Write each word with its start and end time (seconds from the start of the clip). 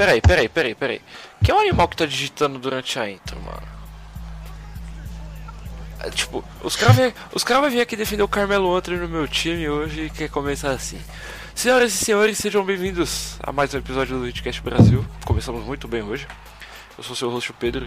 peraí, 0.00 0.20
peraí, 0.22 0.48
peraí, 0.48 0.74
peraí. 0.74 1.02
Que 1.44 1.50
é 1.50 1.54
o 1.54 1.58
animal 1.58 1.86
que 1.86 1.96
tá 1.96 2.06
digitando 2.06 2.58
durante 2.58 2.98
a 2.98 3.10
intro, 3.10 3.38
mano? 3.42 3.68
É, 6.02 6.08
tipo, 6.08 6.42
os 6.62 6.74
caras 6.74 6.96
os 7.34 7.44
cara 7.44 7.68
vir 7.68 7.82
aqui 7.82 7.96
defender 7.96 8.22
o 8.22 8.28
Carmelo 8.28 8.74
Anthony 8.74 8.96
no 8.96 9.06
meu 9.06 9.28
time 9.28 9.68
hoje 9.68 10.04
e 10.04 10.10
quer 10.10 10.30
começar 10.30 10.70
assim. 10.70 10.98
Senhoras 11.54 11.92
e 11.92 11.98
senhores, 11.98 12.38
sejam 12.38 12.64
bem-vindos 12.64 13.36
a 13.42 13.52
mais 13.52 13.74
um 13.74 13.78
episódio 13.78 14.18
do 14.18 14.26
Hitcast 14.26 14.62
Brasil. 14.62 15.04
Começamos 15.26 15.66
muito 15.66 15.86
bem 15.86 16.02
hoje. 16.02 16.26
Eu 16.96 17.04
sou 17.04 17.12
o 17.12 17.16
seu 17.16 17.28
host 17.28 17.52
Pedro. 17.52 17.86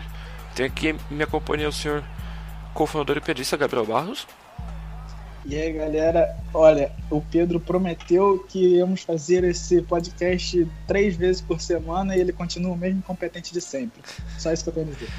Tenho 0.53 0.70
aqui 0.70 0.95
minha 1.09 1.25
companhia 1.25 1.67
o 1.67 1.73
senhor 1.73 2.03
cofundador 2.75 3.17
e 3.17 3.22
pedista 3.22 3.58
Gabriel 3.58 3.88
Barros. 3.88 4.27
E 5.45 5.55
aí, 5.57 5.73
galera, 5.73 6.38
olha, 6.53 6.91
o 7.09 7.21
Pedro 7.21 7.59
prometeu 7.59 8.39
que 8.47 8.77
íamos 8.77 9.02
fazer 9.02 9.43
esse 9.43 9.81
podcast 9.81 10.66
três 10.88 11.17
vezes 11.17 11.41
por 11.41 11.59
semana 11.59 12.16
e 12.16 12.21
ele 12.21 12.31
continua 12.31 12.71
o 12.71 12.77
mesmo 12.77 12.99
incompetente 12.99 13.52
de 13.52 13.59
sempre. 13.59 14.02
Só 14.38 14.53
isso 14.53 14.63
que 14.63 14.69
eu 14.69 14.73
tenho 14.73 14.88
a 14.88 14.91
dizer. 14.91 15.09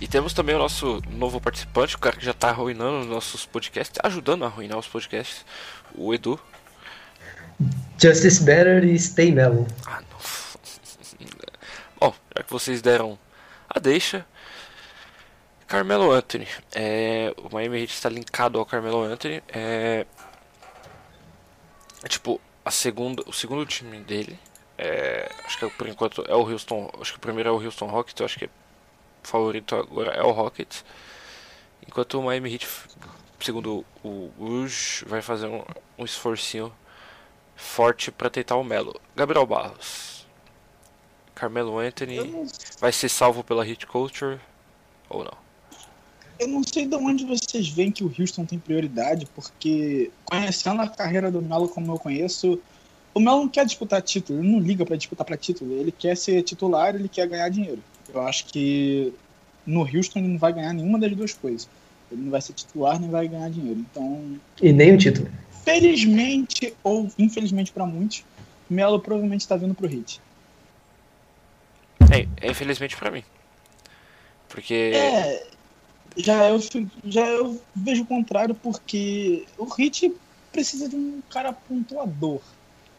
E 0.00 0.08
temos 0.08 0.32
também 0.32 0.54
o 0.54 0.58
nosso 0.58 1.02
novo 1.10 1.40
participante, 1.40 1.96
o 1.96 1.98
cara 1.98 2.16
que 2.16 2.24
já 2.24 2.32
tá 2.32 2.48
arruinando 2.48 3.00
os 3.00 3.06
nossos 3.06 3.44
podcasts, 3.44 3.98
ajudando 4.02 4.44
a 4.44 4.46
arruinar 4.46 4.78
os 4.78 4.88
podcasts, 4.88 5.44
o 5.94 6.14
Edu. 6.14 6.40
Justice 8.00 8.42
Better 8.42 8.84
e 8.84 8.98
Stay 8.98 9.30
Mellow. 9.32 9.66
Ah, 9.86 10.00
não. 10.00 10.18
Bom, 12.00 12.14
já 12.36 12.42
que 12.42 12.50
vocês 12.50 12.80
deram 12.80 13.18
a 13.68 13.78
deixa, 13.78 14.26
Carmelo 15.74 16.12
Anthony. 16.12 16.46
É, 16.72 17.34
o 17.36 17.52
Miami 17.52 17.80
Heat 17.80 17.92
está 17.92 18.08
linkado 18.08 18.60
ao 18.60 18.64
Carmelo 18.64 19.02
Anthony. 19.02 19.42
É, 19.48 20.06
é 22.00 22.08
tipo 22.08 22.40
a 22.64 22.70
segunda, 22.70 23.24
o 23.26 23.32
segundo 23.32 23.66
time 23.66 23.98
dele. 23.98 24.38
É, 24.78 25.28
acho 25.44 25.58
que 25.58 25.68
por 25.70 25.88
enquanto 25.88 26.22
é 26.28 26.34
o 26.36 26.48
Houston. 26.48 26.88
Acho 27.00 27.14
que 27.14 27.18
o 27.18 27.20
primeiro 27.20 27.48
é 27.48 27.52
o 27.52 27.60
Houston 27.60 27.86
Rockets. 27.86 28.20
Eu 28.20 28.24
acho 28.24 28.38
que 28.38 28.44
o 28.44 28.50
favorito 29.24 29.74
agora 29.74 30.12
é 30.12 30.22
o 30.22 30.30
Rockets. 30.30 30.84
Enquanto 31.88 32.20
o 32.20 32.22
Miami 32.22 32.52
Heat, 32.52 32.68
segundo 33.40 33.84
o 34.04 34.30
Rouge, 34.38 35.04
vai 35.06 35.22
fazer 35.22 35.48
um, 35.48 35.64
um 35.98 36.04
esforcinho 36.04 36.72
forte 37.56 38.12
para 38.12 38.30
tentar 38.30 38.54
o 38.54 38.62
Melo. 38.62 39.00
Gabriel 39.16 39.44
Barros. 39.44 40.24
Carmelo 41.34 41.80
Anthony 41.80 42.46
vai 42.78 42.92
ser 42.92 43.08
salvo 43.08 43.42
pela 43.42 43.64
Hit 43.64 43.88
Culture 43.88 44.38
ou 45.08 45.24
não? 45.24 45.43
Eu 46.38 46.48
não 46.48 46.62
sei 46.64 46.86
de 46.86 46.94
onde 46.96 47.24
vocês 47.24 47.68
veem 47.68 47.90
que 47.90 48.04
o 48.04 48.12
Houston 48.18 48.44
tem 48.44 48.58
prioridade, 48.58 49.26
porque 49.34 50.10
conhecendo 50.24 50.82
a 50.82 50.88
carreira 50.88 51.30
do 51.30 51.40
Melo 51.40 51.68
como 51.68 51.92
eu 51.92 51.98
conheço, 51.98 52.60
o 53.14 53.20
Melo 53.20 53.40
não 53.40 53.48
quer 53.48 53.64
disputar 53.64 54.02
título, 54.02 54.40
ele 54.40 54.48
não 54.48 54.60
liga 54.60 54.84
para 54.84 54.96
disputar 54.96 55.24
para 55.24 55.36
título, 55.36 55.72
ele 55.74 55.92
quer 55.92 56.16
ser 56.16 56.42
titular, 56.42 56.94
ele 56.94 57.08
quer 57.08 57.28
ganhar 57.28 57.48
dinheiro. 57.48 57.82
Eu 58.12 58.20
acho 58.22 58.46
que 58.46 59.12
no 59.66 59.80
Houston 59.80 60.18
ele 60.18 60.28
não 60.28 60.38
vai 60.38 60.52
ganhar 60.52 60.72
nenhuma 60.72 60.98
das 60.98 61.14
duas 61.14 61.32
coisas. 61.32 61.68
Ele 62.10 62.22
não 62.22 62.30
vai 62.30 62.40
ser 62.40 62.52
titular 62.52 63.00
nem 63.00 63.10
vai 63.10 63.28
ganhar 63.28 63.48
dinheiro. 63.50 63.80
Então, 63.80 64.38
e 64.60 64.72
nem 64.72 64.94
o 64.94 64.98
título. 64.98 65.28
Felizmente 65.64 66.74
ou 66.82 67.10
infelizmente 67.18 67.72
para 67.72 67.86
muitos, 67.86 68.24
Melo 68.68 69.00
provavelmente 69.00 69.42
está 69.42 69.56
vindo 69.56 69.74
pro 69.74 69.90
Heat. 69.90 70.20
É, 72.10 72.46
é 72.46 72.50
infelizmente 72.50 72.96
para 72.96 73.10
mim. 73.10 73.22
Porque 74.48 74.92
é, 74.94 75.46
já 76.16 76.48
eu, 76.48 76.60
já 77.04 77.26
eu 77.26 77.60
vejo 77.74 78.02
o 78.02 78.06
contrário, 78.06 78.54
porque 78.54 79.46
o 79.58 79.64
Hit 79.64 80.12
precisa 80.52 80.88
de 80.88 80.96
um 80.96 81.20
cara 81.28 81.52
pontuador. 81.52 82.40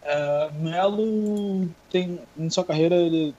Uh, 0.03 0.53
Melo 0.61 1.67
tem, 1.89 2.19
em 2.37 2.49
sua 2.49 2.63
carreira, 2.63 2.95
ele 2.95 3.33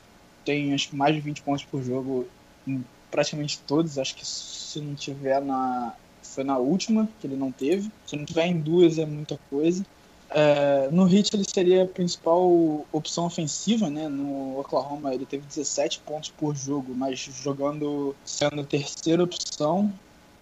tem 0.44 0.72
acho 0.72 0.88
que 0.88 0.96
mais 0.96 1.14
de 1.14 1.20
20 1.20 1.42
pontos 1.42 1.64
por 1.64 1.82
jogo 1.82 2.26
em 2.66 2.84
praticamente 3.10 3.58
todos. 3.60 3.98
Acho 3.98 4.14
que 4.14 4.26
se 4.26 4.80
não 4.80 4.94
tiver 4.94 5.40
na. 5.42 5.94
Foi 6.22 6.42
na 6.42 6.58
última 6.58 7.08
que 7.20 7.26
ele 7.26 7.36
não 7.36 7.52
teve. 7.52 7.90
Se 8.06 8.16
não 8.16 8.24
tiver 8.24 8.46
em 8.46 8.58
duas 8.58 8.98
é 8.98 9.06
muita 9.06 9.38
coisa. 9.48 9.84
É, 10.30 10.88
no 10.90 11.08
Heat 11.08 11.34
ele 11.34 11.44
seria 11.48 11.84
a 11.84 11.86
principal 11.86 12.84
opção 12.92 13.26
ofensiva, 13.26 13.88
né? 13.88 14.08
No 14.08 14.58
Oklahoma 14.58 15.14
ele 15.14 15.24
teve 15.24 15.46
17 15.46 16.00
pontos 16.00 16.30
por 16.30 16.54
jogo, 16.54 16.94
mas 16.94 17.18
jogando 17.18 18.14
sendo 18.24 18.60
a 18.60 18.64
terceira 18.64 19.22
opção 19.22 19.92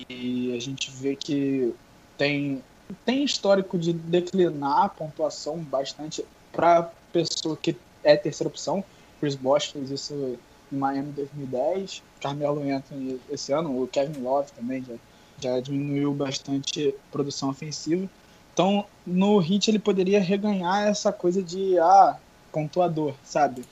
e 0.08 0.54
a 0.56 0.60
gente 0.60 0.90
vê 0.90 1.14
que 1.14 1.74
tem 2.16 2.62
tem 3.04 3.24
histórico 3.24 3.78
de 3.78 3.92
declinar 3.92 4.84
a 4.84 4.88
pontuação 4.88 5.58
bastante 5.58 6.24
para 6.52 6.90
pessoa 7.12 7.56
que 7.56 7.76
é 8.02 8.16
terceira 8.16 8.48
opção. 8.48 8.84
Chris 9.20 9.34
Bosh 9.34 9.70
fez 9.70 9.90
isso 9.90 10.38
em 10.72 10.76
Miami 10.76 11.12
2010, 11.12 12.02
Carmelo 12.20 12.60
Anthony 12.60 13.20
esse 13.30 13.52
ano, 13.52 13.82
o 13.82 13.86
Kevin 13.86 14.20
Love 14.20 14.50
também 14.52 14.84
já, 14.84 14.94
já 15.40 15.60
diminuiu 15.60 16.12
bastante 16.12 16.88
a 16.88 17.12
produção 17.12 17.50
ofensiva. 17.50 18.08
Então, 18.54 18.86
no 19.04 19.38
Hit 19.38 19.68
ele 19.68 19.80
poderia 19.80 20.20
reganhar 20.20 20.86
essa 20.86 21.12
coisa 21.12 21.42
de 21.42 21.76
ah, 21.80 22.16
pontuador, 22.52 23.12
sabe? 23.24 23.64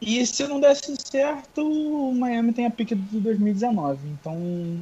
E 0.00 0.26
se 0.26 0.48
não 0.48 0.58
desse 0.58 0.96
certo, 0.96 1.62
o 1.62 2.12
Miami 2.12 2.52
tem 2.52 2.66
a 2.66 2.70
pique 2.70 2.96
de 2.96 3.20
2019. 3.20 4.08
Então, 4.08 4.36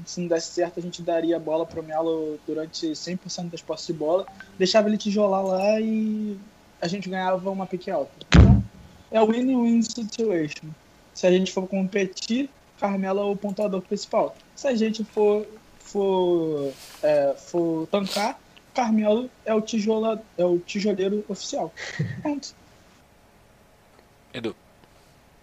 se 0.07 0.21
não 0.21 0.29
desse 0.29 0.53
certo, 0.53 0.79
a 0.79 0.83
gente 0.83 1.03
daria 1.03 1.37
a 1.37 1.41
bola 1.41 1.67
pro 1.67 1.83
Melo 1.83 2.39
durante 2.47 2.87
100% 2.87 3.51
das 3.51 3.61
posses 3.61 3.87
de 3.89 3.93
bola, 3.93 4.27
deixava 4.59 4.89
ele 4.89 4.97
tijolar 4.97 5.45
lá 5.45 5.79
e 5.79 6.39
a 6.81 6.89
gente 6.89 7.11
ganhava 7.11 7.51
uma 7.51 7.67
pique 7.67 7.91
alta. 7.91 8.11
Então, 8.29 8.65
é 9.11 9.21
win-win 9.21 9.83
situation. 9.83 10.71
Se 11.13 11.27
a 11.27 11.31
gente 11.31 11.53
for 11.53 11.67
competir, 11.67 12.49
Carmelo 12.81 13.21
é 13.21 13.25
o 13.25 13.37
pontuador 13.37 13.83
principal. 13.83 14.35
Se 14.57 14.69
a 14.69 14.75
gente 14.75 15.05
for, 15.05 15.45
for, 15.81 16.73
é, 17.03 17.35
for 17.37 17.87
tancar, 17.89 18.39
Carmelo 18.79 19.29
é 19.45 19.53
o, 19.53 19.61
tijola, 19.61 20.23
é 20.37 20.45
o 20.45 20.61
tijoleiro 20.61 21.25
oficial. 21.29 21.75
Pronto. 22.23 22.55
Edu. 24.33 24.55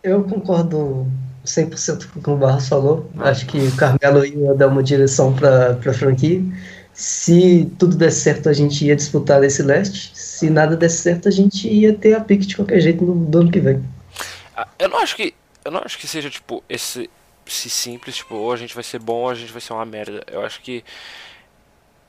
Eu 0.02 0.24
concordo 0.24 1.06
100% 1.46 2.12
com 2.12 2.20
o 2.20 2.24
que 2.24 2.30
o 2.30 2.38
Barros 2.38 2.70
falou. 2.70 3.12
Acho 3.18 3.46
que 3.46 3.58
o 3.58 3.76
Carmelo 3.76 4.26
ia 4.26 4.54
dar 4.54 4.70
uma 4.70 4.82
direção 4.82 5.36
para 5.36 5.74
a 5.74 5.94
franquia. 5.94 6.42
Se 6.94 7.70
tudo 7.78 7.98
der 7.98 8.12
certo, 8.12 8.48
a 8.48 8.54
gente 8.54 8.86
ia 8.86 8.96
disputar 8.96 9.44
esse 9.44 9.62
leste. 9.62 10.18
Se 10.18 10.50
nada 10.50 10.78
der 10.78 10.88
certo, 10.88 11.28
a 11.28 11.32
gente 11.32 11.68
ia 11.68 11.94
ter 11.94 12.14
a 12.14 12.22
pique 12.22 12.46
de 12.46 12.56
qualquer 12.56 12.80
jeito 12.80 13.04
no, 13.04 13.16
no 13.16 13.40
ano 13.42 13.52
que 13.52 13.60
vem. 13.60 13.84
Ah, 14.56 14.66
eu 14.80 14.88
não 14.88 15.00
acho 15.00 15.14
que 15.18 15.34
eu 15.66 15.72
não 15.72 15.82
acho 15.84 15.98
que 15.98 16.08
seja 16.08 16.30
tipo 16.30 16.64
esse, 16.70 17.10
esse 17.46 17.70
simples, 17.70 18.16
tipo, 18.16 18.36
ou 18.36 18.54
a 18.54 18.56
gente 18.56 18.74
vai 18.74 18.84
ser 18.84 19.00
bom 19.00 19.24
ou 19.24 19.30
a 19.30 19.36
gente 19.36 19.52
vai 19.52 19.60
ser 19.60 19.74
uma 19.74 19.84
merda. 19.84 20.24
Eu 20.32 20.40
acho 20.40 20.62
que 20.62 20.86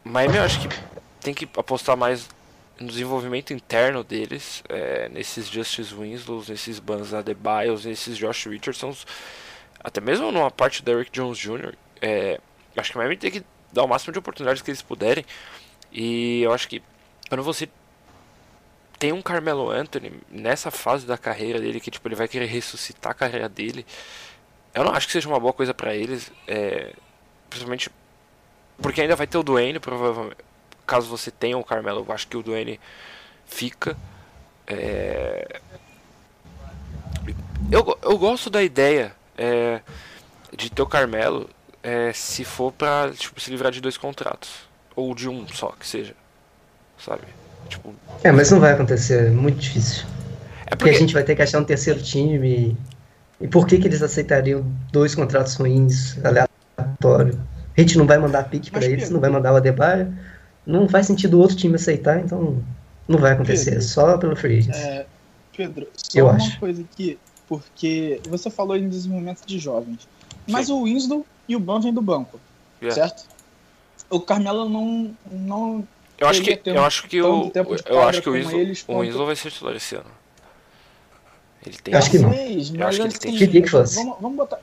Miami, 0.05 0.37
eu 0.37 0.45
acho 0.45 0.61
que 0.61 0.69
tem 1.27 1.35
que 1.35 1.49
apostar 1.59 1.97
mais 1.97 2.29
no 2.79 2.87
desenvolvimento 2.87 3.53
interno 3.53 4.05
deles, 4.05 4.63
é, 4.69 5.09
nesses 5.09 5.49
Justice 5.49 5.93
Winslows, 5.93 6.49
nesses 6.49 6.79
Bans 6.79 7.13
Adebayos, 7.13 7.85
nesses 7.85 8.17
Josh 8.17 8.47
Richardsons, 8.47 9.05
até 9.83 10.01
mesmo 10.01 10.31
numa 10.31 10.53
parte 10.53 10.85
do 10.85 10.93
Eric 10.93 11.11
Jones 11.11 11.37
Jr. 11.37 11.75
É, 12.01 12.39
acho 12.77 12.93
que 12.93 12.97
o 12.97 13.01
Miami 13.01 13.17
tem 13.17 13.33
que 13.33 13.43
dar 13.73 13.83
o 13.83 13.89
máximo 13.89 14.13
de 14.13 14.21
oportunidades 14.21 14.63
que 14.63 14.71
eles 14.71 14.83
puderem. 14.83 15.27
E 15.91 16.43
eu 16.43 16.53
acho 16.53 16.69
que 16.69 16.81
quando 17.29 17.43
você 17.43 17.69
tem 18.97 19.13
um 19.13 19.21
Carmelo 19.21 19.69
Anthony 19.69 20.13
nessa 20.31 20.71
fase 20.71 21.07
da 21.07 21.19
carreira 21.19 21.59
dele, 21.61 21.81
que 21.81 21.91
tipo, 21.91 22.07
ele 22.07 22.15
vai 22.15 22.29
querer 22.29 22.47
ressuscitar 22.47 23.11
a 23.11 23.15
carreira 23.15 23.49
dele, 23.49 23.85
eu 24.73 24.85
não 24.85 24.93
acho 24.93 25.09
que 25.09 25.13
seja 25.13 25.29
uma 25.29 25.41
boa 25.41 25.53
coisa 25.53 25.75
para 25.75 25.93
eles, 25.93 26.31
é, 26.47 26.93
principalmente 27.51 27.91
porque 28.81 29.01
ainda 29.01 29.17
vai 29.17 29.27
ter 29.27 29.39
o 29.39 29.43
Duane, 29.43 29.81
provavelmente 29.81 30.37
caso 30.87 31.09
você 31.09 31.31
tenha 31.31 31.59
o 31.59 31.65
Carmelo, 31.65 32.05
eu 32.07 32.15
acho 32.15 32.29
que 32.29 32.37
o 32.37 32.43
Duane 32.43 32.81
fica. 33.45 33.97
É... 34.67 35.61
Eu, 37.71 37.99
eu 38.03 38.19
gosto 38.19 38.49
da 38.49 38.63
ideia 38.63 39.13
é, 39.37 39.81
de 40.57 40.71
ter 40.71 40.83
o 40.83 40.87
Carmelo 40.87 41.51
é, 41.83 42.13
se 42.13 42.45
for 42.45 42.73
pra 42.73 43.11
tipo, 43.13 43.41
se 43.41 43.51
livrar 43.51 43.73
de 43.73 43.81
dois 43.81 43.97
contratos. 43.97 44.51
Ou 44.95 45.15
de 45.15 45.29
um 45.29 45.47
só, 45.49 45.75
que 45.79 45.87
seja. 45.87 46.15
Sabe? 46.99 47.23
Tipo... 47.69 47.95
É, 48.23 48.31
mas 48.31 48.51
não 48.51 48.61
vai 48.61 48.73
acontecer, 48.73 49.27
é 49.27 49.31
muito 49.31 49.59
difícil. 49.59 50.05
É 50.67 50.71
porque... 50.71 50.77
porque 50.77 50.91
a 50.91 50.99
gente 50.99 51.15
vai 51.15 51.25
ter 51.25 51.35
que 51.37 51.43
achar 51.43 51.61
um 51.61 51.65
terceiro 51.65 52.01
time. 52.03 52.77
E 53.41 53.49
por 53.49 53.67
que, 53.67 53.79
que 53.79 53.87
eles 53.87 54.03
aceitariam 54.03 54.65
dois 54.91 55.15
contratos 55.15 55.55
ruins, 55.55 56.17
aleatório? 56.25 57.39
A 57.77 57.81
gente 57.81 57.99
não 57.99 58.07
vai 58.07 58.17
mandar 58.17 58.45
pique 58.45 58.71
para 58.71 58.87
eles, 58.87 59.11
não 59.11 59.21
vai 59.21 59.29
mandar 59.29 59.53
o 59.53 59.57
Adebayo 59.57 60.17
não 60.67 60.89
faz 60.89 61.07
sentido 61.07 61.39
o 61.39 61.41
outro 61.41 61.57
time 61.57 61.77
aceitar, 61.77 62.19
então 62.19 62.63
não 63.07 63.19
vai 63.19 63.33
acontecer, 63.33 63.71
Pedro, 63.71 63.85
só 63.85 64.19
pelo 64.19 64.37
free 64.37 64.59
agents. 64.59 64.79
É, 64.79 65.07
Pedro, 65.57 65.89
só 65.95 66.19
Eu 66.19 66.27
uma 66.27 66.35
acho. 66.35 66.59
coisa 66.59 66.83
aqui, 66.83 67.19
porque 67.49 68.21
você 68.29 68.51
falou 68.51 68.77
em 68.77 68.89
desenvolvimento 68.89 69.47
de 69.47 69.59
jovens, 69.59 70.09
mas 70.47 70.67
Sim. 70.67 70.73
o 70.73 70.85
Winslow 70.85 71.27
e 71.49 71.55
o 71.55 71.61
Ban 71.61 71.81
vêm 71.81 71.95
do 71.95 72.03
banco, 72.03 72.41
yeah. 72.83 72.95
certo? 72.95 73.25
O 74.11 74.21
Carmelo 74.21 74.69
não 74.69 75.17
não 75.31 75.87
eu 76.19 76.29
acho 76.29 76.43
que 76.43 76.61
eu 76.65 76.85
acho 76.85 77.09
que 77.09 77.21
o 77.21 77.53
eu 77.87 78.03
acho 78.03 78.23
que 78.23 78.29
o 78.29 78.33
Winslow, 78.33 79.23
o 79.23 79.27
vai 79.27 79.37
ser 79.37 79.51
titular 79.51 79.77
esse 79.77 79.97
ano. 79.97 80.11
Ele 81.65 81.77
tem. 81.79 81.95
acho 81.95 82.11
que 82.11 82.19
não. 82.19 82.33
Eu 82.33 82.87
acho 82.87 82.99
que 82.99 83.07
ele 83.07 83.17
assim, 83.17 83.51
tem. 83.51 83.63
Que 83.63 83.69
fosse. 83.69 83.97
Vamos, 83.97 84.17
vamos 84.21 84.37
botar, 84.37 84.61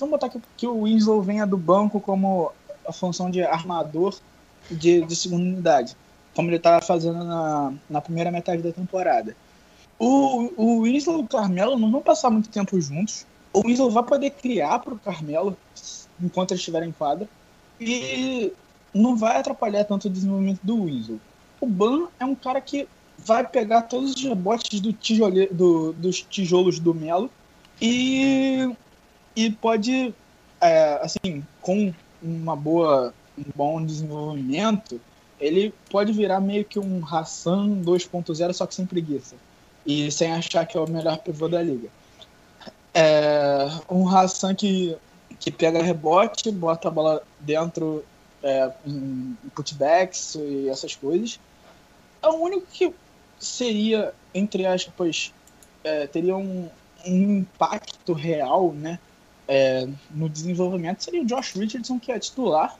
vamos 0.00 0.10
botar 0.10 0.28
que, 0.28 0.40
que 0.56 0.66
o 0.66 0.82
Winslow 0.82 1.22
venha 1.22 1.46
do 1.46 1.56
banco 1.56 2.00
como 2.00 2.52
a 2.86 2.92
função 2.92 3.30
de 3.30 3.42
armador 3.42 4.16
de, 4.70 5.02
de 5.02 5.16
segunda 5.16 5.42
unidade, 5.42 5.96
como 6.34 6.48
ele 6.48 6.56
estava 6.56 6.84
fazendo 6.84 7.24
na, 7.24 7.72
na 7.88 8.00
primeira 8.00 8.30
metade 8.30 8.62
da 8.62 8.72
temporada. 8.72 9.36
O, 9.98 10.52
o 10.56 10.82
Winslow 10.82 11.20
e 11.20 11.22
o 11.22 11.28
Carmelo 11.28 11.78
não 11.78 11.90
vão 11.90 12.02
passar 12.02 12.30
muito 12.30 12.48
tempo 12.48 12.78
juntos. 12.80 13.26
O 13.52 13.62
Winslow 13.66 13.90
vai 13.90 14.02
poder 14.02 14.30
criar 14.30 14.78
para 14.80 14.94
o 14.94 14.98
Carmelo 14.98 15.56
enquanto 16.20 16.50
ele 16.50 16.58
estiver 16.58 16.82
em 16.82 16.92
quadra 16.92 17.28
e 17.80 18.52
não 18.92 19.16
vai 19.16 19.38
atrapalhar 19.38 19.84
tanto 19.84 20.08
o 20.08 20.10
desenvolvimento 20.10 20.60
do 20.62 20.84
Winslow. 20.84 21.20
O 21.60 21.66
Ban 21.66 22.08
é 22.18 22.24
um 22.24 22.34
cara 22.34 22.60
que 22.60 22.86
vai 23.18 23.46
pegar 23.46 23.82
todos 23.82 24.14
os 24.14 24.22
rebotes 24.22 24.80
do 24.80 24.92
tijole, 24.92 25.46
do, 25.46 25.92
dos 25.94 26.20
tijolos 26.22 26.78
do 26.78 26.94
Melo 26.94 27.30
e, 27.80 28.70
e 29.34 29.50
pode, 29.50 30.14
é, 30.60 31.00
assim, 31.02 31.44
com 31.60 31.92
uma 32.22 32.56
boa, 32.56 33.14
um 33.38 33.44
bom 33.54 33.84
desenvolvimento, 33.84 35.00
ele 35.40 35.72
pode 35.90 36.12
virar 36.12 36.40
meio 36.40 36.64
que 36.64 36.78
um 36.78 37.04
Hassan 37.04 37.82
2.0, 37.82 38.52
só 38.52 38.66
que 38.66 38.74
sem 38.74 38.86
preguiça. 38.86 39.36
E 39.84 40.10
sem 40.10 40.32
achar 40.32 40.66
que 40.66 40.76
é 40.76 40.80
o 40.80 40.88
melhor 40.88 41.18
pivô 41.18 41.48
da 41.48 41.62
liga. 41.62 41.88
É, 42.92 43.68
um 43.90 44.08
Hassan 44.08 44.54
que, 44.54 44.96
que 45.38 45.50
pega 45.50 45.82
rebote, 45.82 46.50
bota 46.50 46.88
a 46.88 46.90
bola 46.90 47.22
dentro 47.38 48.04
é, 48.42 48.72
em 48.86 49.36
putbacks 49.54 50.34
e 50.34 50.68
essas 50.68 50.96
coisas. 50.96 51.38
É 52.22 52.28
o 52.28 52.36
único 52.36 52.66
que 52.72 52.92
seria, 53.38 54.14
entre 54.34 54.66
aspas, 54.66 55.32
é, 55.84 56.06
teria 56.06 56.36
um, 56.36 56.68
um 57.06 57.38
impacto 57.38 58.12
real 58.12 58.72
né, 58.72 58.98
é, 59.48 59.86
no 60.10 60.28
desenvolvimento 60.28 61.04
seria 61.04 61.22
o 61.22 61.24
Josh 61.24 61.54
Richardson, 61.54 61.98
que 61.98 62.10
é 62.10 62.18
titular. 62.18 62.76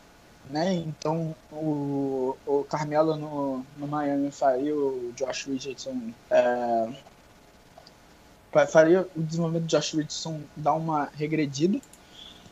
Né? 0.48 0.74
Então 0.74 1.34
o, 1.50 2.36
o 2.46 2.64
Carmelo 2.64 3.16
no, 3.16 3.64
no 3.76 3.86
Miami 3.86 4.30
faria 4.30 4.74
o 4.74 5.12
Josh 5.16 5.46
Richardson. 5.46 6.12
É, 6.30 6.88
faria 8.68 9.06
o 9.14 9.22
desenvolvimento 9.22 9.64
do 9.64 9.68
Josh 9.68 9.92
Richardson 9.92 10.40
dar 10.56 10.74
uma 10.74 11.08
regredida. 11.14 11.80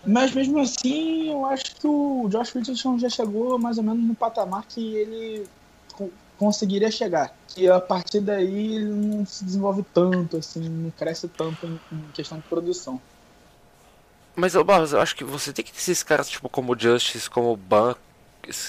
Mas 0.07 0.35
mesmo 0.35 0.59
assim, 0.59 1.31
eu 1.31 1.47
acho 1.47 1.77
que 1.77 1.87
o 1.87 2.29
Josh 2.29 2.53
Richardson 2.53 2.99
já 2.99 3.09
chegou 3.09 3.59
mais 3.59 3.79
ou 3.79 3.85
menos 3.85 4.05
no 4.05 4.15
patamar 4.15 4.67
que 4.67 4.97
ele 4.97 5.47
conseguiria 6.37 6.91
chegar. 6.91 7.35
E 7.57 7.69
a 7.69 7.81
partir 7.81 8.21
daí 8.21 8.75
ele 8.75 8.87
não 8.87 9.25
se 9.25 9.45
desenvolve 9.45 9.85
tanto, 9.95 10.37
assim, 10.37 10.69
não 10.69 10.91
cresce 10.91 11.29
tanto 11.29 11.67
em, 11.67 11.81
em 11.93 12.11
questão 12.13 12.39
de 12.39 12.45
produção. 12.45 13.01
Mas, 14.37 14.55
Barros, 14.55 14.93
eu 14.93 15.01
acho 15.01 15.15
que 15.15 15.23
você 15.23 15.53
tem 15.53 15.65
que 15.65 15.73
ter 15.73 15.79
esses 15.79 16.03
caras, 16.03 16.29
tipo, 16.29 16.49
como 16.49 16.73
o 16.75 16.79
Justice, 16.79 17.31
como 17.31 17.53
o 17.53 17.57
Ban, 17.57 17.95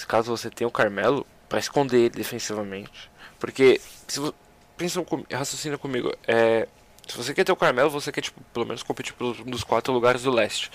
caso 0.07 0.35
você 0.35 0.49
tenha 0.49 0.67
o 0.67 0.71
Carmelo, 0.71 1.25
para 1.49 1.59
esconder 1.59 1.97
ele 1.97 2.09
defensivamente. 2.09 3.09
Porque, 3.39 3.81
se 4.07 4.19
você, 4.19 4.33
pensa, 4.77 5.03
raciocina 5.31 5.77
comigo, 5.77 6.13
é, 6.27 6.67
se 7.07 7.17
você 7.17 7.33
quer 7.33 7.43
ter 7.43 7.51
o 7.51 7.55
Carmelo, 7.55 7.89
você 7.89 8.11
quer, 8.11 8.21
tipo, 8.21 8.41
pelo 8.53 8.65
menos 8.65 8.83
competir 8.83 9.13
pelos 9.13 9.39
um 9.39 9.45
dos 9.45 9.63
quatro 9.63 9.91
lugares 9.91 10.23
do 10.23 10.31
leste. 10.31 10.71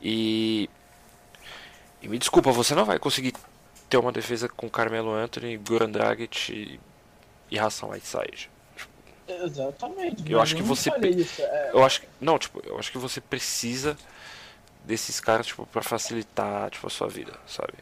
E, 0.00 0.68
e 2.02 2.08
me 2.08 2.18
desculpa, 2.18 2.50
você 2.52 2.74
não 2.74 2.84
vai 2.84 2.98
conseguir 2.98 3.32
ter 3.88 3.96
uma 3.96 4.12
defesa 4.12 4.48
com 4.48 4.68
Carmelo 4.68 5.12
Anthony, 5.12 5.56
Goran 5.56 5.90
Dragic 5.90 6.52
e, 6.52 6.80
e 7.50 7.58
Hassan 7.58 7.86
Whiteside. 7.86 8.50
Exatamente. 9.44 10.30
Eu 10.30 10.40
acho 10.40 10.56
que 10.56 10.62
você. 10.62 10.90
É... 10.90 11.70
Eu 11.72 11.84
acho 11.84 12.00
que. 12.02 12.08
Não, 12.20 12.38
tipo, 12.38 12.60
eu 12.64 12.78
acho 12.78 12.90
que 12.90 12.98
você 12.98 13.20
precisa 13.20 13.96
desses 14.84 15.20
caras, 15.20 15.46
tipo, 15.46 15.66
pra 15.66 15.82
facilitar, 15.82 16.70
tipo, 16.70 16.86
a 16.86 16.90
sua 16.90 17.08
vida, 17.08 17.32
sabe? 17.46 17.74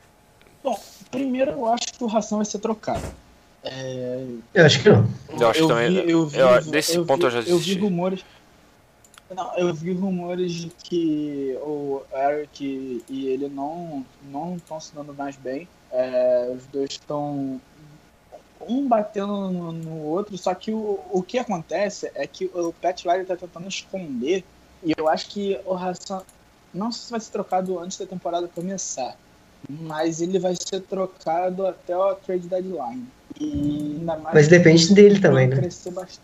Bom, 0.62 0.78
primeiro 1.10 1.52
eu 1.52 1.66
acho 1.66 1.92
que 1.92 2.04
o 2.04 2.06
Ração 2.06 2.38
vai 2.38 2.44
ser 2.44 2.58
trocado. 2.58 3.04
É... 3.62 4.24
Eu 4.54 4.66
acho 4.66 4.82
que 4.82 4.88
não. 4.88 5.08
Eu 5.38 5.48
acho 5.48 5.60
eu 5.60 5.66
que 5.66 5.72
também. 5.74 5.90
Vi, 5.90 6.10
eu 6.10 6.26
vi, 6.26 6.38
eu, 6.38 6.64
nesse 6.66 6.96
eu 6.96 7.04
ponto 7.06 7.20
vi, 7.20 7.26
eu 7.26 7.30
já 7.30 7.38
Eu 7.38 7.44
desisti. 7.44 7.74
vi 7.74 7.80
rumores. 7.80 8.24
Não, 9.34 9.56
eu 9.56 9.72
vi 9.72 9.92
rumores 9.92 10.52
de 10.52 10.70
que 10.82 11.56
o 11.62 12.02
Eric 12.12 13.04
e 13.08 13.26
ele 13.28 13.48
não 13.48 14.04
não 14.30 14.56
estão 14.56 14.80
se 14.80 14.94
dando 14.94 15.14
mais 15.14 15.36
bem. 15.36 15.68
É, 15.92 16.52
os 16.56 16.66
dois 16.66 16.90
estão 16.90 17.60
um 18.68 18.86
batendo 18.86 19.50
no, 19.50 19.72
no, 19.72 20.02
outro, 20.02 20.36
só 20.36 20.54
que 20.54 20.72
o, 20.72 21.00
o 21.10 21.22
que 21.22 21.38
acontece 21.38 22.10
é 22.14 22.26
que 22.26 22.50
o 22.52 22.72
Pat 22.72 23.04
Riley 23.04 23.24
tá 23.24 23.36
tentando 23.36 23.68
esconder, 23.68 24.44
e 24.82 24.92
eu 24.96 25.08
acho 25.08 25.28
que 25.28 25.58
o 25.64 25.74
Hassan, 25.74 26.22
não 26.72 26.90
sei 26.92 27.04
se 27.04 27.10
vai 27.10 27.20
ser 27.20 27.32
trocado 27.32 27.78
antes 27.78 27.98
da 27.98 28.06
temporada 28.06 28.48
começar, 28.48 29.16
mas 29.68 30.20
ele 30.20 30.38
vai 30.38 30.54
ser 30.54 30.80
trocado 30.80 31.66
até 31.66 31.92
a 31.92 32.14
trade 32.14 32.48
deadline. 32.48 33.06
E 33.38 33.96
ainda 33.98 34.16
mais 34.16 34.34
mas 34.34 34.48
depende 34.48 34.92
dele 34.94 35.20
também, 35.20 35.46
né? 35.48 35.56
Crescer 35.56 35.90
bastante. 35.90 36.20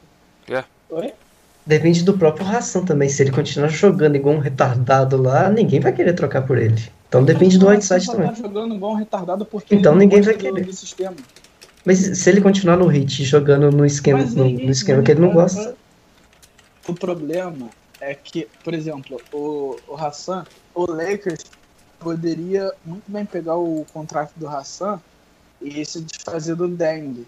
É. 0.49 0.65
Oi? 0.91 1.13
Depende 1.65 2.05
do 2.05 2.17
próprio 2.17 2.47
Ração 2.47 2.85
também. 2.85 3.09
Se 3.09 3.23
ele 3.23 3.33
continuar 3.33 3.69
jogando 3.69 4.15
igual 4.15 4.37
um 4.37 4.39
retardado 4.39 5.21
lá, 5.21 5.51
ninguém 5.51 5.81
vai 5.81 5.93
querer 5.93 6.13
trocar 6.13 6.47
por 6.47 6.59
ele. 6.59 6.81
Então 7.09 7.25
depende 7.25 7.59
do 7.59 7.69
Whiteside 7.69 8.07
também. 8.07 8.29
Tá 8.29 8.35
jogando 8.35 8.75
igual 8.75 8.93
um 8.93 8.97
retardado 8.97 9.45
porque 9.45 9.75
então 9.75 9.93
ele 9.93 10.01
ninguém 10.01 10.19
não 10.19 10.25
vai 10.27 10.35
do- 10.35 10.41
querer. 10.41 10.65
do 10.65 10.73
sistema. 10.73 11.17
Mas 11.87 11.99
se 11.99 12.29
ele 12.29 12.41
continuar 12.41 12.77
no 12.77 12.89
hit, 12.89 13.25
jogando 13.25 13.71
no 13.71 13.87
esquema, 13.87 14.25
no, 14.25 14.51
no 14.51 14.71
esquema 14.73 15.05
que 15.05 15.13
ele 15.13 15.21
não 15.21 15.33
gosta, 15.33 15.77
O 16.89 16.93
problema 16.93 17.71
é 18.01 18.13
que, 18.13 18.49
por 18.65 18.75
exemplo, 18.75 19.21
o, 19.33 19.77
o 19.87 19.95
Hassan, 19.95 20.45
o 20.75 20.85
Lakers 20.85 21.45
poderia 22.01 22.73
muito 22.85 23.05
bem 23.07 23.25
pegar 23.25 23.55
o 23.57 23.87
contrato 23.93 24.33
do 24.35 24.49
Hassan 24.49 25.01
e 25.63 25.85
se 25.85 26.01
desfazer 26.01 26.57
do 26.57 26.67
Deng. 26.67 27.25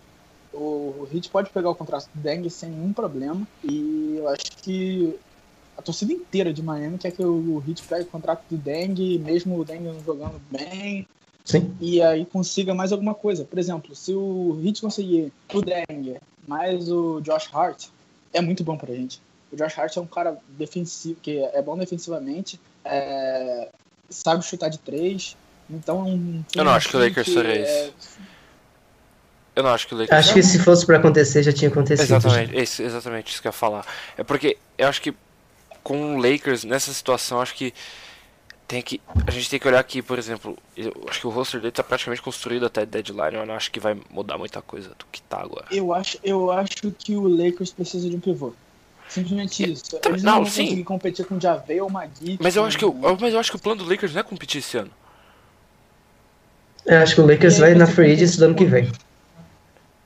O, 0.53 0.59
o 1.03 1.09
Heat 1.13 1.31
pode 1.31 1.51
pegar 1.51 1.71
o 1.71 1.75
contrato 1.75 2.09
do 2.13 2.21
Deng 2.21 2.51
sem 2.51 2.71
nenhum 2.71 2.93
problema 2.93 3.47
e 3.63 4.17
eu 4.19 4.29
acho 4.29 4.51
que 4.61 5.17
a 5.77 5.83
torcida 5.83 6.13
inteira 6.13 6.53
de 6.53 6.63
Miami 6.63 6.99
quer 6.99 7.13
que 7.13 7.23
o, 7.23 7.59
o 7.59 7.65
Heat 7.67 7.85
pegue 7.85 8.03
o 8.03 8.07
contrato 8.07 8.43
do 8.51 8.57
Deng, 8.57 9.19
mesmo 9.21 9.57
o 9.57 9.65
Deng 9.65 9.85
não 9.85 10.03
jogando 10.05 10.41
bem, 10.51 11.07
sim. 11.49 11.75
e 11.81 12.01
aí 12.03 12.25
consiga 12.27 12.75
mais 12.75 12.93
alguma 12.93 13.15
coisa. 13.15 13.45
Por 13.45 13.59
exemplo, 13.59 13.97
se 13.97 14.13
o 14.13 14.61
Heat 14.65 14.81
conseguir 14.81 15.33
o 15.53 15.61
Deng 15.63 16.17
mais 16.47 16.89
o 16.91 17.21
Josh 17.21 17.49
Hart, 17.53 17.87
é 18.33 18.41
muito 18.41 18.63
bom 18.63 18.77
pra 18.77 18.95
gente. 18.95 19.21
O 19.51 19.57
Josh 19.57 19.77
Hart 19.79 19.97
é 19.97 20.01
um 20.01 20.07
cara 20.07 20.39
defensivo, 20.51 21.19
que 21.21 21.39
é 21.39 21.61
bom 21.63 21.77
defensivamente, 21.77 22.61
é, 22.85 23.69
sabe 24.09 24.45
chutar 24.45 24.69
de 24.69 24.79
três. 24.79 25.37
Então, 25.71 25.99
é 25.99 26.03
um 26.11 26.45
Eu 26.55 26.65
não 26.65 26.73
acho 26.73 26.89
que 26.89 26.97
o 26.97 27.01
Lakers 27.01 27.29
faria 27.35 27.61
é- 27.61 27.91
Eu 29.57 29.63
não 29.63 29.71
acho 29.71 29.87
que 29.89 29.95
o 29.95 29.99
Lakers. 29.99 30.19
Acho 30.19 30.35
que 30.35 30.43
se 30.43 30.59
fosse 30.59 30.87
pra 30.87 30.99
acontecer, 30.99 31.43
já 31.43 31.53
tinha 31.53 31.71
acontecido. 31.71 32.05
Exatamente, 32.05 32.63
isso, 32.63 32.83
exatamente 32.83 33.33
isso 33.33 33.43
que 33.43 33.49
eu 33.49 33.51
ia 33.51 33.53
falar. 33.53 33.85
É 34.17 34.23
porque 34.23 34.57
eu 34.79 34.87
acho 34.89 35.03
que 35.03 35.15
com 35.83 36.17
o 36.17 36.19
Lakers, 36.19 36.65
nessa 36.65 36.93
situação, 36.93 37.41
acho 37.41 37.55
que 37.55 37.73
tem 38.69 38.83
que. 38.83 39.01
A 39.27 39.31
gente 39.31 39.49
tem 39.51 39.59
que 39.59 39.67
olhar 39.67 39.81
aqui, 39.81 40.03
por 40.03 40.19
exemplo, 40.19 40.57
eu 40.77 40.93
acho 41.09 41.19
que 41.21 41.27
o 41.27 41.31
roster 41.31 41.59
dele 41.61 41.73
tá 41.73 41.83
praticamente 41.83 42.21
construído 42.23 42.67
até 42.67 42.85
deadline, 42.87 43.35
eu 43.37 43.47
não 43.47 43.55
acho 43.55 43.71
que 43.73 43.81
vai 43.81 43.97
mudar 44.11 44.37
muita 44.39 44.61
coisa 44.63 44.91
do 44.91 45.07
que 45.11 45.23
tá 45.23 45.41
agora. 45.41 45.65
Eu 45.73 45.93
acho, 45.95 46.19
eu 46.23 46.53
acho 46.53 46.91
que 46.93 47.17
o 47.17 47.27
Lakers 47.27 47.73
precisa 47.73 48.09
de 48.09 48.15
um 48.15 48.21
pivô. 48.21 48.53
Simplesmente 49.09 49.73
isso. 49.73 49.97
Então, 49.97 50.13
Eles 50.13 50.23
não, 50.23 50.33
não, 50.35 50.43
vão 50.43 50.51
sim. 50.53 50.65
conseguir 50.65 50.85
competir 50.85 51.25
com 51.25 51.37
o 51.37 51.41
Javel 51.41 51.85
ou 51.85 51.91
Magui. 51.91 52.37
Mas 52.43 52.57
eu 52.57 52.65
acho 52.67 52.77
que 52.77 52.85
o, 52.85 52.93
mas 53.19 53.33
eu 53.33 53.41
acho 53.41 53.51
que 53.51 53.57
o 53.57 53.59
plano 53.59 53.83
do 53.83 53.89
Lakers 53.91 54.13
não 54.13 54.21
é 54.21 54.23
competir 54.23 54.59
esse 54.59 54.77
ano. 54.77 54.91
Eu 56.85 56.99
acho 56.99 57.15
que 57.15 57.21
o 57.23 57.27
Lakers 57.27 57.55
aí 57.63 57.71
vai 57.71 57.75
na 57.75 57.87
free 57.87 58.13
agency 58.13 58.35
que- 58.35 58.39
do 58.39 58.45
ano 58.45 58.55
que 58.55 58.65
vem. 58.67 58.91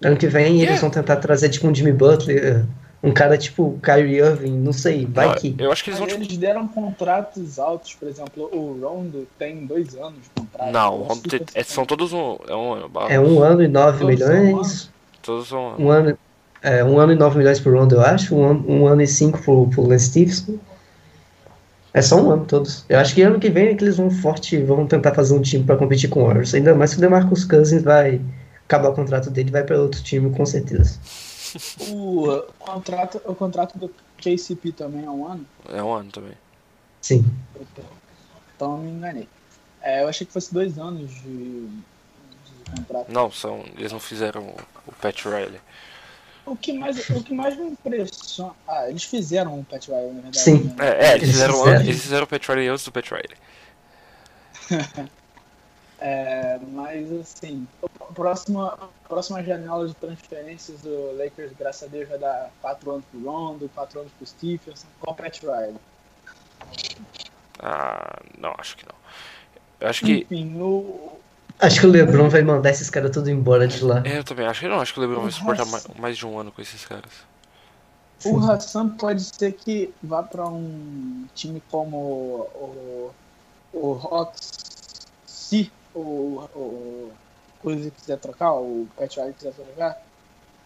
Ano 0.05 0.17
que 0.17 0.27
vem 0.29 0.47
Yeah. 0.55 0.71
eles 0.71 0.81
vão 0.81 0.91
tentar 0.91 1.17
trazer 1.17 1.49
tipo 1.49 1.67
um 1.67 1.75
Jimmy 1.75 1.93
Butler, 1.93 2.65
um 3.03 3.13
cara 3.13 3.37
tipo 3.37 3.79
Kyrie 3.83 4.19
Irving, 4.19 4.53
não 4.59 4.73
sei, 4.73 5.05
vai 5.07 5.27
Não, 5.29 5.35
que. 5.35 5.55
Eu 5.59 5.73
acho 5.73 5.83
que 5.83 5.91
eles 5.91 5.99
vão. 5.99 6.07
Tipo, 6.09 6.23
eles 6.23 6.37
deram 6.37 6.69
contratos 6.69 7.59
altos, 7.59 7.95
por 7.95 8.07
exemplo, 8.09 8.49
o 8.53 8.79
Rondo 8.81 9.27
tem 9.39 9.67
dois 9.67 9.95
anos 9.97 10.21
de 10.23 10.31
contrato. 10.41 10.73
não, 10.73 11.01
o 11.01 11.03
Rondo 11.03 11.23
tem- 11.29 11.41
é- 11.55 11.63
são 11.65 11.85
todos 11.85 12.13
um. 12.13 12.37
É 12.49 12.55
um 12.55 12.73
ano. 12.75 12.91
É 13.09 13.19
um 13.21 13.43
ano 13.43 13.63
e 13.63 13.69
nove 13.69 13.99
Todos 14.01 14.15
milhões. 14.29 14.91
Todos 15.23 15.49
são. 15.49 15.75
Um 15.79 15.91
ano, 15.91 16.17
é, 16.63 16.85
um 16.85 16.99
ano 16.99 17.13
e 17.13 17.17
nove 17.17 17.39
milhões 17.39 17.59
pro 17.59 17.77
Rondo, 17.77 17.97
eu 17.97 18.03
acho. 18.03 18.35
Um 18.37 18.45
ano, 18.45 18.65
um 18.69 18.87
ano 18.87 19.03
e 19.03 19.07
cinco 19.07 19.41
pro, 19.43 19.67
pro 19.69 19.87
Lance 19.87 20.07
Stevenson. 20.07 20.59
É 21.95 22.01
só 22.01 22.17
um 22.17 22.31
ano 22.31 22.45
todos. 22.47 22.85
Eu 22.89 22.99
acho 22.99 23.15
que 23.15 23.21
ano 23.21 23.39
que 23.39 23.51
vem 23.51 23.69
é 23.69 23.75
que 23.75 23.85
eles 23.85 23.97
vão 23.99 24.11
forte, 24.11 24.57
vão 24.63 24.87
tentar 24.87 25.13
fazer 25.15 25.35
um 25.35 25.43
time 25.43 25.63
pra 25.65 25.77
competir 25.77 26.09
com 26.09 26.23
o 26.23 26.27
Warriors. 26.27 26.55
Ainda 26.55 26.75
mais 26.75 26.93
que 26.93 26.99
o 26.99 27.01
DeMarcus 27.01 27.45
Cousins 27.45 27.83
vai 27.83 28.19
acabar 28.65 28.89
o 28.89 28.95
contrato 28.95 29.29
dele 29.29 29.51
e 29.51 29.53
vai 29.53 29.63
pra 29.63 29.79
outro 29.79 30.03
time, 30.03 30.31
com 30.31 30.47
certeza. 30.47 30.99
O, 31.91 32.43
contrato, 32.59 33.21
o 33.25 33.35
contrato 33.35 33.79
do 33.79 33.89
KCP 34.19 34.73
também 34.73 35.05
é 35.05 35.11
um 35.11 35.27
ano, 35.27 35.47
É 35.69 35.83
um 35.83 35.93
ano 35.93 36.11
também. 36.11 36.35
Sim. 37.01 37.25
então 38.57 38.73
eu 38.73 38.79
me 38.79 38.91
enganei. 38.91 39.29
É, 39.81 40.03
eu 40.03 40.09
achei 40.09 40.27
que 40.27 40.33
fosse 40.33 40.55
dois 40.55 40.79
anos 40.79 41.11
de, 41.11 41.67
de 41.67 42.71
contrato. 42.77 43.11
Não, 43.11 43.31
são. 43.33 43.65
Eles 43.77 43.91
não 43.93 43.99
fizeram 43.99 44.55
o 44.87 44.93
Pat 44.93 45.25
Riley. 45.25 45.61
O 46.47 46.57
que 46.57 46.73
mais, 46.73 47.09
o 47.11 47.23
que 47.23 47.33
mais 47.35 47.57
me 47.57 47.69
impressiona. 47.71 48.53
Ah, 48.67 48.89
eles 48.89 49.05
fizeram 49.05 49.59
um 49.59 49.65
Pet 49.65 49.89
Riley, 49.89 50.07
na 50.09 50.13
verdade. 50.15 50.41
Sim. 50.41 50.65
né? 50.65 50.75
É, 50.81 50.89
é, 50.89 51.11
eles, 51.15 51.23
Eles 51.23 51.31
fizeram, 51.31 51.55
fizeram. 51.55 51.81
eles 51.83 52.03
fizeram 52.03 52.25
o 52.25 52.27
Pat 52.27 52.49
Riley 52.49 52.69
antes 52.69 52.85
do 52.85 52.93
Pat 52.93 53.09
Riley. 53.11 53.37
É, 56.05 56.59
mas 56.73 57.13
assim, 57.13 57.65
a 58.01 58.13
próxima, 58.13 58.75
a 58.75 59.09
próxima 59.09 59.41
janela 59.45 59.87
de 59.87 59.95
transferências 59.95 60.81
do 60.81 61.17
Lakers, 61.17 61.53
graças 61.57 61.85
a 61.85 61.87
Deus, 61.87 62.09
vai 62.09 62.19
dar 62.19 62.51
4 62.61 62.91
anos 62.91 63.05
pro 63.09 63.23
Rondo, 63.23 63.71
4 63.73 64.01
anos 64.01 64.13
pro 64.19 64.27
Stephenson, 64.27 64.89
com 64.99 65.13
o 65.13 65.15
Pat 65.15 65.41
Riley. 65.41 65.77
Ah, 67.61 68.21
não, 68.37 68.53
acho 68.59 68.77
que 68.77 68.85
não. 68.85 68.97
Eu 69.81 69.89
acho 69.89 70.05
que. 70.05 70.27
Enfim, 70.29 70.61
o, 70.61 71.21
Acho 71.61 71.81
que 71.81 71.87
o 71.87 71.91
LeBron 71.91 72.29
vai 72.29 72.43
mandar 72.43 72.71
esses 72.71 72.91
caras 72.91 73.13
tudo 73.13 73.31
embora 73.31 73.69
de 73.69 73.85
lá. 73.85 74.03
É, 74.05 74.19
eu 74.19 74.25
também 74.25 74.45
acho 74.45 74.59
que 74.59 74.67
não. 74.67 74.81
Acho 74.81 74.93
que 74.93 74.99
o 74.99 75.03
LeBron 75.03 75.23
vai 75.23 75.31
suportar 75.31 75.65
Nossa. 75.65 75.89
mais, 75.89 76.01
mais 76.01 76.19
de 76.19 76.27
um 76.27 76.37
ano 76.37 76.51
com 76.51 76.61
esses 76.61 76.85
caras. 76.85 77.13
o 78.25 78.39
Hassan 78.39 78.89
pode 78.89 79.23
ser 79.23 79.53
que 79.53 79.95
vá 80.03 80.25
para 80.25 80.45
um 80.49 81.25
time 81.37 81.63
como 81.71 81.97
o, 81.97 83.15
o 83.73 83.93
Hawks, 83.93 84.51
se 85.25 85.71
o, 85.95 86.49
o 86.55 87.13
coisa 87.61 87.91
quiser 87.91 88.19
trocar, 88.19 88.53
o 88.55 88.89
Pat 88.97 89.17
Riley 89.17 89.35
quiser 89.35 89.53
trocar, 89.53 90.03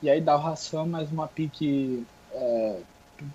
e 0.03 0.11
aí 0.11 0.21
dá 0.21 0.37
o 0.37 0.47
Hassan 0.47 0.87
mais 0.87 1.11
uma 1.11 1.29
pique, 1.29 2.07
é, 2.33 2.81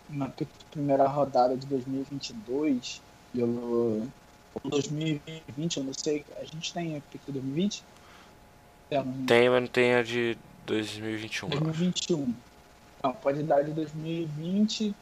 uma 0.10 0.30
pique 0.30 0.52
de 0.58 0.66
primeira 0.66 1.08
rodada 1.08 1.56
de 1.56 1.66
2022, 1.68 3.02
e 3.34 3.40
eu, 3.40 4.08
ou 4.64 4.70
2020, 4.70 5.78
eu 5.78 5.84
não 5.84 5.94
sei, 5.94 6.26
a 6.38 6.44
gente 6.44 6.74
tem 6.74 6.98
a 6.98 7.02
pique 7.12 7.26
de 7.28 7.34
2020? 7.34 7.84
Temos, 8.90 9.16
né? 9.16 9.24
Tem, 9.28 9.50
mas 9.50 9.62
não 9.62 9.68
tem 9.68 9.94
a 9.94 10.04
de 10.04 10.38
2021. 10.66 11.50
eu 11.50 11.54
acho. 11.54 11.64
2021. 11.64 12.34
Não, 13.04 13.14
pode 13.14 13.44
dar 13.44 13.64
de 13.64 13.72
2020 13.72 14.94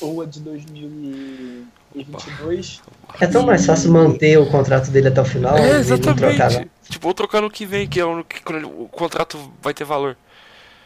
ou 0.00 0.22
a 0.22 0.26
de 0.26 0.40
2022. 0.40 2.80
É 3.20 3.26
tão 3.26 3.44
mais 3.44 3.66
fácil 3.66 3.92
manter 3.92 4.38
o 4.38 4.46
contrato 4.50 4.90
dele 4.90 5.08
até 5.08 5.20
o 5.20 5.24
final 5.24 5.56
É, 5.56 5.80
e 5.80 5.84
não 5.84 5.98
trocar, 5.98 6.30
exatamente. 6.32 6.60
não. 6.60 6.68
Tipo, 6.90 7.08
ou 7.08 7.14
trocar 7.14 7.42
no 7.42 7.50
que 7.50 7.66
vem, 7.66 7.86
que 7.88 8.00
é 8.00 8.04
o 8.04 8.22
que 8.24 8.42
quando 8.42 8.56
ele- 8.58 8.66
o 8.66 8.88
contrato 8.90 9.38
vai 9.62 9.74
ter 9.74 9.84
valor. 9.84 10.16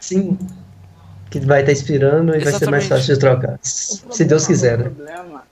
Sim. 0.00 0.38
Que 1.30 1.40
vai 1.40 1.61
estar 1.61 1.73
expirando 1.73 2.35
e 2.35 2.38
vai 2.40 2.52
ser 2.52 2.71
mais 2.71 2.85
Exatamente. 2.85 2.88
fácil 2.88 3.14
de 3.14 3.21
trocar. 3.21 3.54
O 3.54 3.59
Se 3.62 4.25
Deus 4.25 4.44
problema- 4.44 4.47
quiser, 4.47 4.75
O 4.75 4.78
né? 4.78 4.85
problema, 4.90 5.42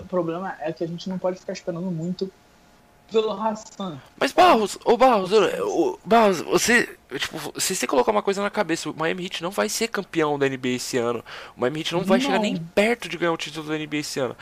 o 0.00 0.04
problema 0.04 0.54
é 0.60 0.72
que 0.72 0.84
a 0.84 0.88
gente 0.88 1.08
não 1.08 1.18
pode 1.18 1.38
ficar 1.38 1.52
esperando 1.52 1.90
muito 1.90 2.30
pelo 3.12 3.30
Hassan. 3.32 3.98
Mas 4.18 4.32
Barros, 4.32 4.78
ô 4.84 4.96
Barros, 4.96 5.30
ô, 5.32 5.98
Barros, 6.04 6.40
você, 6.40 6.88
tipo, 7.18 7.38
você 7.54 7.68
tem 7.74 7.80
que 7.80 7.86
colocar 7.86 8.10
uma 8.10 8.22
coisa 8.22 8.42
na 8.42 8.50
cabeça, 8.50 8.90
o 8.90 8.94
Miami 8.96 9.24
Heat 9.24 9.42
não 9.42 9.50
vai 9.50 9.68
ser 9.68 9.88
campeão 9.88 10.38
da 10.38 10.48
NBA 10.48 10.70
esse 10.70 10.96
ano. 10.98 11.22
O 11.56 11.60
Miami 11.60 11.80
Heat 11.80 11.92
não 11.92 12.02
vai 12.02 12.18
Não. 12.18 12.24
chegar 12.26 12.38
nem 12.38 12.56
perto 12.56 13.08
de 13.08 13.16
ganhar 13.16 13.32
o 13.32 13.36
título 13.36 13.68
da 13.68 13.76
NBA 13.78 13.98
esse 13.98 14.18
ano. 14.18 14.34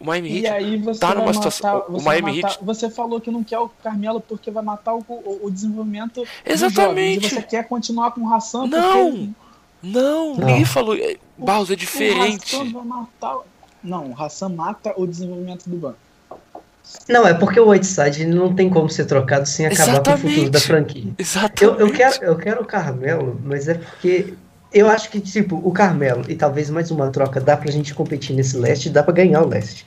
O 0.00 0.04
Miami 0.04 0.28
E 0.30 0.44
Heat 0.44 0.46
aí 0.54 0.76
você 0.76 1.00
tá 1.00 1.08
numa 1.14 1.26
matar, 1.26 1.34
situação- 1.34 1.84
o 1.88 1.92
você 1.92 2.04
Miami 2.04 2.36
matar- 2.36 2.48
Heat- 2.50 2.64
Você 2.64 2.90
falou 2.90 3.20
que 3.20 3.30
não 3.30 3.42
quer 3.42 3.58
o 3.58 3.68
Carmelo 3.82 4.20
porque 4.20 4.50
vai 4.50 4.62
matar 4.62 4.94
o, 4.94 5.04
o- 5.08 5.40
o 5.44 5.50
desenvolvimento 5.50 6.20
dos 6.20 6.28
Exatamente. 6.44 7.14
jovens. 7.22 7.32
E 7.32 7.34
você 7.34 7.42
quer 7.42 7.66
continuar 7.68 8.10
com 8.12 8.20
o 8.22 8.32
Hassan 8.34 8.66
Não! 8.66 9.10
porque 9.10 9.28
Não, 9.82 10.34
Não. 10.34 10.46
ninguém 10.46 10.64
falou. 10.64 10.96
Barros 11.36 11.70
é 11.70 11.74
o 11.74 11.76
diferente. 11.76 12.54
Hassan 12.56 12.72
vai 12.72 12.84
matar... 12.84 13.38
Não, 13.82 14.10
o 14.10 14.20
Hassan 14.22 14.48
mata 14.48 14.92
o 14.96 15.06
desenvolvimento 15.06 15.68
do 15.70 15.76
banco. 15.76 15.98
Não, 17.08 17.26
é 17.26 17.34
porque 17.34 17.58
o 17.58 17.68
Whiteside 17.68 18.26
não 18.26 18.54
tem 18.54 18.68
como 18.68 18.88
ser 18.88 19.06
trocado 19.06 19.48
sem 19.48 19.66
acabar 19.66 20.02
com 20.02 20.10
o 20.10 20.16
futuro 20.16 20.30
Exatamente. 20.30 20.50
da 20.50 20.60
franquia. 20.60 21.12
Exatamente. 21.18 21.62
Eu, 21.62 21.86
eu, 21.86 21.92
quero, 21.92 22.24
eu 22.24 22.36
quero 22.36 22.62
o 22.62 22.64
Carmelo, 22.64 23.40
mas 23.44 23.68
é 23.68 23.74
porque 23.74 24.34
eu 24.72 24.88
acho 24.88 25.10
que, 25.10 25.20
tipo, 25.20 25.56
o 25.56 25.72
Carmelo 25.72 26.24
e 26.28 26.34
talvez 26.34 26.68
mais 26.68 26.90
uma 26.90 27.10
troca 27.10 27.40
dá 27.40 27.56
pra 27.56 27.70
gente 27.70 27.94
competir 27.94 28.36
nesse 28.36 28.56
leste, 28.56 28.90
dá 28.90 29.02
pra 29.02 29.14
ganhar 29.14 29.42
o 29.42 29.48
leste. 29.48 29.86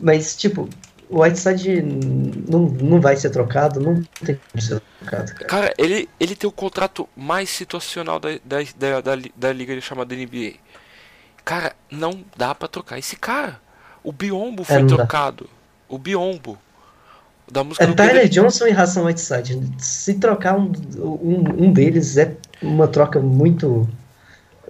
Mas, 0.00 0.36
tipo, 0.36 0.68
o 1.10 1.22
Whiteside 1.22 1.82
não, 1.82 2.60
não 2.60 3.00
vai 3.00 3.16
ser 3.16 3.30
trocado, 3.30 3.80
não 3.80 4.02
tem 4.24 4.38
como 4.50 4.62
ser 4.62 4.80
trocado, 5.00 5.34
cara. 5.34 5.46
Cara, 5.46 5.74
ele, 5.76 6.08
ele 6.18 6.34
tem 6.34 6.48
o 6.48 6.52
contrato 6.52 7.08
mais 7.16 7.50
situacional 7.50 8.18
da, 8.18 8.30
da, 8.44 8.58
da, 8.76 9.00
da, 9.00 9.22
da 9.36 9.52
liga 9.52 9.78
chamada 9.80 10.14
NBA. 10.14 10.54
Cara, 11.44 11.74
não 11.90 12.24
dá 12.36 12.54
pra 12.54 12.68
trocar 12.68 12.98
esse 12.98 13.16
cara. 13.16 13.60
O 14.02 14.12
Biombo 14.12 14.64
foi 14.64 14.76
É, 14.76 14.80
não 14.80 14.96
dá. 14.96 15.46
O 15.88 15.98
Biombo. 15.98 16.58
Da 17.50 17.64
música 17.64 17.84
É 17.84 17.92
Tyler 17.92 18.28
Johnson 18.28 18.66
e 18.66 18.70
Ração 18.72 19.04
Whiteside. 19.06 19.58
Se 19.78 20.14
trocar 20.14 20.56
um, 20.58 20.70
um, 20.98 21.64
um 21.64 21.72
deles 21.72 22.16
é 22.18 22.36
uma 22.60 22.86
troca 22.86 23.18
muito. 23.20 23.88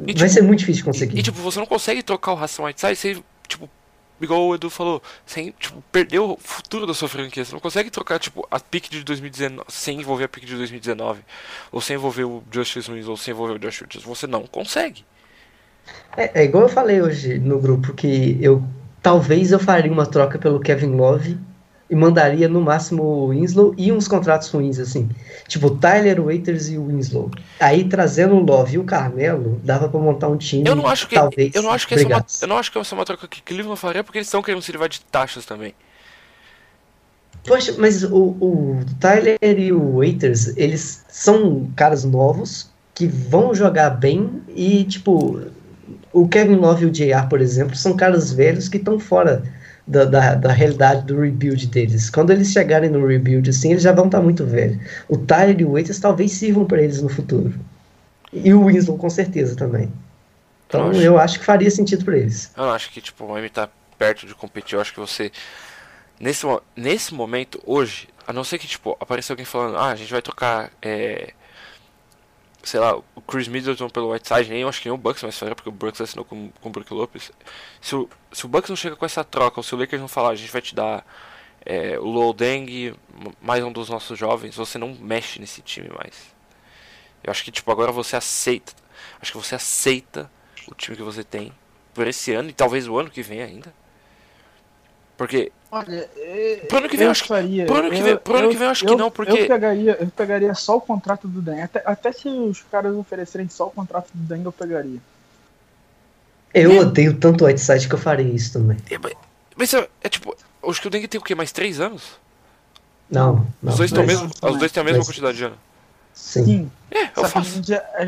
E, 0.00 0.04
vai 0.04 0.14
tipo, 0.14 0.28
ser 0.28 0.42
muito 0.42 0.60
difícil 0.60 0.82
de 0.84 0.88
E, 0.88 0.92
conseguir. 0.92 1.18
e, 1.18 1.22
tipo, 1.22 1.38
você 1.40 1.58
não 1.58 1.66
consegue 1.66 2.02
trocar 2.04 2.32
o 2.32 2.34
Ração 2.36 2.66
Whiteside 2.66 2.94
sem, 2.94 3.24
tipo, 3.48 3.68
igual 4.20 4.46
o 4.46 4.54
Edu 4.54 4.70
falou, 4.70 5.02
sem, 5.26 5.52
tipo, 5.58 5.82
perder 5.90 6.20
o 6.20 6.38
futuro 6.40 6.86
da 6.86 6.94
sua 6.94 7.08
franquia. 7.08 7.44
Você 7.44 7.52
não 7.52 7.58
consegue 7.58 7.90
trocar, 7.90 8.20
tipo, 8.20 8.46
a 8.48 8.60
pick 8.60 8.88
de 8.88 9.02
2019 9.02 9.64
sem 9.68 9.98
envolver 9.98 10.24
a 10.24 10.28
pick 10.28 10.44
de 10.44 10.54
2019. 10.54 11.20
Ou 11.72 11.80
sem 11.80 11.96
envolver 11.96 12.22
o 12.24 12.44
Justice 12.52 12.88
Winslow, 12.88 13.10
ou 13.10 13.16
sem 13.16 13.34
envolver 13.34 13.54
o 13.54 13.58
Josh 13.58 13.80
Richards. 13.80 14.04
Você 14.04 14.28
não 14.28 14.46
consegue. 14.46 15.04
É, 16.16 16.42
é 16.42 16.44
igual 16.44 16.62
eu 16.64 16.68
falei 16.68 17.00
hoje 17.02 17.38
no 17.40 17.58
grupo 17.58 17.92
que 17.92 18.38
eu 18.40 18.62
talvez 19.02 19.52
eu 19.52 19.58
faria 19.58 19.92
uma 19.92 20.06
troca 20.06 20.38
pelo 20.38 20.60
Kevin 20.60 20.96
Love 20.96 21.38
e 21.90 21.94
mandaria 21.94 22.48
no 22.48 22.60
máximo 22.60 23.02
o 23.02 23.28
Winslow 23.28 23.74
e 23.78 23.90
uns 23.90 24.06
contratos 24.06 24.48
ruins 24.50 24.78
assim, 24.78 25.08
tipo 25.46 25.68
o 25.68 25.76
Tyler 25.76 26.22
Waiters 26.22 26.68
e 26.68 26.76
o 26.76 26.86
Winslow. 26.86 27.30
Aí 27.58 27.84
trazendo 27.84 28.34
o 28.34 28.40
Love 28.40 28.74
e 28.74 28.78
o 28.78 28.84
Carmelo, 28.84 29.60
dava 29.64 29.88
pra 29.88 29.98
montar 29.98 30.28
um 30.28 30.36
time. 30.36 30.68
Eu 30.68 30.74
não 30.74 30.86
acho 30.86 31.08
que 31.08 31.14
talvez 31.14 31.54
eu 31.54 31.62
não 31.62 31.70
acho 31.70 31.88
que 31.88 31.94
essa 31.94 32.04
é 32.04 32.06
uma, 32.06 32.26
eu 32.42 32.48
não 32.48 32.58
acho 32.58 32.70
que 32.70 32.78
essa 32.78 32.94
é 32.94 32.98
uma 32.98 33.04
troca 33.04 33.26
que 33.26 33.40
Cleveland 33.42 33.80
faria 33.80 34.04
porque 34.04 34.18
eles 34.18 34.28
estão 34.28 34.42
querendo 34.42 34.62
se 34.62 34.70
livrar 34.70 34.88
de 34.88 35.00
taxas 35.00 35.46
também. 35.46 35.74
Poxa, 37.46 37.74
mas 37.78 38.04
o, 38.04 38.36
o 38.40 38.80
Tyler 39.00 39.38
e 39.40 39.72
o 39.72 39.98
Waiters, 39.98 40.54
eles 40.56 41.04
são 41.08 41.70
caras 41.74 42.04
novos 42.04 42.70
que 42.94 43.06
vão 43.06 43.54
jogar 43.54 43.90
bem 43.90 44.42
e, 44.54 44.84
tipo, 44.84 45.40
o 46.12 46.28
Kevin 46.28 46.56
Love 46.56 46.84
e 46.84 46.86
o 46.86 46.90
JR, 46.90 47.28
por 47.28 47.40
exemplo, 47.40 47.76
são 47.76 47.96
caras 47.96 48.32
velhos 48.32 48.68
que 48.68 48.76
estão 48.78 48.98
fora 48.98 49.42
da, 49.86 50.04
da, 50.04 50.34
da 50.34 50.52
realidade 50.52 51.02
do 51.06 51.20
rebuild 51.20 51.66
deles. 51.68 52.10
Quando 52.10 52.30
eles 52.30 52.50
chegarem 52.52 52.90
no 52.90 53.06
rebuild, 53.06 53.48
assim, 53.50 53.70
eles 53.70 53.82
já 53.82 53.92
vão 53.92 54.06
estar 54.06 54.20
muito 54.20 54.44
velhos. 54.44 54.78
O 55.08 55.16
Tyler 55.16 55.60
e 55.60 55.64
o 55.64 55.72
Waiters 55.72 55.98
talvez 55.98 56.32
sirvam 56.32 56.64
para 56.66 56.82
eles 56.82 57.00
no 57.02 57.08
futuro. 57.08 57.54
E 58.32 58.52
o 58.52 58.66
Winslow, 58.66 58.98
com 58.98 59.08
certeza, 59.08 59.56
também. 59.56 59.90
Então, 60.66 60.86
Eu 60.86 60.90
acho. 60.90 61.00
eu 61.00 61.18
acho 61.18 61.38
que 61.38 61.44
faria 61.46 61.70
sentido 61.70 62.04
para 62.04 62.18
eles. 62.18 62.50
Eu 62.56 62.64
não 62.64 62.72
acho 62.72 62.90
que 62.90 63.00
tipo 63.00 63.24
o 63.24 63.30
Miami 63.30 63.48
tá 63.48 63.68
perto 63.98 64.26
de 64.26 64.34
competir. 64.34 64.74
Eu 64.74 64.80
acho 64.82 64.92
que 64.92 65.00
você 65.00 65.32
nesse 66.20 66.44
nesse 66.76 67.14
momento 67.14 67.58
hoje, 67.64 68.08
a 68.26 68.32
não 68.32 68.44
ser 68.44 68.58
que 68.58 68.66
tipo 68.66 68.94
apareça 69.00 69.32
alguém 69.32 69.46
falando, 69.46 69.78
ah, 69.78 69.88
a 69.90 69.94
gente 69.96 70.12
vai 70.12 70.20
trocar 70.20 70.70
é, 70.82 71.30
sei 72.62 72.80
lá, 72.80 72.96
o 72.96 73.20
Chris 73.22 73.48
Middleton 73.48 73.88
pelo 73.88 74.12
Whiteside, 74.12 74.50
nem 74.50 74.62
eu 74.62 74.68
acho 74.68 74.80
que 74.80 74.88
nem 74.88 74.94
o 74.94 74.98
Bucks 74.98 75.22
mais 75.22 75.38
faria, 75.38 75.54
porque 75.54 75.68
o 75.68 75.72
Bucks 75.72 76.00
assinou 76.00 76.24
com, 76.24 76.50
com 76.60 76.68
o 76.68 76.72
Brook 76.72 76.92
Lopes. 76.92 77.30
Se 77.80 77.94
o, 77.94 78.08
se 78.32 78.44
o 78.44 78.48
Bucks 78.48 78.68
não 78.68 78.76
chega 78.76 78.96
com 78.96 79.04
essa 79.04 79.24
troca, 79.24 79.58
ou 79.58 79.62
se 79.62 79.74
o 79.74 79.78
Lakers 79.78 80.00
não 80.00 80.08
falar, 80.08 80.30
a 80.30 80.34
gente 80.34 80.50
vai 80.50 80.60
te 80.60 80.74
dar 80.74 81.04
é, 81.64 81.98
o 81.98 82.04
Lowell 82.04 82.32
Deng, 82.32 82.94
mais 83.40 83.62
um 83.64 83.72
dos 83.72 83.88
nossos 83.88 84.18
jovens, 84.18 84.56
você 84.56 84.78
não 84.78 84.94
mexe 84.94 85.40
nesse 85.40 85.62
time 85.62 85.88
mais. 85.88 86.34
Eu 87.22 87.30
acho 87.30 87.44
que 87.44 87.50
tipo 87.50 87.70
agora 87.70 87.92
você 87.92 88.16
aceita, 88.16 88.72
acho 89.20 89.32
que 89.32 89.38
você 89.38 89.54
aceita 89.54 90.30
o 90.66 90.74
time 90.74 90.96
que 90.96 91.02
você 91.02 91.24
tem 91.24 91.52
por 91.94 92.06
esse 92.06 92.32
ano 92.32 92.50
e 92.50 92.52
talvez 92.52 92.86
o 92.86 92.98
ano 92.98 93.10
que 93.10 93.22
vem 93.22 93.42
ainda. 93.42 93.74
Porque 95.18 95.52
Olha, 95.70 96.08
é, 96.16 96.64
Pro 96.66 96.78
ano 96.78 96.88
que 96.88 96.96
vem 96.96 97.04
eu 97.06 97.10
acho 97.10 97.22
que- 97.24 97.28
faria. 97.28 97.66
pro 97.66 97.74
ano 97.76 97.90
que 97.90 98.02
vem- 98.02 98.16
pro 98.16 98.36
ano 98.36 98.48
que 98.48 98.56
vem 98.56 98.64
eu 98.66 98.70
acho 98.70 98.86
que 98.86 98.94
não, 98.96 99.10
porque- 99.10 99.32
Eu 99.32 99.46
pegaria, 99.48 99.96
eu 100.00 100.06
pegaria 100.06 100.54
só 100.54 100.76
o 100.78 100.80
contrato 100.80 101.28
do 101.28 101.42
Den. 101.42 101.60
Até, 101.60 101.82
até 101.84 102.10
se 102.12 102.26
os 102.28 102.62
caras 102.70 102.94
oferecerem 102.96 103.46
só 103.50 103.66
o 103.66 103.70
contrato 103.70 104.08
do 104.14 104.22
Den, 104.34 104.42
eu 104.44 104.52
pegaria. 104.52 104.98
Eu 106.54 106.78
odeio 106.78 107.14
tanto 107.18 107.44
o 107.44 107.46
Whiteside 107.46 107.86
que 107.88 107.94
eu 107.94 107.98
faria 107.98 108.32
isso 108.32 108.54
também. 108.54 108.78
é, 108.90 108.96
mas- 108.96 109.12
mas 109.56 109.74
é, 109.74 109.88
é 110.02 110.08
tipo, 110.08 110.34
acho 110.66 110.80
que 110.80 110.86
o 110.86 110.90
Dengue 110.90 111.06
tem 111.08 111.20
o 111.20 111.24
quê? 111.24 111.34
Mais 111.34 111.52
três 111.52 111.80
anos? 111.80 112.18
Não, 113.10 113.46
não. 113.62 113.72
os 113.72 113.78
dois 113.78 113.90
têm 113.92 114.02
o 114.02 114.06
mas- 114.06 114.20
mesmo, 114.20 114.30
os 114.42 114.56
dois 114.58 114.72
têm 114.72 114.80
a 114.80 114.84
mesma 114.84 114.98
mas- 114.98 115.06
quantidade 115.08 115.36
de 115.36 115.44
ano. 115.44 115.56
Sim. 116.14 116.44
Sim. 116.44 116.70
É, 116.90 117.02
eu 117.04 117.06
Só 117.06 117.12
que 117.14 117.20
a 117.20 117.28
faço, 117.28 117.50
gente, 117.50 117.74
a, 117.74 118.04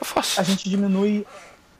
eu 0.00 0.04
faço. 0.04 0.40
a 0.40 0.44
gente 0.44 0.68
diminui. 0.68 1.26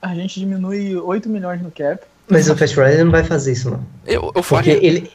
A 0.03 0.15
gente 0.15 0.41
diminui 0.41 0.97
8 0.97 1.29
milhões 1.29 1.61
no 1.63 1.71
cap. 1.71 2.03
Mas 2.31 2.49
o 2.49 2.57
Fast 2.57 2.79
Rider 2.79 3.05
não 3.05 3.11
vai 3.13 3.25
fazer 3.25 3.53
isso, 3.53 3.71
não. 3.71 3.85
Eu, 4.07 4.23
eu 4.23 4.33
Porque 4.33 4.43
faria. 4.43 4.85
ele. 4.87 5.11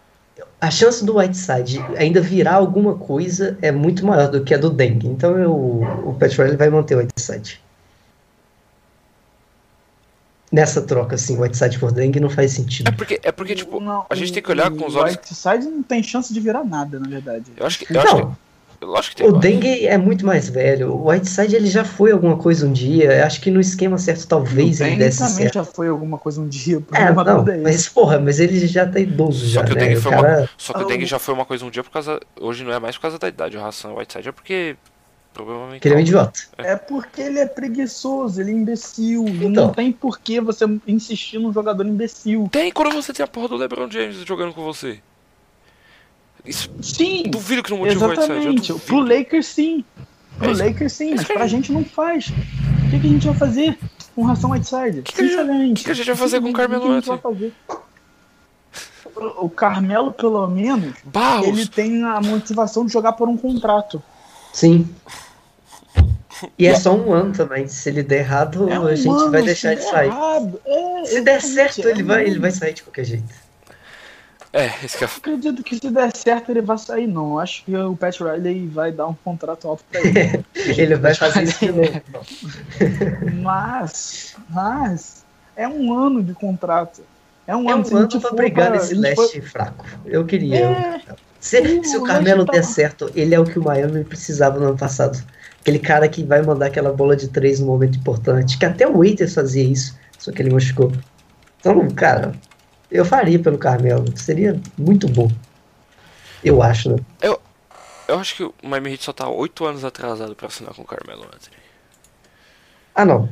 A 0.60 0.70
chance 0.72 1.04
do 1.06 1.18
Whiteside 1.18 1.80
ainda 1.98 2.20
virar 2.22 2.56
alguma 2.56 2.96
coisa 2.96 3.58
é 3.62 3.72
muito 3.72 4.06
maior 4.06 4.30
do 4.30 4.44
que 4.44 4.54
a 4.54 4.58
do 4.58 4.70
Dengue. 4.70 5.08
Então 5.08 5.38
eu, 5.38 5.52
o 5.54 6.16
Pat 6.20 6.32
Riley 6.34 6.56
vai 6.58 6.70
manter 6.70 6.96
o 6.96 7.00
Whiteside. 7.00 7.62
Nessa 10.52 10.82
troca, 10.82 11.16
assim, 11.16 11.38
Whiteside 11.38 11.80
por 11.80 11.92
Dengue 11.92 12.20
não 12.20 12.30
faz 12.30 12.52
sentido. 12.52 12.88
É 12.88 12.92
porque, 12.92 13.20
é 13.24 13.32
porque 13.32 13.56
tipo, 13.56 13.80
Não, 13.82 14.06
a 14.10 14.16
gente 14.16 14.32
o- 14.32 14.34
tem 14.34 14.44
que 14.44 14.50
olhar 14.52 14.72
com 14.72 14.86
os 14.88 14.96
o 14.96 15.00
olhos. 15.00 15.16
Whiteside 15.16 15.66
não 15.66 15.84
tem 15.84 16.02
chance 16.02 16.34
de 16.34 16.40
virar 16.40 16.64
nada, 16.64 17.00
na 17.00 17.08
verdade. 17.10 17.46
Eu 17.58 17.66
acho 17.66 17.80
que, 17.80 17.94
eu 17.94 18.00
acho 18.02 18.16
que, 18.16 18.22
Não, 18.22 18.38
Lógico 18.82 19.16
que 19.16 19.24
tem 19.24 19.32
O 19.32 19.38
Dengue 19.40 19.88
é 19.88 19.98
muito 19.98 20.26
mais 20.26 20.50
velho. 20.50 20.94
O 20.94 21.10
Whiteside 21.10 21.56
ele 21.56 21.68
já 21.68 21.84
foi 21.84 22.12
alguma 22.12 22.38
coisa 22.38 22.66
um 22.68 22.72
dia. 22.74 23.26
Acho 23.26 23.42
que 23.42 23.50
no 23.52 23.60
esquema 23.60 23.98
certo 23.98 24.28
talvez 24.28 24.80
O 24.80 24.84
ele 24.84 24.98
desse 24.98 25.20
também 25.20 25.34
certo. 25.36 25.54
já 25.56 25.64
foi 25.64 25.88
alguma 25.88 26.18
coisa 26.18 26.40
um 26.42 26.48
dia. 26.48 26.78
O 26.80 26.84
É, 26.94 27.12
não, 27.14 27.48
é 27.50 27.58
mas 27.58 27.88
porra, 27.90 28.20
mas 28.20 28.40
ele 28.40 28.66
já 28.68 28.86
tá 28.86 29.00
idoso 29.00 29.46
Só 29.46 29.54
já, 29.54 29.64
que 29.64 29.72
o 29.72 29.76
né? 29.76 29.82
dengue 29.88 29.98
O 30.00 30.10
cara... 30.10 30.40
uma. 30.40 30.50
Só 30.58 30.74
que 30.74 30.80
o 30.80 30.86
Ah, 30.86 30.88
dengue 30.88 31.04
o- 31.04 31.08
já 31.08 31.20
foi 31.20 31.34
uma 31.34 31.46
coisa 31.46 31.66
um 31.66 31.70
dia 31.70 31.84
por 31.84 31.92
causa. 31.92 32.20
Hoje 32.40 32.64
não 32.64 32.72
é 32.74 32.80
mais 32.80 32.96
por 32.96 33.04
causa 33.04 33.18
da 33.20 33.28
idade. 33.28 33.58
A 33.58 33.62
ração 33.62 33.96
Whiteside 33.98 34.30
é 34.30 34.32
porque. 34.32 34.76
Provavelmente. 35.34 35.82
que 35.82 35.88
ele 35.90 35.96
é 35.96 35.98
um 35.98 36.02
idiota. 36.02 36.40
É 36.60 36.76
porque 36.78 37.22
ele 37.22 37.40
é 37.40 37.46
preguiçoso, 37.46 38.40
ele 38.40 38.52
é 38.52 38.54
imbecil. 38.54 39.26
Então. 39.28 39.50
Não 39.50 39.70
tem 39.74 39.92
por 39.92 40.18
que 40.18 40.40
você 40.40 40.64
insistir 40.88 41.40
num 41.40 41.52
jogador 41.52 41.86
imbecil. 41.86 42.48
Tem 42.50 42.72
quando 42.72 42.94
você 42.94 43.12
tem 43.12 43.22
a 43.22 43.28
porra 43.28 43.50
do 43.50 43.58
LeBron 43.58 43.92
James 43.92 44.16
jogando 44.26 44.54
com 44.54 44.64
você. 44.64 45.00
Isso. 46.46 46.70
Sim, 46.82 47.24
Duvido 47.28 47.64
que 47.64 47.72
não 47.72 47.80
motiva 47.80 48.06
o 48.06 48.10
Whiteside. 48.10 48.32
eu 48.34 48.38
exatamente. 48.42 48.74
Pro 48.86 49.00
Lakers 49.00 49.46
sim. 49.48 49.84
Pro 50.38 50.52
É 50.52 50.54
Lakers 50.66 50.94
sim, 50.94 51.12
é 51.12 51.16
mas 51.16 51.26
pra 51.28 51.48
gente 51.48 51.72
não 51.72 51.84
faz. 51.84 52.28
O 52.28 52.90
que, 52.90 53.00
que 53.00 53.08
a 53.08 53.10
gente 53.10 53.28
vai 53.28 53.36
fazer 53.36 53.78
com 54.14 54.24
ração 54.24 54.52
Whiteside? 54.52 55.02
Que 55.02 55.14
que 55.14 55.22
a 55.22 55.24
gente- 55.24 55.32
Sinceramente. 55.32 55.74
que 55.80 55.86
que 55.86 55.92
a 55.92 55.96
gente 55.96 56.08
vai 56.08 56.16
fazer 56.16 56.42
com 56.42 56.50
o 56.50 56.54
Carmelo 56.54 56.82
que 56.84 56.90
a 56.92 56.96
gente 56.96 57.08
vai 57.08 57.18
fazer? 57.18 57.54
O 59.16 59.46
o 59.46 59.50
Carmelo, 59.50 60.12
pelo 60.12 60.46
menos, 60.48 60.94
Barros! 61.06 61.48
ele 61.48 61.66
tem 61.68 62.04
a 62.04 62.20
motivação 62.20 62.86
de 62.86 62.92
jogar 62.92 63.14
por 63.14 63.30
um 63.30 63.38
contrato. 63.38 64.02
Sim. 64.52 64.88
E 66.60 66.68
é 66.68 66.76
só 66.76 66.94
um 66.94 67.14
ano 67.14 67.32
também. 67.32 67.66
Se 67.68 67.88
ele 67.88 68.04
der 68.04 68.20
errado, 68.20 68.70
É 68.70 68.78
um 68.78 68.88
a 68.88 68.96
gente 68.96 69.08
ano, 69.08 69.32
vai 69.32 69.42
deixar 69.42 69.72
ele 69.72 69.82
sair. 69.82 70.10
é, 70.12 71.06
Se 71.06 71.22
der 71.22 71.38
exatamente, 71.38 71.48
certo, 71.54 71.88
é 71.88 71.92
ele 71.92 72.04
um 72.04 72.08
vai, 72.08 72.26
ele 72.26 72.40
vai 72.40 72.52
sair 72.52 72.74
de 72.74 72.84
qualquer 72.84 73.06
jeito. 73.06 73.34
É, 74.58 74.68
esse 74.86 74.98
que 74.98 75.04
é. 75.04 75.08
acredito 75.08 75.62
que 75.64 75.76
se 75.76 75.90
der 75.92 76.16
certo 76.16 76.50
ele 76.50 76.62
vai 76.62 76.78
sair, 76.78 77.08
não. 77.08 77.34
Eu 77.34 77.40
Acho 77.40 77.66
que 77.66 77.76
o 77.76 77.94
Pat 77.96 78.18
Riley 78.22 78.68
vai 78.68 78.90
dar 78.90 79.08
um 79.08 79.14
contrato 79.14 79.68
alto 79.68 79.84
pra 79.92 80.00
ele. 80.00 80.46
Ele 80.56 80.96
vai 80.96 81.14
fazer 81.14 81.44
isso 81.44 81.60
de 81.60 81.72
novo. 81.74 82.02
mas, 83.44 84.36
mas, 84.50 85.26
é 85.58 85.68
um 85.68 85.94
ano 85.94 86.24
de 86.24 86.34
contrato. 86.34 87.02
É 87.46 87.56
um 87.56 87.70
É 87.70 87.74
ano, 87.74 87.84
um 87.92 87.98
ano 87.98 88.22
pra 88.22 88.32
brigar 88.32 88.68
para- 88.72 88.80
nesse 88.80 88.96
leste 88.96 89.42
fraco. 89.42 89.86
Eu 90.06 90.26
queria. 90.26 90.56
É, 90.58 91.02
Se, 91.40 91.60
o 91.60 91.66
se 91.84 91.98
o 91.98 92.02
leste 92.02 92.02
Carmelo 92.04 92.46
tá- 92.46 92.54
der 92.54 92.64
certo, 92.64 93.12
ele 93.14 93.36
é 93.36 93.40
o 93.40 93.44
que 93.44 93.60
o 93.60 93.64
Miami 93.64 94.04
precisava 94.04 94.58
no 94.60 94.68
ano 94.70 94.78
passado. 94.78 95.22
Aquele 95.60 95.80
cara 95.80 96.08
que 96.08 96.24
vai 96.24 96.42
mandar 96.42 96.68
aquela 96.68 96.94
bola 96.94 97.16
de 97.16 97.28
três 97.28 97.60
no 97.60 97.66
momento 97.68 97.98
importante. 97.98 98.58
Que 98.58 98.66
até 98.66 98.88
o 98.88 98.98
Waiters 99.00 99.34
fazia 99.34 99.64
isso, 99.64 99.98
só 100.18 100.32
que 100.32 100.42
ele 100.42 100.52
machucou. 100.54 100.92
Então, 101.60 101.88
cara, 101.92 102.32
eu 102.92 103.06
faria 103.06 103.40
pelo 103.40 103.58
Carmelo. 103.58 104.06
Seria 104.18 104.60
muito 104.78 105.08
bom. 105.08 105.30
Eu 106.44 106.62
acho, 106.62 106.92
né? 106.92 106.98
Eu 108.08 108.20
acho 108.20 108.36
que 108.36 108.44
o 108.44 108.54
Miami 108.62 108.92
Heat 108.92 109.04
só 109.04 109.14
tá 109.14 109.28
8 109.28 109.66
anos 109.66 109.84
atrasado 109.84 110.36
pra 110.36 110.48
assinar 110.48 110.74
com 110.74 110.84
o 110.84 110.86
Carmelo 110.86 111.24
Anthony. 111.24 111.58
Ah, 112.94 113.06
não. 113.06 113.30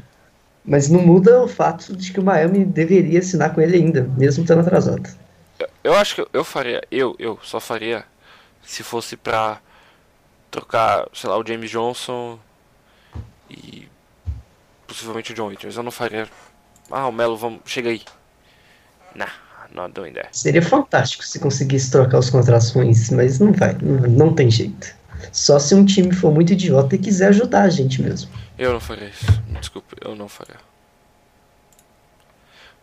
Mas 0.65 0.89
não 0.89 1.01
muda 1.01 1.43
o 1.43 1.47
fato 1.47 1.95
de 1.95 2.11
que 2.11 2.19
o 2.19 2.23
Miami 2.23 2.65
deveria 2.65 3.19
assinar 3.19 3.53
com 3.53 3.61
ele 3.61 3.77
ainda, 3.77 4.03
mesmo 4.17 4.43
estando 4.43 4.61
atrasado. 4.61 5.03
Eu, 5.59 5.67
eu 5.83 5.95
acho 5.95 6.15
que 6.15 6.21
eu, 6.21 6.29
eu 6.33 6.43
faria, 6.43 6.81
eu, 6.89 7.15
eu 7.19 7.37
só 7.43 7.59
faria 7.59 8.03
se 8.63 8.81
fosse 8.81 9.15
pra 9.15 9.59
trocar, 10.49 11.07
sei 11.13 11.29
lá, 11.29 11.37
o 11.37 11.45
James 11.45 11.69
Johnson 11.69 12.39
e 13.49 13.87
possivelmente 14.87 15.33
o 15.33 15.35
John 15.35 15.47
Waiters. 15.47 15.75
Eu 15.75 15.83
não 15.83 15.91
faria. 15.91 16.27
Ah, 16.89 17.07
o 17.07 17.11
Melo, 17.11 17.37
vamos, 17.37 17.61
chega 17.65 17.89
aí. 17.89 18.01
Nah, 19.15 19.31
not 19.73 19.93
doing 19.93 20.13
that. 20.13 20.29
Seria 20.31 20.61
fantástico 20.61 21.23
se 21.25 21.39
conseguisse 21.39 21.91
trocar 21.91 22.19
os 22.19 22.29
contratos 22.29 22.71
ruins, 22.71 23.09
mas 23.09 23.39
não 23.39 23.51
vai, 23.51 23.73
não, 23.81 24.09
não 24.09 24.33
tem 24.33 24.49
jeito. 24.49 24.95
Só 25.31 25.59
se 25.59 25.73
um 25.73 25.85
time 25.85 26.13
for 26.13 26.33
muito 26.33 26.53
idiota 26.53 26.95
e 26.95 26.99
quiser 26.99 27.27
ajudar 27.29 27.63
a 27.63 27.69
gente 27.69 28.01
mesmo. 28.01 28.29
Eu 28.57 28.73
não 28.73 28.79
faria 28.79 29.07
isso. 29.07 29.25
Desculpe, 29.59 29.95
eu 30.01 30.15
não 30.15 30.27
faria. 30.27 30.57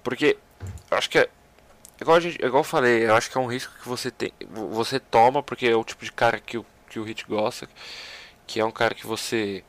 Porque 0.02 0.36
eu 0.90 0.96
acho 0.96 1.10
que 1.10 1.18
é. 1.18 1.28
Igual, 2.00 2.16
a 2.16 2.20
gente, 2.20 2.36
igual 2.36 2.60
eu 2.60 2.64
falei, 2.64 3.04
eu 3.04 3.14
acho 3.14 3.30
que 3.30 3.36
é 3.36 3.40
um 3.40 3.46
risco 3.46 3.72
que 3.80 3.86
você 3.86 4.10
tem. 4.10 4.32
Você 4.72 4.98
toma, 4.98 5.42
porque 5.42 5.66
é 5.66 5.76
o 5.76 5.84
tipo 5.84 6.04
de 6.04 6.10
cara 6.10 6.40
que 6.40 6.56
o, 6.56 6.64
que 6.88 6.98
o 6.98 7.04
Hit 7.04 7.26
gosta. 7.26 7.68
Que 8.46 8.58
é 8.60 8.64
um 8.64 8.70
cara 8.70 8.94
que 8.94 9.06
você. 9.06 9.62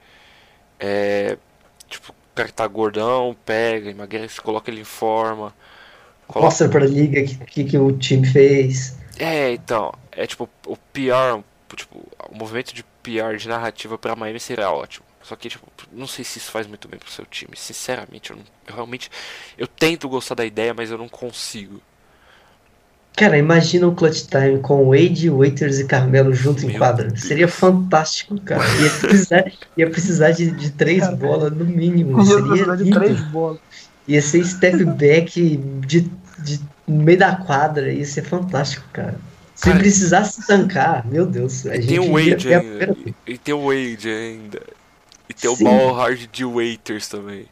É. 0.79 1.37
Tipo, 1.89 2.11
o 2.11 2.35
cara 2.35 2.47
que 2.47 2.53
tá 2.53 2.65
gordão, 2.67 3.35
pega, 3.45 3.89
emagrece, 3.89 4.39
coloca 4.39 4.71
ele 4.71 4.81
em 4.81 4.85
forma. 4.85 5.53
Coloca, 6.31 6.45
Mostra 6.47 6.69
pra 6.69 6.85
liga 6.85 7.21
o 7.21 7.25
que, 7.25 7.35
que, 7.45 7.63
que 7.65 7.77
o 7.77 7.91
time 7.97 8.25
fez. 8.27 8.97
é, 9.19 9.51
então, 9.53 9.93
é 10.11 10.25
tipo, 10.25 10.49
o 10.65 10.75
PR, 10.77 11.43
tipo, 11.75 11.99
o 12.29 12.35
movimento 12.37 12.73
de 12.73 12.83
PR 13.03 13.35
de 13.37 13.47
narrativa 13.47 13.97
pra 13.97 14.15
Miami 14.15 14.39
seria 14.39 14.69
ótimo. 14.71 15.05
Só 15.23 15.35
que, 15.35 15.49
tipo, 15.49 15.67
não 15.91 16.07
sei 16.07 16.25
se 16.25 16.39
isso 16.39 16.49
faz 16.51 16.65
muito 16.65 16.87
bem 16.87 16.99
pro 16.99 17.11
seu 17.11 17.25
time. 17.25 17.53
Sinceramente, 17.55 18.31
eu, 18.31 18.37
não- 18.37 18.43
eu 18.67 18.73
realmente. 18.75 19.09
Eu 19.57 19.67
tento 19.67 20.09
gostar 20.09 20.35
da 20.35 20.45
ideia, 20.45 20.73
mas 20.73 20.89
eu 20.89 20.97
não 20.97 21.07
consigo. 21.07 21.79
Cara, 23.15 23.37
imagina 23.37 23.87
um 23.87 23.93
clutch 23.93 24.23
time 24.27 24.59
com 24.59 24.89
Wade, 24.89 25.29
Waiters 25.29 25.79
e 25.79 25.85
Carmelo 25.85 26.33
junto 26.33 26.63
em 26.63 26.69
Meu 26.69 26.77
quadra. 26.77 27.07
Deus. 27.09 27.21
Seria 27.21 27.47
fantástico, 27.47 28.39
cara. 28.41 28.63
Ia 28.81 28.89
precisar, 28.89 29.51
ia 29.77 29.89
precisar 29.89 30.31
de, 30.31 30.49
de 30.51 30.71
três 30.71 31.01
Cara, 31.01 31.15
bolas 31.17 31.51
no 31.51 31.65
mínimo. 31.65 32.25
Seria 32.25 32.41
velocidade 32.41 32.83
de 32.85 32.89
três 32.91 33.21
bolas. 33.29 33.59
Ia 34.07 34.21
ser 34.21 34.43
step 34.45 34.83
back 34.85 35.57
de, 35.85 36.01
de, 36.39 36.59
no 36.87 37.03
meio 37.03 37.19
da 37.19 37.35
quadra. 37.35 37.91
Ia 37.91 38.05
ser 38.05 38.23
fantástico, 38.23 38.85
cara. 38.91 39.15
Se 39.55 39.65
Cara, 39.65 39.79
precisasse 39.79 40.45
tancar, 40.47 41.05
meu 41.05 41.25
Deus. 41.25 41.65
A 41.67 41.75
E 41.75 41.81
gente 41.81 41.87
tem 41.87 41.99
o 41.99 42.13
Wade 42.13 42.53
a 42.53 42.59
ainda. 42.59 42.77
primeira- 42.87 42.95
E, 43.27 43.31
e 43.33 43.37
tem 43.37 43.53
o 43.53 43.65
Wade 43.67 44.09
ainda. 44.09 44.61
E 45.29 45.33
tem 45.33 45.55
Sim. 45.55 45.63
o 45.63 45.69
Ball 45.69 45.93
Hard 45.93 46.27
de 46.31 46.43
Waiters 46.45 47.07
também. 47.07 47.45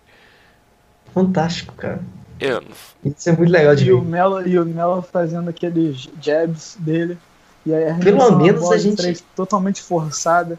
Fantástico, 1.13 1.73
cara. 1.75 2.01
Eu. 2.39 2.63
Isso 3.03 3.29
é 3.29 3.33
muito 3.33 3.51
legal 3.51 3.75
de 3.75 3.85
E 3.87 3.91
o 3.91 4.01
ver. 4.01 4.07
Melo, 4.09 4.47
e 4.47 4.57
o 4.59 4.65
Melo 4.65 5.01
fazendo 5.01 5.49
aqueles 5.49 6.09
jabs 6.21 6.77
dele. 6.79 7.17
E 7.65 7.73
aí 7.73 7.83
Pelo 7.99 8.21
arremessando 8.21 8.37
menos 8.43 8.71
a 8.71 8.77
gente- 8.77 9.23
totalmente 9.35 9.81
forçada. 9.81 10.57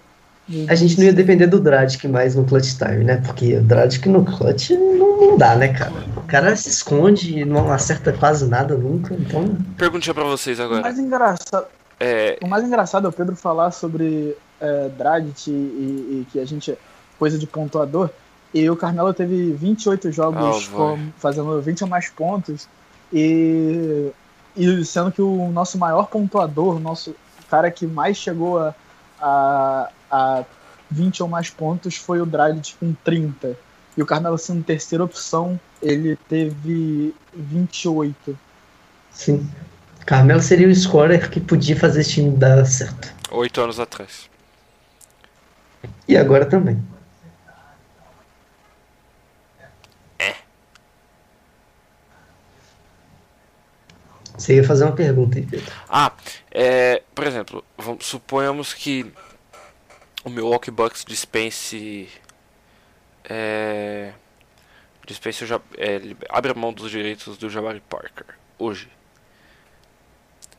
A 0.68 0.74
gente 0.74 0.98
não 0.98 1.04
ia 1.04 1.12
depender 1.12 1.46
do 1.46 1.60
Dragic 1.60 2.08
mais 2.08 2.34
no 2.34 2.44
clutch 2.44 2.74
time, 2.76 3.04
né? 3.04 3.16
Porque 3.24 3.56
o 3.56 3.62
Dragic 3.62 4.08
no 4.08 4.24
clutch 4.24 4.70
não, 4.70 5.20
não 5.20 5.38
dá, 5.38 5.54
né, 5.54 5.68
cara? 5.68 5.92
O 6.16 6.22
cara 6.22 6.56
se 6.56 6.68
esconde 6.68 7.38
e 7.38 7.44
não 7.44 7.70
acerta 7.72 8.12
quase 8.12 8.46
nada 8.48 8.76
nunca, 8.76 9.14
então. 9.14 9.56
Perguntinha 9.76 10.12
pra 10.14 10.24
vocês 10.24 10.58
O 10.58 10.62
agora. 10.62 10.80
mais 10.82 10.98
engraçado, 10.98 11.66
É. 12.00 12.38
o 12.42 12.48
mais 12.48 12.64
engraçado 12.64 13.06
é 13.06 13.08
o 13.08 13.12
Pedro 13.12 13.36
falar 13.36 13.70
sobre 13.70 14.36
é, 14.60 14.88
Dragic 14.90 15.50
e, 15.50 15.52
e 15.52 16.26
que 16.32 16.38
a 16.40 16.44
gente. 16.44 16.76
coisa 17.18 17.38
de 17.38 17.46
pontuador. 17.46 18.10
E 18.52 18.68
o 18.68 18.74
Carmelo 18.74 19.14
teve 19.14 19.52
28 19.52 20.10
jogos 20.10 20.68
Oh, 20.72 20.76
com- 20.76 20.98
fazendo 21.18 21.60
20 21.62 21.82
ou 21.84 21.88
mais 21.88 22.08
pontos. 22.08 22.66
E, 23.12 24.10
e 24.56 24.84
sendo 24.84 25.12
que 25.12 25.22
o 25.22 25.50
nosso 25.52 25.78
maior 25.78 26.06
pontuador, 26.08 26.76
o 26.76 26.80
nosso 26.80 27.14
cara 27.50 27.70
que 27.70 27.86
mais 27.86 28.16
chegou 28.16 28.58
a, 28.58 28.74
a, 29.20 29.88
a 30.10 30.44
20 30.90 31.22
ou 31.22 31.28
mais 31.28 31.50
pontos 31.50 31.96
foi 31.96 32.20
o 32.20 32.26
Dragic 32.26 32.74
com 32.78 32.92
30. 33.04 33.56
E 33.96 34.02
o 34.02 34.06
Carmelo 34.06 34.38
sendo 34.38 34.62
terceira 34.62 35.04
opção, 35.04 35.58
ele 35.82 36.16
teve 36.28 37.14
28. 37.34 38.38
Sim. 39.10 39.50
Carmelo 40.06 40.40
seria 40.40 40.68
o 40.68 40.74
scorer 40.74 41.30
que 41.30 41.40
podia 41.40 41.76
fazer 41.76 42.00
esse 42.00 42.12
time 42.12 42.36
dar 42.36 42.64
certo. 42.64 43.12
Oito 43.30 43.60
anos 43.60 43.78
atrás. 43.78 44.28
E 46.08 46.16
agora 46.16 46.46
também. 46.46 46.82
Você 54.40 54.56
ia 54.56 54.64
fazer 54.64 54.84
uma 54.84 54.92
pergunta 54.92 55.36
aí, 55.36 55.44
Pedro. 55.44 55.70
Ah, 55.86 56.12
é. 56.50 57.02
Por 57.14 57.26
exemplo, 57.26 57.62
vamos, 57.76 58.06
suponhamos 58.06 58.72
que 58.72 59.12
o 60.24 60.30
Milwaukee 60.30 60.70
Bucks 60.70 61.04
dispense. 61.04 62.08
É. 63.24 64.12
Dispense 65.06 65.44
o 65.44 65.62
é, 65.76 66.00
abre 66.28 66.52
a 66.52 66.54
mão 66.54 66.72
dos 66.72 66.90
direitos 66.90 67.36
do 67.36 67.50
Jabari 67.50 67.82
Parker. 67.88 68.26
Hoje. 68.58 68.88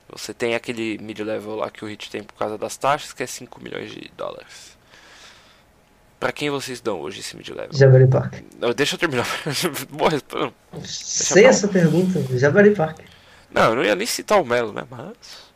Você 0.10 0.34
tem 0.34 0.56
aquele 0.56 0.98
mid-level 0.98 1.56
lá 1.56 1.70
que 1.70 1.86
o 1.86 1.88
Hit 1.88 2.12
tem 2.12 2.22
por 2.22 2.34
causa 2.34 2.58
das 2.58 2.76
taxas, 2.76 3.14
que 3.14 3.24
é 3.24 3.26
5 3.26 3.64
milhões 3.64 3.92
de 3.92 4.12
dólares. 4.18 4.78
Pra 6.20 6.34
quem 6.34 6.50
vocês 6.50 6.82
dão 6.82 7.00
hoje 7.00 7.22
esse 7.22 7.36
mid-level? 7.38 7.72
Jabari 7.72 8.08
Parker. 8.08 8.44
Não, 8.60 8.74
Deixa 8.74 8.96
eu 8.96 9.00
terminar. 9.00 9.26
Boa 9.90 10.10
resposta. 10.10 10.54
Sei 10.84 11.46
essa 11.46 11.68
pergunta. 11.68 12.22
Jabari 12.38 12.76
Parker. 12.76 13.06
Não, 13.50 13.70
eu 13.70 13.76
não 13.76 13.84
ia 13.84 13.96
nem 13.96 14.06
citar 14.06 14.42
o 14.42 14.46
Melo, 14.46 14.74
né? 14.74 14.86
Mas. 14.90 15.51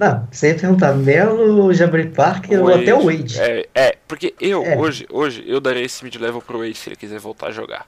Não, 0.00 0.26
você 0.32 0.48
ia 0.48 0.54
perguntar 0.54 0.94
Melo, 0.94 1.74
Jabari 1.74 2.08
Parker 2.08 2.58
ou 2.62 2.72
até 2.72 2.94
o 2.94 3.04
Wade. 3.04 3.38
É, 3.38 3.68
é, 3.74 3.98
porque 4.08 4.34
eu, 4.40 4.64
É. 4.64 4.74
hoje, 4.78 5.06
hoje, 5.10 5.44
eu 5.46 5.60
daria 5.60 5.84
esse 5.84 6.02
mid-level 6.02 6.40
pro 6.40 6.60
Wade 6.60 6.74
se 6.74 6.88
ele 6.88 6.96
quiser 6.96 7.18
voltar 7.18 7.48
a 7.48 7.50
jogar. 7.50 7.86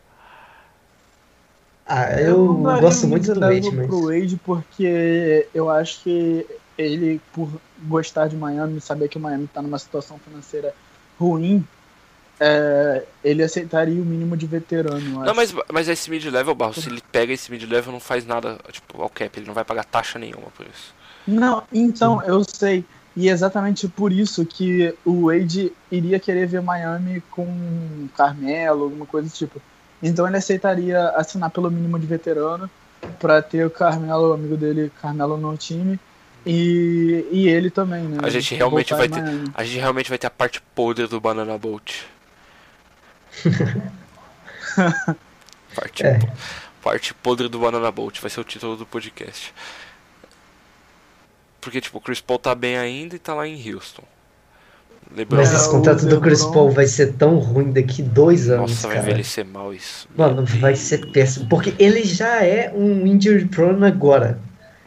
Ah, 1.87 2.13
eu, 2.21 2.53
daria 2.63 2.81
gosto 2.83 3.07
muito 3.09 3.33
do 3.33 3.41
Wade, 3.41 3.71
mas. 3.75 3.87
pro 3.87 4.09
Wade 4.09 4.39
porque 4.45 5.49
eu 5.55 5.71
acho 5.71 6.03
que 6.03 6.47
ele, 6.77 7.19
por 7.33 7.49
gostar 7.85 8.29
de 8.29 8.37
Miami, 8.37 8.79
saber 8.83 9.09
que 9.09 9.17
o 9.17 9.21
Miami 9.21 9.45
está 9.45 9.63
numa 9.63 9.79
situação 9.79 10.19
financeira 10.19 10.75
ruim, 11.19 11.67
é, 12.39 13.05
ele 13.25 13.43
aceitaria 13.43 14.03
o 14.03 14.05
mínimo 14.05 14.37
de 14.37 14.47
veterano. 14.47 15.25
Não, 15.25 15.35
mas, 15.35 15.55
mas 15.73 15.89
esse 15.89 16.11
mid-level, 16.11 16.55
Barro, 16.55 16.75
se 16.75 16.91
ele 16.91 17.03
pega 17.11 17.33
esse 17.33 17.51
mid-level, 17.51 17.91
não 17.91 18.01
faz 18.01 18.27
nada, 18.27 18.59
tipo, 18.71 19.01
ao 19.01 19.09
cap, 19.09 19.39
ele 19.39 19.47
não 19.47 19.55
vai 19.55 19.65
pagar 19.65 19.87
taxa 19.87 20.19
nenhuma 20.19 20.49
por 20.55 20.67
isso. 20.67 21.01
Não, 21.27 21.63
então, 21.73 22.21
Sim. 22.21 22.27
eu 22.27 22.45
sei. 22.45 22.85
E 23.15 23.29
é 23.29 23.33
exatamente 23.33 23.87
por 23.89 24.11
isso 24.13 24.45
que 24.47 24.95
o 25.05 25.27
Wade 25.27 25.73
iria 25.91 26.19
querer 26.19 26.47
ver 26.47 26.63
Miami 26.63 27.23
com 27.31 28.09
Carmelo, 28.17 28.85
alguma 28.85 29.05
coisa 29.05 29.29
do 29.29 29.35
tipo. 29.35 29.61
Então 30.03 30.27
ele 30.27 30.39
aceitaria 30.39 31.11
assinar 31.11 31.51
pelo 31.51 31.71
mínimo 31.71 31.99
de 31.99 32.07
veterano 32.07 32.71
para 33.21 33.43
ter 33.43 33.67
o 33.67 33.71
Carmelo, 33.71 34.31
o 34.31 34.33
amigo 34.33 34.57
dele, 34.57 34.91
Carmelo 35.01 35.37
no 35.37 35.57
time. 35.57 36.01
E, 36.45 37.25
e 37.31 37.49
ele 37.49 37.71
também, 37.71 38.03
né? 38.03 38.19
A 38.23 38.31
gente 38.31 38.55
realmente 38.55 38.93
vai 38.95 39.09
ter, 39.09 39.23
a 39.55 39.63
gente 39.63 39.79
realmente 39.79 40.09
vai 40.09 40.19
ter 40.19 40.27
a 40.27 40.31
parte 40.31 40.61
podre 40.75 41.07
do 41.07 41.21
Banana 41.21 41.57
Boat. 41.57 42.05
parte, 45.75 46.05
é. 46.05 46.19
parte 46.83 47.15
podre 47.15 47.49
do 47.49 47.61
Banana 47.61 47.93
Boat 47.93 48.21
vai 48.21 48.29
ser 48.29 48.41
o 48.41 48.45
título 48.45 48.77
do 48.77 48.85
podcast. 48.85 49.55
Porque, 51.63 51.81
tipo, 51.81 51.97
o 51.99 52.01
Chris 52.01 52.21
Paul 52.21 52.41
tá 52.41 52.55
bem 52.57 52.77
ainda 52.77 53.15
e 53.15 53.19
tá 53.21 53.33
lá 53.33 53.47
em 53.47 53.73
Houston. 53.73 54.03
LeBron... 55.15 55.37
Mas 55.37 55.55
esse 55.55 55.71
contrato 55.71 56.07
do 56.07 56.21
Chris 56.21 56.45
Paul 56.45 56.71
vai 56.71 56.87
ser 56.87 57.13
tão 57.13 57.39
ruim 57.39 57.71
daqui 57.71 58.03
dois 58.03 58.51
anos. 58.51 58.73
Nossa, 58.73 58.89
vai 58.89 58.99
envelhecer 58.99 59.47
mal 59.47 59.73
isso. 59.73 60.09
Mano, 60.17 60.45
vai 60.45 60.75
ser 60.75 61.11
péssimo. 61.13 61.49
Porque 61.49 61.73
ele 61.79 62.03
já 62.03 62.43
é 62.45 62.73
um 62.75 63.07
injury 63.07 63.45
prone 63.45 63.87
agora. 63.87 64.39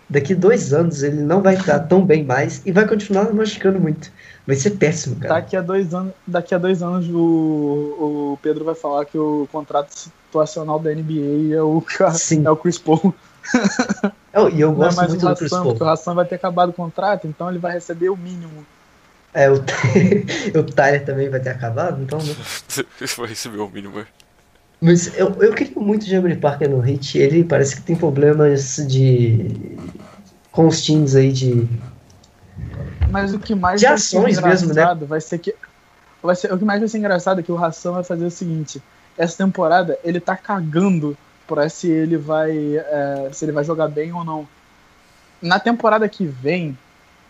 Daqui 0.09 0.35
dois 0.35 0.73
anos 0.73 1.01
ele 1.01 1.21
não 1.21 1.41
vai 1.41 1.55
estar 1.55 1.79
tão 1.79 2.05
bem 2.05 2.23
mais 2.23 2.61
e 2.65 2.71
vai 2.71 2.85
continuar 2.85 3.33
machucando 3.33 3.79
muito. 3.79 4.11
Vai 4.45 4.55
ser 4.55 4.71
péssimo, 4.71 5.15
cara. 5.15 5.35
Daqui 5.35 5.55
a 5.55 5.61
dois 5.61 5.93
anos, 5.93 6.13
daqui 6.27 6.53
a 6.53 6.57
dois 6.57 6.83
anos 6.83 7.07
o, 7.09 8.33
o 8.33 8.39
Pedro 8.41 8.65
vai 8.65 8.75
falar 8.75 9.05
que 9.05 9.17
o 9.17 9.47
contrato 9.51 9.89
situacional 9.91 10.77
da 10.77 10.93
NBA 10.93 11.55
é 11.55 11.61
o, 11.61 11.83
Sim. 12.13 12.45
É 12.45 12.51
o 12.51 12.55
Chris 12.55 12.77
Paul. 12.77 13.15
Eu, 14.35 14.49
e 14.49 14.59
eu 14.59 14.69
é 14.69 14.73
gosto 14.73 15.01
é 15.01 15.07
muito 15.07 15.25
do 15.25 15.35
Chris 15.35 15.49
Paul. 15.49 15.63
Porque 15.63 15.83
o 15.83 15.87
Hassan 15.87 16.13
vai 16.13 16.25
ter 16.25 16.35
acabado 16.35 16.69
o 16.69 16.73
contrato, 16.73 17.25
então 17.25 17.49
ele 17.49 17.57
vai 17.57 17.71
receber 17.71 18.09
o 18.09 18.17
mínimo. 18.17 18.65
É, 19.33 19.49
o, 19.49 19.55
o 20.59 20.63
Tyler 20.63 21.05
também 21.05 21.29
vai 21.29 21.39
ter 21.39 21.51
acabado, 21.51 22.01
então. 22.01 22.19
Né? 22.19 22.35
vai 23.17 23.27
receber 23.27 23.59
o 23.59 23.69
mínimo. 23.69 23.97
É. 23.97 24.05
Mas 24.81 25.17
eu, 25.17 25.33
eu 25.41 25.53
queria 25.53 25.81
muito 25.81 26.03
o 26.03 26.05
Jamie 26.05 26.35
Parker 26.35 26.69
no 26.69 26.79
Hit. 26.79 27.17
Ele 27.17 27.45
parece 27.45 27.77
que 27.77 27.81
tem 27.81 27.95
problemas 27.95 28.75
de. 28.87 29.77
com 30.51 30.67
os 30.67 30.83
times 30.83 31.15
aí 31.15 31.31
de. 31.31 31.67
Mas 33.09 33.33
o 33.33 33.39
que 33.39 33.55
mais 33.55 33.79
de 33.79 33.87
ações 33.87 34.41
mesmo, 34.41 34.73
né? 34.73 34.95
vai 35.07 35.21
ser 35.21 35.39
que. 35.39 35.55
Vai 36.21 36.35
ser, 36.35 36.51
o 36.51 36.57
que 36.57 36.65
mais 36.65 36.79
vai 36.79 36.89
ser 36.89 36.97
engraçado 36.97 37.39
é 37.39 37.43
que 37.43 37.51
o 37.51 37.57
Hassan 37.57 37.93
vai 37.93 38.03
fazer 38.03 38.25
o 38.25 38.31
seguinte: 38.31 38.81
essa 39.17 39.37
temporada 39.37 39.97
ele 40.03 40.19
tá 40.19 40.35
cagando 40.35 41.17
para 41.47 41.69
se 41.69 41.89
ele 41.89 42.17
vai 42.17 42.77
é, 42.77 43.29
se 43.31 43.45
ele 43.45 43.51
vai 43.51 43.63
jogar 43.63 43.87
bem 43.87 44.13
ou 44.13 44.23
não. 44.23 44.47
Na 45.41 45.59
temporada 45.59 46.07
que 46.09 46.25
vem 46.25 46.77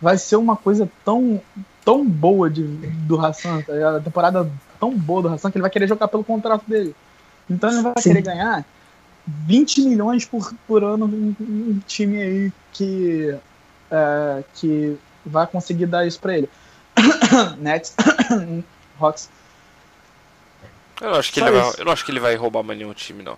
vai 0.00 0.16
ser 0.18 0.36
uma 0.36 0.56
coisa 0.56 0.88
tão 1.04 1.40
tão 1.84 2.04
boa 2.04 2.50
de, 2.50 2.62
do 2.62 3.24
Hassan, 3.24 3.62
tá 3.62 3.96
a 3.96 4.00
temporada 4.00 4.50
tão 4.80 4.96
boa 4.96 5.22
do 5.22 5.28
Hassan 5.28 5.50
que 5.50 5.56
ele 5.56 5.62
vai 5.62 5.70
querer 5.70 5.86
jogar 5.86 6.08
pelo 6.08 6.24
contrato 6.24 6.64
dele. 6.66 6.94
Então 7.48 7.70
ele 7.70 7.82
vai 7.82 7.94
Sim. 7.98 8.10
querer 8.10 8.22
ganhar 8.22 8.64
20 9.26 9.82
milhões 9.82 10.24
por, 10.24 10.52
por 10.66 10.82
ano 10.82 11.06
em 11.08 11.36
um 11.70 11.80
time 11.86 12.20
aí 12.20 12.52
que 12.72 13.36
é, 13.90 14.44
que 14.54 14.96
vai 15.24 15.46
conseguir 15.46 15.86
dar 15.86 16.06
isso 16.06 16.18
para 16.20 16.38
ele. 16.38 16.48
Nets, 17.58 17.94
Hawks. 19.00 19.28
Eu 21.00 21.10
não, 21.10 21.18
acho 21.18 21.32
que 21.32 21.40
ele 21.40 21.50
vai, 21.50 21.72
eu 21.78 21.84
não 21.84 21.92
acho 21.92 22.04
que 22.04 22.10
ele 22.10 22.20
vai 22.20 22.34
roubar 22.36 22.62
mais 22.62 22.78
nenhum 22.78 22.94
time, 22.94 23.22
não. 23.22 23.36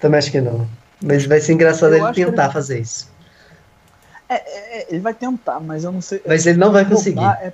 Também 0.00 0.18
acho 0.18 0.30
que 0.30 0.40
não. 0.40 0.68
Mas 1.02 1.26
vai 1.26 1.40
ser 1.40 1.52
engraçado 1.52 1.94
eu 1.94 2.06
ele 2.06 2.14
tentar 2.14 2.44
ele... 2.44 2.52
fazer 2.52 2.80
isso. 2.80 3.10
É, 4.28 4.34
é, 4.34 4.78
é, 4.78 4.86
ele 4.90 5.00
vai 5.00 5.14
tentar, 5.14 5.60
mas 5.60 5.84
eu 5.84 5.92
não 5.92 6.00
sei. 6.00 6.20
Mas 6.26 6.46
ele 6.46 6.58
não 6.58 6.72
vai 6.72 6.84
conseguir. 6.84 7.24
É... 7.24 7.52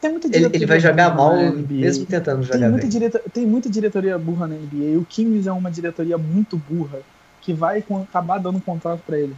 Tem 0.00 0.12
muita 0.12 0.28
ele, 0.28 0.46
ele 0.52 0.66
vai 0.66 0.78
jogar 0.78 1.12
mal 1.12 1.34
mesmo 1.68 2.06
tentando 2.06 2.44
jogar 2.44 2.58
tem 2.58 2.68
muita 2.68 2.82
bem. 2.82 2.90
Direta... 2.90 3.22
Tem 3.32 3.46
muita 3.46 3.68
diretoria 3.68 4.16
burra 4.16 4.46
na 4.46 4.54
NBA. 4.54 4.96
O 4.98 5.04
Kings 5.04 5.48
é 5.48 5.52
uma 5.52 5.70
diretoria 5.70 6.16
muito 6.16 6.56
burra 6.56 7.00
que 7.40 7.52
vai 7.52 7.84
acabar 8.02 8.38
dando 8.38 8.60
contrato 8.60 9.00
para 9.04 9.18
ele. 9.18 9.34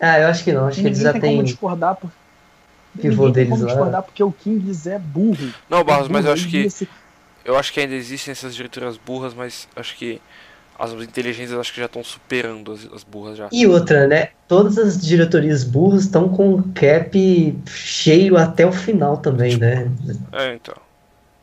Ah, 0.00 0.18
eu 0.18 0.28
acho 0.28 0.42
que 0.42 0.52
não. 0.52 0.66
Acho 0.66 0.80
que 0.80 0.86
eles 0.86 0.98
já 0.98 1.12
tem 1.12 1.36
como 1.36 1.44
discordar 1.44 1.96
por... 1.96 2.10
Pivô 3.00 3.28
deles 3.28 3.50
como 3.50 3.64
lá. 3.64 3.68
discordar 3.68 4.02
porque 4.02 4.22
o 4.22 4.32
Kings 4.32 4.88
é 4.88 4.98
burro. 4.98 5.52
Não, 5.68 5.84
Barros, 5.84 6.08
é 6.08 6.12
mas 6.12 6.24
eu 6.24 6.32
acho 6.32 6.48
que. 6.48 6.58
Esse 6.58 6.88
eu 7.44 7.56
acho 7.56 7.72
que 7.72 7.80
ainda 7.80 7.94
existem 7.94 8.32
essas 8.32 8.54
diretorias 8.54 8.96
burras, 8.96 9.34
mas 9.34 9.68
acho 9.76 9.96
que 9.96 10.20
as 10.78 10.92
inteligências 10.92 11.58
acho 11.58 11.72
que 11.72 11.80
já 11.80 11.86
estão 11.86 12.02
superando 12.02 12.72
as, 12.72 12.88
as, 12.92 13.04
burras 13.04 13.36
já. 13.36 13.48
E 13.52 13.66
outra, 13.66 14.06
né? 14.06 14.30
Todas 14.48 14.76
as 14.78 15.00
diretorias 15.00 15.62
burras 15.62 16.02
estão 16.02 16.28
com 16.28 16.54
o 16.54 16.62
cap 16.72 17.58
cheio 17.66 18.36
até 18.36 18.66
o 18.66 18.72
final 18.72 19.18
também, 19.18 19.56
né? 19.56 19.88
É, 20.32 20.54
então. 20.54 20.74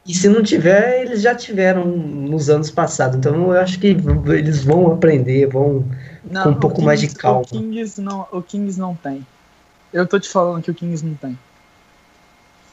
E 0.05 0.13
se 0.13 0.27
não 0.27 0.41
tiver, 0.41 1.03
eles 1.03 1.21
já 1.21 1.35
tiveram 1.35 1.85
nos 1.85 2.49
anos 2.49 2.71
passados. 2.71 3.17
Então 3.17 3.53
eu 3.53 3.59
acho 3.59 3.79
que 3.79 3.95
eles 4.27 4.63
vão 4.63 4.91
aprender, 4.91 5.47
vão 5.47 5.85
não, 6.23 6.43
com 6.43 6.49
um 6.49 6.55
pouco 6.55 6.75
Kings, 6.77 6.85
mais 6.85 6.99
de 6.99 7.09
calma. 7.09 7.41
O 7.41 7.45
Kings, 7.45 8.01
não, 8.01 8.27
o 8.31 8.41
Kings 8.41 8.79
não 8.79 8.95
tem. 8.95 9.25
Eu 9.93 10.07
tô 10.07 10.19
te 10.19 10.27
falando 10.27 10.63
que 10.63 10.71
o 10.71 10.73
Kings 10.73 11.05
não 11.05 11.13
tem. 11.13 11.37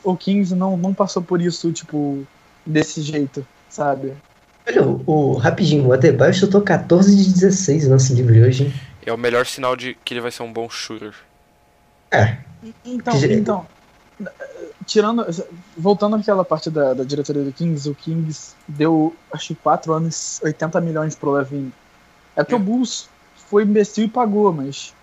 O 0.03 0.17
Kings 0.17 0.55
não, 0.55 0.77
não 0.77 0.95
passou 0.95 1.23
por 1.23 1.41
isso, 1.41 1.71
tipo, 1.71 2.27
desse 2.69 3.03
jeito, 3.03 3.47
sabe? 3.69 4.13
Olha, 4.67 4.83
o, 4.83 5.03
o 5.07 5.33
rapidinho, 5.35 5.87
o 5.87 5.93
Adebayo 5.93 6.35
chutou 6.35 6.61
14 6.61 7.17
de 7.17 7.33
16 7.33 7.89
lance 7.89 8.15
livre 8.15 8.43
hoje, 8.43 8.65
hein? 8.65 8.75
É 9.05 9.13
o 9.13 9.17
melhor 9.17 9.47
sinal 9.47 9.75
de 9.75 9.97
que 10.05 10.13
ele 10.13 10.21
vai 10.21 10.31
ser 10.31 10.43
um 10.43 10.53
bom 10.53 10.69
shooter. 10.69 11.15
É. 12.11 12.37
Então, 12.85 13.19
que... 13.19 13.33
então 13.33 13.67
tirando, 14.89 15.25
voltando 15.77 16.17
àquela 16.17 16.45
parte 16.45 16.71
da, 16.71 16.95
da 16.95 17.05
diretoria 17.05 17.45
do 17.45 17.53
Kings, 17.53 17.89
o 17.89 17.95
Kings 17.95 18.55
deu, 18.67 19.15
acho 19.33 19.49
que 19.49 19.55
4 19.57 19.93
anos, 19.93 20.41
80 20.43 20.81
milhões 20.81 21.15
pro 21.15 21.33
Levine. 21.33 21.73
É 22.35 22.45
que 22.45 22.55
é. 22.55 22.57
o 22.57 22.59
Bulls 22.59 23.09
foi 23.37 23.65
imbecil 23.65 24.05
e 24.05 24.09
pagou, 24.09 24.53
mas 24.53 24.95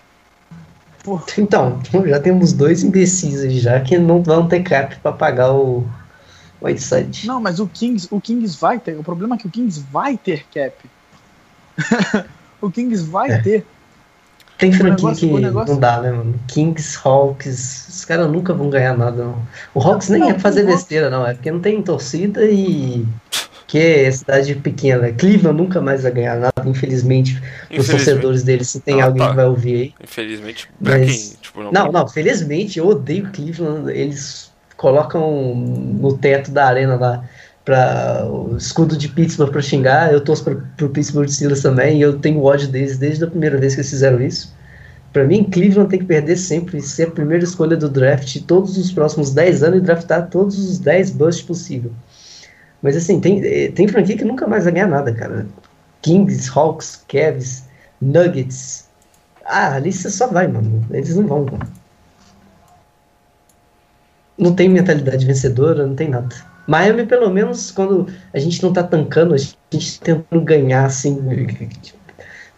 Então, 1.38 1.80
já 2.08 2.20
temos 2.20 2.52
dois 2.52 2.84
imbecis 2.84 3.44
aí 3.44 3.60
já 3.60 3.80
que 3.80 3.98
não 3.98 4.24
vão 4.24 4.48
ter 4.48 4.64
cap 4.64 4.96
para 4.98 5.12
pagar 5.12 5.54
o, 5.54 5.88
Whiteside. 6.66 7.28
Não, 7.28 7.40
mas 7.40 7.60
o 7.60 7.68
Kings, 7.68 8.08
o 8.12 8.20
Kings 8.20 8.58
vai 8.60 8.80
ter. 8.80 8.98
O 8.98 9.04
problema 9.04 9.36
é 9.36 9.38
que 9.38 9.48
o 9.48 9.50
Kings 9.50 9.84
vai 9.92 10.18
ter 10.18 10.46
cap. 10.54 10.74
o 12.62 12.72
Kings 12.72 13.04
vai 13.04 13.32
é. 13.32 13.38
ter. 13.42 13.66
Tem 14.58 14.72
franquia 14.72 15.14
que 15.14 15.26
negócio... 15.26 15.74
não 15.74 15.80
dá, 15.80 16.02
né, 16.02 16.12
mano? 16.12 16.40
Kings, 16.48 16.98
Hawks, 17.04 17.88
os 17.90 18.06
caras 18.06 18.32
nunca 18.32 18.54
vão 18.54 18.70
ganhar 18.70 18.98
nada, 18.98 19.26
não. 19.26 19.42
O 19.74 19.82
Hawks 19.82 20.08
nem 20.10 20.22
não, 20.22 20.30
é 20.30 20.34
pra 20.34 20.42
fazer 20.42 20.66
besteira, 20.66 21.10
não. 21.10 21.28
É 21.28 21.34
porque 21.34 21.52
não 21.52 21.60
tem 21.60 21.82
torcida 21.82 22.46
e. 22.46 23.06
Que 23.68 23.80
é 23.80 24.12
cidade 24.12 24.56
pequena. 24.56 25.12
Cleveland 25.12 25.58
nunca 25.58 25.82
mais 25.82 26.04
vai 26.04 26.12
ganhar 26.12 26.36
nada, 26.38 26.70
infelizmente, 26.70 27.42
os 27.78 27.88
torcedores 27.88 28.44
dele, 28.44 28.64
se 28.64 28.80
tem 28.80 29.02
ah, 29.02 29.06
alguém 29.06 29.24
tá. 29.24 29.30
que 29.32 29.36
vai 29.36 29.46
ouvir 29.46 29.76
aí. 29.76 29.94
Infelizmente, 30.02 30.70
pra 30.82 31.00
Mas... 31.00 31.12
quem? 31.12 31.38
Tipo, 31.42 31.64
não, 31.64 31.72
não, 31.72 31.92
não, 31.92 32.08
felizmente 32.08 32.80
eu 32.80 32.88
odeio 32.88 33.30
Cleveland. 33.32 33.92
Eles 33.92 34.52
colocam 34.78 35.56
no 35.56 36.18
teto 36.18 36.52
da 36.52 36.66
arena 36.66 36.96
lá 36.96 37.24
para 37.64 38.28
o 38.30 38.56
escudo 38.56 38.96
de 38.96 39.10
Pittsburgh 39.10 39.52
para 39.52 39.62
xingar. 39.62 40.14
Eu 40.14 40.22
torço 40.22 40.44
para 40.44 40.86
o 40.86 40.90
Pittsburgh 40.90 41.28
Steelers 41.28 41.62
também 41.62 41.98
e 41.98 42.02
eu 42.02 42.20
tenho 42.20 42.44
ódio 42.44 42.68
deles 42.68 42.98
desde 42.98 43.24
a 43.24 43.28
primeira 43.28 43.58
vez 43.58 43.74
que 43.74 43.82
eles 43.82 43.90
fizeram 43.90 44.22
isso. 44.22 44.54
Para 45.12 45.24
mim, 45.24 45.46
Cleveland 45.46 45.90
tem 45.90 46.00
que 46.00 46.06
perder 46.06 46.36
sempre, 46.36 46.82
ser 46.82 47.08
a 47.08 47.12
primeira 47.12 47.44
escolha 47.44 47.76
do 47.76 47.90
draft 47.90 48.42
todos 48.46 48.78
os 48.78 48.92
próximos 48.92 49.34
10 49.34 49.64
anos 49.64 49.80
e 49.80 49.82
draftar 49.82 50.30
todos 50.30 50.58
os 50.60 50.78
10 50.78 51.12
busts 51.12 51.46
possível. 51.46 51.92
Mas 52.82 52.98
assim, 52.98 53.20
tem, 53.20 53.42
eh, 53.44 53.72
tem 53.72 53.88
franquia 53.88 54.18
que 54.18 54.26
nunca 54.26 54.46
mais 54.46 54.66
vai 54.66 54.74
ganhar 54.74 54.88
nada, 54.88 55.14
cara. 55.14 55.48
Kings, 56.02 56.52
Hawks, 56.54 57.04
Cavs, 57.08 57.64
Nuggets. 58.02 58.86
Ah, 59.46 59.76
a 59.76 59.80
lista 59.80 60.10
só 60.10 60.28
vai, 60.28 60.48
mano. 60.48 60.86
Eles 60.92 61.16
não 61.16 61.26
vão. 61.26 61.46
Mano 61.46 61.85
não 64.38 64.54
tem 64.54 64.70
mentalidade 64.70 65.26
vencedora, 65.26 65.86
não 65.86 65.96
tem 65.96 66.10
nada. 66.10 66.36
Miami, 66.68 67.06
pelo 67.06 67.30
menos, 67.30 67.72
quando 67.72 68.08
a 68.34 68.40
gente 68.40 68.62
não 68.64 68.74
tá 68.74 68.84
tancando, 68.84 69.34
a 69.34 69.38
gente 69.38 70.00
tá 70.00 70.06
tentando 70.06 70.44
ganhar, 70.44 70.86
assim. 70.86 71.18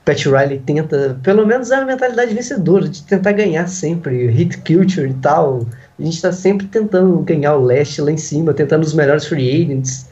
Pat 0.05 0.25
Riley 0.25 0.59
tenta, 0.59 1.19
pelo 1.21 1.45
menos 1.45 1.69
é 1.69 1.75
uma 1.75 1.85
mentalidade 1.85 2.33
vencedora, 2.33 2.87
de 2.87 3.03
tentar 3.03 3.33
ganhar 3.33 3.67
sempre, 3.67 4.27
hit 4.27 4.57
culture 4.59 5.09
e 5.09 5.13
tal. 5.15 5.65
A 5.99 6.03
gente 6.03 6.21
tá 6.21 6.31
sempre 6.31 6.67
tentando 6.67 7.19
ganhar 7.19 7.55
o 7.55 7.63
leste 7.63 8.01
lá 8.01 8.11
em 8.11 8.17
cima, 8.17 8.53
tentando 8.53 8.83
os 8.83 8.93
melhores 8.93 9.25
free 9.25 9.63
agents. 9.63 10.09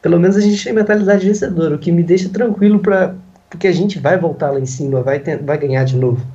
Pelo 0.00 0.20
menos 0.20 0.36
a 0.36 0.40
gente 0.40 0.62
tem 0.62 0.72
mentalidade 0.72 1.26
vencedora, 1.26 1.74
o 1.74 1.78
que 1.78 1.90
me 1.90 2.04
deixa 2.04 2.28
tranquilo 2.28 2.78
para 2.78 3.16
porque 3.54 3.68
a 3.68 3.72
gente 3.72 4.00
vai 4.00 4.18
voltar 4.18 4.50
lá 4.50 4.58
em 4.58 4.66
cima, 4.66 5.00
vai, 5.00 5.20
ter, 5.20 5.40
vai 5.40 5.56
ganhar 5.56 5.84
de 5.84 5.96
novo. 5.96 6.26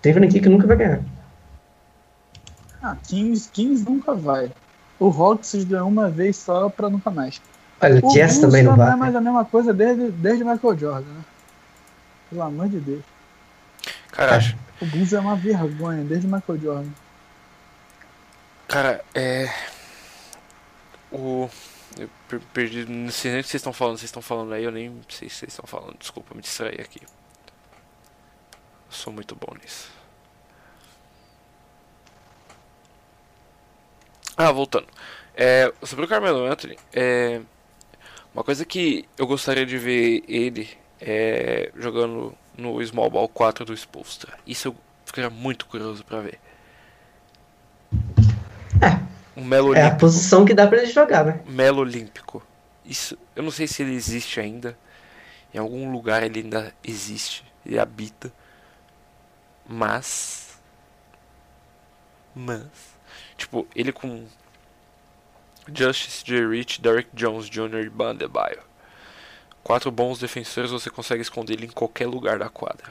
Tem 0.00 0.14
franquia 0.14 0.40
que 0.40 0.48
nunca 0.48 0.64
vai 0.64 0.76
ganhar. 0.76 1.00
Ah, 2.82 2.96
Kings, 3.06 3.48
Kings 3.52 3.84
nunca 3.84 4.14
vai. 4.14 4.52
O 4.98 5.08
Hawks 5.08 5.64
ganhou 5.64 5.88
uma 5.88 6.08
vez 6.08 6.36
só 6.36 6.68
pra 6.68 6.88
nunca 6.88 7.10
mais. 7.10 7.40
Olha, 7.80 8.00
o 8.02 8.12
Jazz 8.12 8.38
também 8.38 8.62
não 8.62 8.76
vai. 8.76 8.92
é 8.92 8.96
mais 8.96 9.14
a 9.14 9.20
mesma 9.20 9.44
coisa 9.44 9.72
desde, 9.72 10.10
desde 10.10 10.44
Michael 10.44 10.78
Jordan, 10.78 11.12
né? 11.12 11.24
Pelo 12.30 12.42
amor 12.42 12.68
de 12.68 12.80
Deus. 12.80 13.02
Cara, 14.10 14.38
o 14.80 14.86
Bulls 14.86 15.12
é 15.12 15.20
uma 15.20 15.36
vergonha 15.36 16.02
desde 16.02 16.26
Michael 16.26 16.58
Jordan. 16.58 16.90
Cara, 18.66 19.04
é. 19.14 19.52
O. 21.12 21.48
Eu 21.98 22.10
perdi. 22.52 22.84
Não 22.86 23.10
sei 23.10 23.30
nem 23.32 23.40
o 23.40 23.44
que 23.44 23.50
vocês 23.50 23.60
estão 23.60 23.72
falando. 23.72 23.98
Vocês 23.98 24.08
estão 24.08 24.22
falando 24.22 24.52
aí, 24.54 24.64
eu 24.64 24.72
nem 24.72 25.00
sei 25.08 25.28
se 25.28 25.36
vocês 25.36 25.52
estão 25.52 25.66
falando. 25.66 25.96
Desculpa, 25.98 26.34
me 26.34 26.40
distraí 26.40 26.80
aqui. 26.80 27.00
Eu 27.02 27.08
sou 28.90 29.12
muito 29.12 29.36
bom 29.36 29.54
nisso. 29.62 29.95
Ah, 34.36 34.52
voltando. 34.52 34.86
É, 35.34 35.72
sobre 35.82 36.04
o 36.04 36.08
Carmelo 36.08 36.44
Anthony, 36.44 36.78
é, 36.92 37.40
uma 38.34 38.44
coisa 38.44 38.64
que 38.64 39.08
eu 39.16 39.26
gostaria 39.26 39.64
de 39.64 39.78
ver 39.78 40.24
ele 40.28 40.68
é, 41.00 41.70
jogando 41.76 42.34
no 42.56 42.84
Small 42.84 43.10
Ball 43.10 43.28
4 43.28 43.64
do 43.64 43.74
Spolstra. 43.74 44.34
Isso 44.46 44.68
eu 44.68 44.76
ficaria 45.04 45.30
muito 45.30 45.66
curioso 45.66 46.04
para 46.04 46.20
ver. 46.20 46.40
É. 48.82 49.06
Um 49.38 49.44
Melo 49.44 49.74
é 49.74 49.82
a 49.82 49.94
posição 49.94 50.44
que 50.44 50.54
dá 50.54 50.66
para 50.66 50.78
ele 50.78 50.86
jogar, 50.86 51.24
né? 51.24 51.40
Melo 51.46 51.80
Olímpico. 51.80 52.42
Isso, 52.84 53.18
eu 53.34 53.42
não 53.42 53.50
sei 53.50 53.66
se 53.66 53.82
ele 53.82 53.94
existe 53.94 54.40
ainda. 54.40 54.76
Em 55.52 55.58
algum 55.58 55.90
lugar 55.90 56.22
ele 56.22 56.40
ainda 56.40 56.74
existe, 56.82 57.44
ele 57.64 57.78
habita. 57.78 58.32
Mas 59.68 60.46
mas 62.34 62.95
tipo, 63.36 63.66
ele 63.74 63.92
com 63.92 64.24
Justice 65.72 66.24
J. 66.24 66.46
Rich, 66.46 66.80
Derek 66.80 67.08
Jones 67.14 67.48
Jr. 67.48 67.84
e 67.84 67.90
Bandebaio. 67.90 68.60
Quatro 69.62 69.90
bons 69.90 70.18
defensores 70.18 70.70
você 70.70 70.88
consegue 70.88 71.22
esconder 71.22 71.54
ele 71.54 71.66
em 71.66 71.70
qualquer 71.70 72.06
lugar 72.06 72.38
da 72.38 72.48
quadra. 72.48 72.86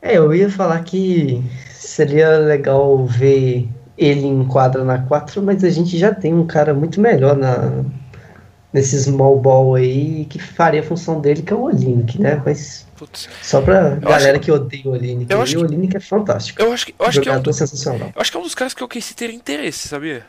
É, 0.00 0.16
eu 0.16 0.32
ia 0.34 0.50
falar 0.50 0.82
que 0.84 1.42
seria 1.72 2.38
legal 2.38 3.04
ver 3.04 3.68
ele 3.98 4.26
em 4.26 4.46
quadra 4.46 4.84
na 4.84 5.02
4, 5.02 5.42
mas 5.42 5.64
a 5.64 5.70
gente 5.70 5.98
já 5.98 6.14
tem 6.14 6.32
um 6.32 6.46
cara 6.46 6.72
muito 6.72 7.00
melhor 7.00 7.36
na, 7.36 7.84
nesse 8.76 9.02
small 9.04 9.40
ball 9.40 9.74
aí 9.74 10.26
que 10.26 10.38
faria 10.38 10.80
a 10.80 10.82
função 10.82 11.18
dele, 11.18 11.40
que 11.40 11.50
é 11.50 11.56
o 11.56 11.62
Olinick, 11.62 12.20
né? 12.20 12.42
Mas 12.44 12.86
Putz. 12.94 13.26
só 13.42 13.62
pra 13.62 13.94
eu 13.94 14.00
galera 14.00 14.38
que... 14.38 14.44
que 14.44 14.52
odeia 14.52 14.82
o 14.84 14.90
Olinick, 14.90 15.32
eu 15.32 15.40
acho 15.40 15.58
o 15.58 15.62
Olinick 15.62 15.96
é 15.96 16.00
fantástico. 16.00 16.60
Eu 16.60 16.70
acho 16.70 16.84
que, 16.84 16.94
eu 16.98 17.06
acho 17.06 17.22
que 17.22 17.28
é 17.28 17.38
um, 17.38 17.52
sensacional. 17.52 18.12
Eu 18.14 18.20
acho 18.20 18.30
que 18.30 18.36
é 18.36 18.40
um 18.40 18.42
dos 18.42 18.54
caras 18.54 18.74
que 18.74 18.82
eu 18.82 18.88
quis 18.88 19.14
ter 19.14 19.30
interesse, 19.30 19.88
sabia? 19.88 20.26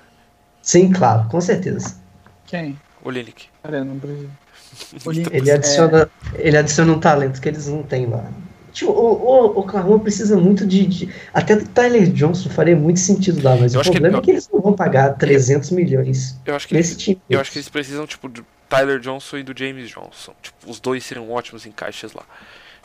Sim, 0.62 0.94
claro, 0.94 1.28
com 1.28 1.42
certeza. 1.42 1.98
Quem? 2.46 2.80
O 3.04 3.12
Linick. 3.12 3.48
ele 5.34 5.52
adiciona, 5.52 6.10
é... 6.34 6.48
ele 6.48 6.58
adiciona 6.58 6.94
um 6.94 7.00
talento 7.02 7.42
que 7.42 7.50
eles 7.50 7.68
não 7.68 7.84
têm 7.84 8.06
lá. 8.06 8.32
Tipo, 8.78 8.92
o, 8.92 9.56
o 9.56 9.60
Oklahoma 9.62 10.00
precisa 10.00 10.38
muito 10.38 10.64
de, 10.64 10.86
de, 10.86 11.10
Até 11.34 11.56
do 11.56 11.68
Tyler 11.68 12.12
Johnson 12.12 12.48
faria 12.48 12.76
muito 12.76 13.00
sentido 13.00 13.44
lá, 13.44 13.56
mas 13.56 13.74
eu 13.74 13.82
o 13.82 13.84
problema 13.84 14.22
que, 14.22 14.22
é 14.22 14.22
que 14.26 14.32
eles 14.32 14.48
não 14.54 14.62
vão 14.62 14.74
pagar 14.74 15.18
300 15.18 15.72
milhões 15.72 16.40
eu 16.46 16.56
acho 16.56 16.68
que 16.68 16.76
nesse 16.76 16.92
eles, 16.92 17.04
time. 17.04 17.22
Eu 17.28 17.42
acho 17.42 17.52
que 17.52 17.58
eles 17.58 17.70
precisam, 17.70 18.06
tipo, 18.06 18.30
do 18.30 18.46
Tyler 18.70 19.00
Johnson 19.00 19.38
e 19.38 19.44
do 19.44 19.58
James 19.58 19.90
Johnson. 19.90 20.32
Tipo, 20.44 20.70
os 20.70 20.80
dois 20.80 21.04
seriam 21.04 21.32
ótimos 21.32 21.66
encaixes 21.66 22.14
lá. 22.14 22.24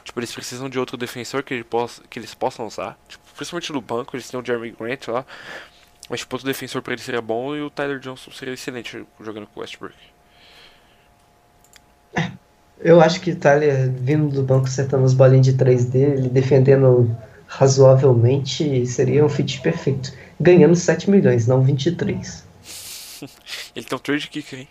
Tipo, 0.03 0.19
eles 0.19 0.33
precisam 0.33 0.71
de 0.71 0.79
outro 0.79 0.97
defensor 0.97 1.43
que, 1.43 1.53
ele 1.53 1.65
possa, 1.65 2.01
que 2.09 2.19
eles 2.19 2.33
possam 2.33 2.67
usar. 2.67 2.99
Tipo, 3.07 3.23
principalmente 3.37 3.71
no 3.71 3.83
banco, 3.83 4.17
eles 4.17 4.31
têm 4.31 4.41
o 4.41 4.45
Jeremy 4.45 4.71
Grant 4.71 5.09
lá. 5.09 5.27
Mas, 6.09 6.21
tipo, 6.21 6.35
outro 6.35 6.49
defensor 6.49 6.81
pra 6.81 6.95
ele 6.95 7.03
seria 7.03 7.21
bom 7.21 7.55
e 7.55 7.61
o 7.61 7.69
Tyler 7.69 7.99
Johnson 7.99 8.31
seria 8.31 8.55
excelente 8.55 9.05
jogando 9.21 9.47
com 9.47 9.61
o 9.61 9.63
Westbrook. 9.63 9.95
É. 12.15 12.33
Eu 12.83 13.01
acho 13.01 13.21
que 13.21 13.35
Tyler 13.35 13.91
vindo 13.91 14.29
do 14.29 14.43
banco 14.43 14.67
acertando 14.67 15.05
as 15.05 15.15
bolinhas 15.15 15.47
de 15.47 15.53
3 15.53 15.85
dele, 15.85 16.29
defendendo 16.29 17.17
razoavelmente, 17.47 18.85
seria 18.87 19.25
um 19.25 19.29
fit 19.29 19.61
perfeito. 19.61 20.13
Ganhando 20.41 20.75
7 20.75 21.09
milhões, 21.09 21.47
não 21.47 21.63
23. 21.63 22.45
Ele 23.77 23.87
tem 23.87 23.97
um 23.97 24.01
trade 24.01 24.29
kicker, 24.29 24.59
hein? 24.61 24.69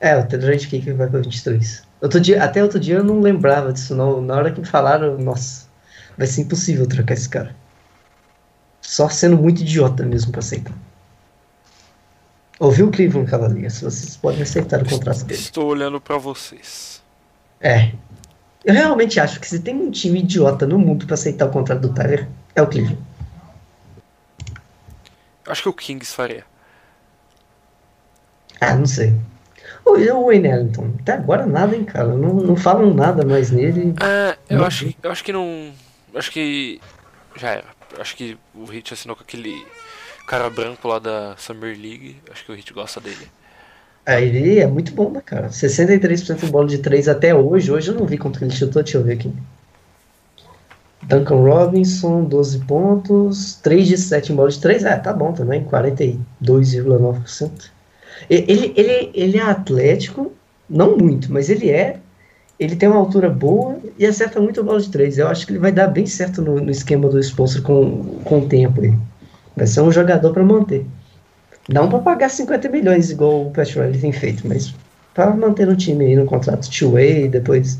É, 0.00 0.16
o 0.16 0.26
trade 0.26 0.68
kicker 0.68 0.96
vai 0.96 1.08
pra 1.08 1.20
23. 1.20 1.82
Outro 2.00 2.20
dia, 2.20 2.42
até 2.42 2.62
outro 2.62 2.80
dia 2.80 2.96
eu 2.96 3.04
não 3.04 3.20
lembrava 3.20 3.72
disso, 3.72 3.94
não. 3.94 4.22
Na 4.22 4.36
hora 4.36 4.52
que 4.52 4.60
me 4.60 4.66
falaram, 4.66 5.18
nossa, 5.18 5.66
vai 6.16 6.26
ser 6.26 6.42
impossível 6.42 6.86
trocar 6.86 7.14
esse 7.14 7.28
cara. 7.28 7.54
Só 8.80 9.08
sendo 9.08 9.36
muito 9.36 9.60
idiota 9.60 10.06
mesmo 10.06 10.32
pra 10.32 10.38
aceitar. 10.38 10.74
Ouviu 12.58 12.86
o 12.88 12.90
Cleveland 12.90 13.30
Cavaliers? 13.30 13.82
Vocês 13.82 14.16
podem 14.16 14.42
aceitar 14.42 14.82
o 14.82 14.88
contrato 14.88 15.24
dele. 15.24 15.40
Estou 15.40 15.66
olhando 15.66 16.00
para 16.00 16.16
vocês. 16.16 17.02
É. 17.60 17.92
Eu 18.64 18.74
realmente 18.74 19.18
acho 19.18 19.40
que 19.40 19.46
se 19.46 19.60
tem 19.60 19.74
um 19.74 19.90
time 19.90 20.20
idiota 20.20 20.66
no 20.66 20.78
mundo 20.78 21.06
para 21.06 21.14
aceitar 21.14 21.46
o 21.46 21.50
contrato 21.50 21.80
do 21.80 21.94
Tyler, 21.94 22.28
é 22.54 22.62
o 22.62 22.66
Cleveland. 22.66 22.98
Acho 25.46 25.62
que 25.62 25.68
o 25.68 25.72
Kings 25.72 26.12
faria. 26.14 26.44
Ah, 28.60 28.74
não 28.74 28.86
sei. 28.86 29.18
O, 29.84 30.26
Wayne 30.26 30.48
Ellington, 30.48 30.94
até 31.00 31.12
agora 31.12 31.46
nada, 31.46 31.74
hein, 31.74 31.84
cara. 31.84 32.08
Não, 32.08 32.34
não 32.34 32.56
falam 32.56 32.92
nada 32.92 33.24
mais 33.24 33.50
nele. 33.50 33.94
Ah, 34.00 34.36
eu 34.50 34.64
acho, 34.64 34.92
eu 35.02 35.10
acho 35.10 35.24
que 35.24 35.32
não. 35.32 35.72
Acho 36.14 36.30
que. 36.30 36.80
Já 37.36 37.50
era. 37.52 37.64
Acho 37.98 38.14
que 38.14 38.36
o 38.54 38.64
Hit 38.66 38.92
assinou 38.92 39.16
com 39.16 39.22
aquele 39.22 39.66
cara 40.26 40.50
branco 40.50 40.86
lá 40.86 40.98
da 40.98 41.34
Summer 41.38 41.74
League. 41.74 42.20
Acho 42.30 42.44
que 42.44 42.52
o 42.52 42.54
Hit 42.54 42.72
gosta 42.74 43.00
dele. 43.00 43.28
Ele 44.08 44.58
é 44.58 44.66
muito 44.66 44.92
bom, 44.92 45.10
né, 45.10 45.20
cara? 45.24 45.48
63% 45.48 46.42
em 46.42 46.50
bola 46.50 46.66
de 46.66 46.78
3 46.78 47.08
até 47.08 47.34
hoje. 47.34 47.70
Hoje 47.70 47.90
eu 47.90 47.94
não 47.94 48.06
vi 48.06 48.16
quanto 48.16 48.38
que 48.38 48.44
ele 48.46 48.54
chutou, 48.54 48.82
deixa 48.82 48.96
eu 48.96 49.04
ver 49.04 49.14
aqui. 49.14 49.30
Duncan 51.02 51.36
Robinson, 51.36 52.24
12 52.24 52.60
pontos. 52.60 53.58
3 53.62 53.86
de 53.86 53.98
7 53.98 54.32
em 54.32 54.36
bola 54.36 54.48
de 54.48 54.58
3. 54.60 54.84
É, 54.84 54.96
tá 54.96 55.12
bom 55.12 55.32
também, 55.32 55.62
42,9%. 55.62 57.50
Ele, 58.30 58.72
ele, 58.76 59.10
ele 59.14 59.38
é 59.38 59.42
atlético, 59.42 60.32
não 60.68 60.96
muito, 60.96 61.32
mas 61.32 61.50
ele 61.50 61.70
é. 61.70 61.98
Ele 62.58 62.74
tem 62.74 62.88
uma 62.88 62.98
altura 62.98 63.30
boa 63.30 63.78
e 63.98 64.04
acerta 64.04 64.40
muito 64.40 64.60
a 64.60 64.64
bola 64.64 64.80
de 64.80 64.90
3. 64.90 65.18
Eu 65.18 65.28
acho 65.28 65.46
que 65.46 65.52
ele 65.52 65.60
vai 65.60 65.70
dar 65.70 65.86
bem 65.86 66.06
certo 66.06 66.42
no, 66.42 66.56
no 66.56 66.70
esquema 66.70 67.08
do 67.08 67.20
sponsor 67.20 67.62
com, 67.62 68.20
com 68.24 68.40
o 68.40 68.48
tempo 68.48 68.80
aí. 68.80 68.92
Vai 69.56 69.66
ser 69.66 69.82
um 69.82 69.92
jogador 69.92 70.32
para 70.32 70.42
manter. 70.42 70.84
Não 71.68 71.88
para 71.88 71.98
pagar 71.98 72.30
50 72.30 72.68
milhões, 72.70 73.10
igual 73.10 73.46
o 73.46 73.50
Pat 73.50 73.68
Riley 73.74 74.00
tem 74.00 74.12
feito, 74.12 74.48
mas 74.48 74.74
para 75.12 75.30
manter 75.32 75.66
no 75.66 75.76
time 75.76 76.06
aí 76.06 76.16
no 76.16 76.24
contrato 76.24 76.70
two-way, 76.70 77.28
depois 77.28 77.78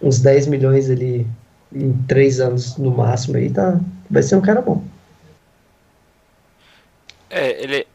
uns 0.00 0.20
10 0.20 0.46
milhões 0.46 0.88
ali 0.88 1.26
em 1.74 1.92
3 2.06 2.40
anos 2.40 2.76
no 2.76 2.90
máximo 2.92 3.36
aí, 3.36 3.50
tá, 3.50 3.80
vai 4.08 4.22
ser 4.22 4.36
um 4.36 4.40
cara 4.40 4.62
bom. 4.62 4.84
É, 7.28 7.62
ele 7.62 7.86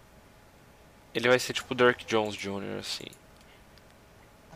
ele 1.13 1.27
vai 1.27 1.39
ser 1.39 1.53
tipo 1.53 1.73
o 1.73 1.75
Derek 1.75 2.05
Jones 2.05 2.35
Jr., 2.35 2.79
assim. 2.79 3.05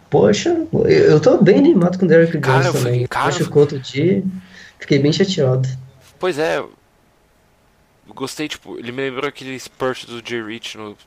Poxa, 0.10 0.66
eu 0.88 1.20
tô 1.20 1.38
bem 1.38 1.58
animado 1.58 1.98
com 1.98 2.06
o 2.06 2.08
Derek 2.08 2.38
Jones 2.38 2.72
também. 2.72 3.08
Cara, 3.08 3.28
Acho 3.28 3.50
que 3.50 3.58
outro 3.58 3.80
dia 3.80 4.24
fiquei 4.80 5.00
bem 5.00 5.12
chateado. 5.12 5.68
Pois 6.20 6.40
é, 6.40 6.64
gostei, 8.16 8.48
tipo, 8.48 8.80
ele 8.80 8.92
me 8.92 9.04
lembrou 9.04 9.28
aquele 9.28 9.56
Spurt 9.60 10.06
do 10.06 10.28
Jay 10.28 10.42
Rich 10.42 10.78
no 10.78 10.98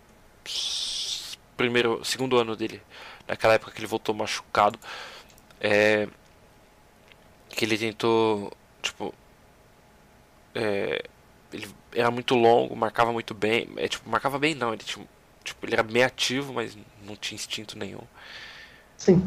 primeiro, 1.57 2.05
segundo 2.05 2.39
ano 2.39 2.55
dele, 2.55 2.81
naquela 3.27 3.55
época 3.55 3.73
que 3.73 3.81
ele 3.81 3.87
voltou 3.87 4.15
machucado. 4.15 4.79
É, 5.61 6.09
que 7.49 7.65
ele 7.65 7.77
tentou, 7.77 8.53
tipo, 8.81 9.13
é, 10.55 11.05
ele 11.53 11.69
era 11.93 12.11
muito 12.11 12.35
longo, 12.35 12.77
marcava 12.77 13.13
muito 13.13 13.35
bem, 13.35 13.69
é 13.77 13.89
tipo, 13.89 14.09
marcava 14.09 14.39
bem 14.39 14.55
não, 14.55 14.73
ele 14.73 14.85
tinha, 14.85 15.05
tipo, 15.43 15.67
ele 15.67 15.75
era 15.75 15.83
bem 15.83 16.05
ativo, 16.05 16.53
mas 16.53 16.77
não 17.05 17.17
tinha 17.17 17.37
instinto 17.37 17.77
nenhum. 17.79 18.03
Sim. 18.99 19.23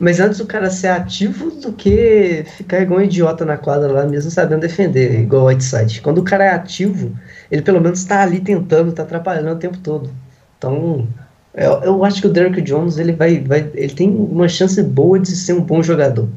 Mas 0.00 0.18
antes 0.18 0.40
o 0.40 0.46
cara 0.46 0.70
ser 0.70 0.88
ativo 0.88 1.50
do 1.50 1.72
que 1.72 2.44
ficar 2.56 2.80
igual 2.80 3.00
um 3.00 3.02
idiota 3.02 3.44
na 3.44 3.58
quadra 3.58 3.92
lá, 3.92 4.06
mesmo 4.06 4.30
sabendo 4.30 4.62
defender, 4.62 5.20
igual 5.20 5.42
o 5.42 5.46
Whiteside. 5.46 6.00
Quando 6.00 6.18
o 6.18 6.24
cara 6.24 6.44
é 6.44 6.50
ativo, 6.50 7.16
ele 7.50 7.60
pelo 7.60 7.80
menos 7.80 8.00
está 8.00 8.22
ali 8.22 8.40
tentando, 8.40 8.90
está 8.90 9.02
atrapalhando 9.02 9.52
o 9.52 9.58
tempo 9.58 9.76
todo. 9.78 10.10
Então, 10.56 11.06
eu, 11.54 11.82
eu, 11.82 12.04
acho 12.04 12.20
que 12.20 12.26
o 12.26 12.32
Derrick 12.32 12.62
Jones 12.62 12.96
ele 12.96 13.12
vai, 13.12 13.40
vai, 13.40 13.70
ele 13.74 13.92
tem 13.92 14.08
uma 14.08 14.48
chance 14.48 14.82
boa 14.82 15.18
de 15.18 15.36
ser 15.36 15.52
um 15.52 15.60
bom 15.60 15.82
jogador. 15.82 16.28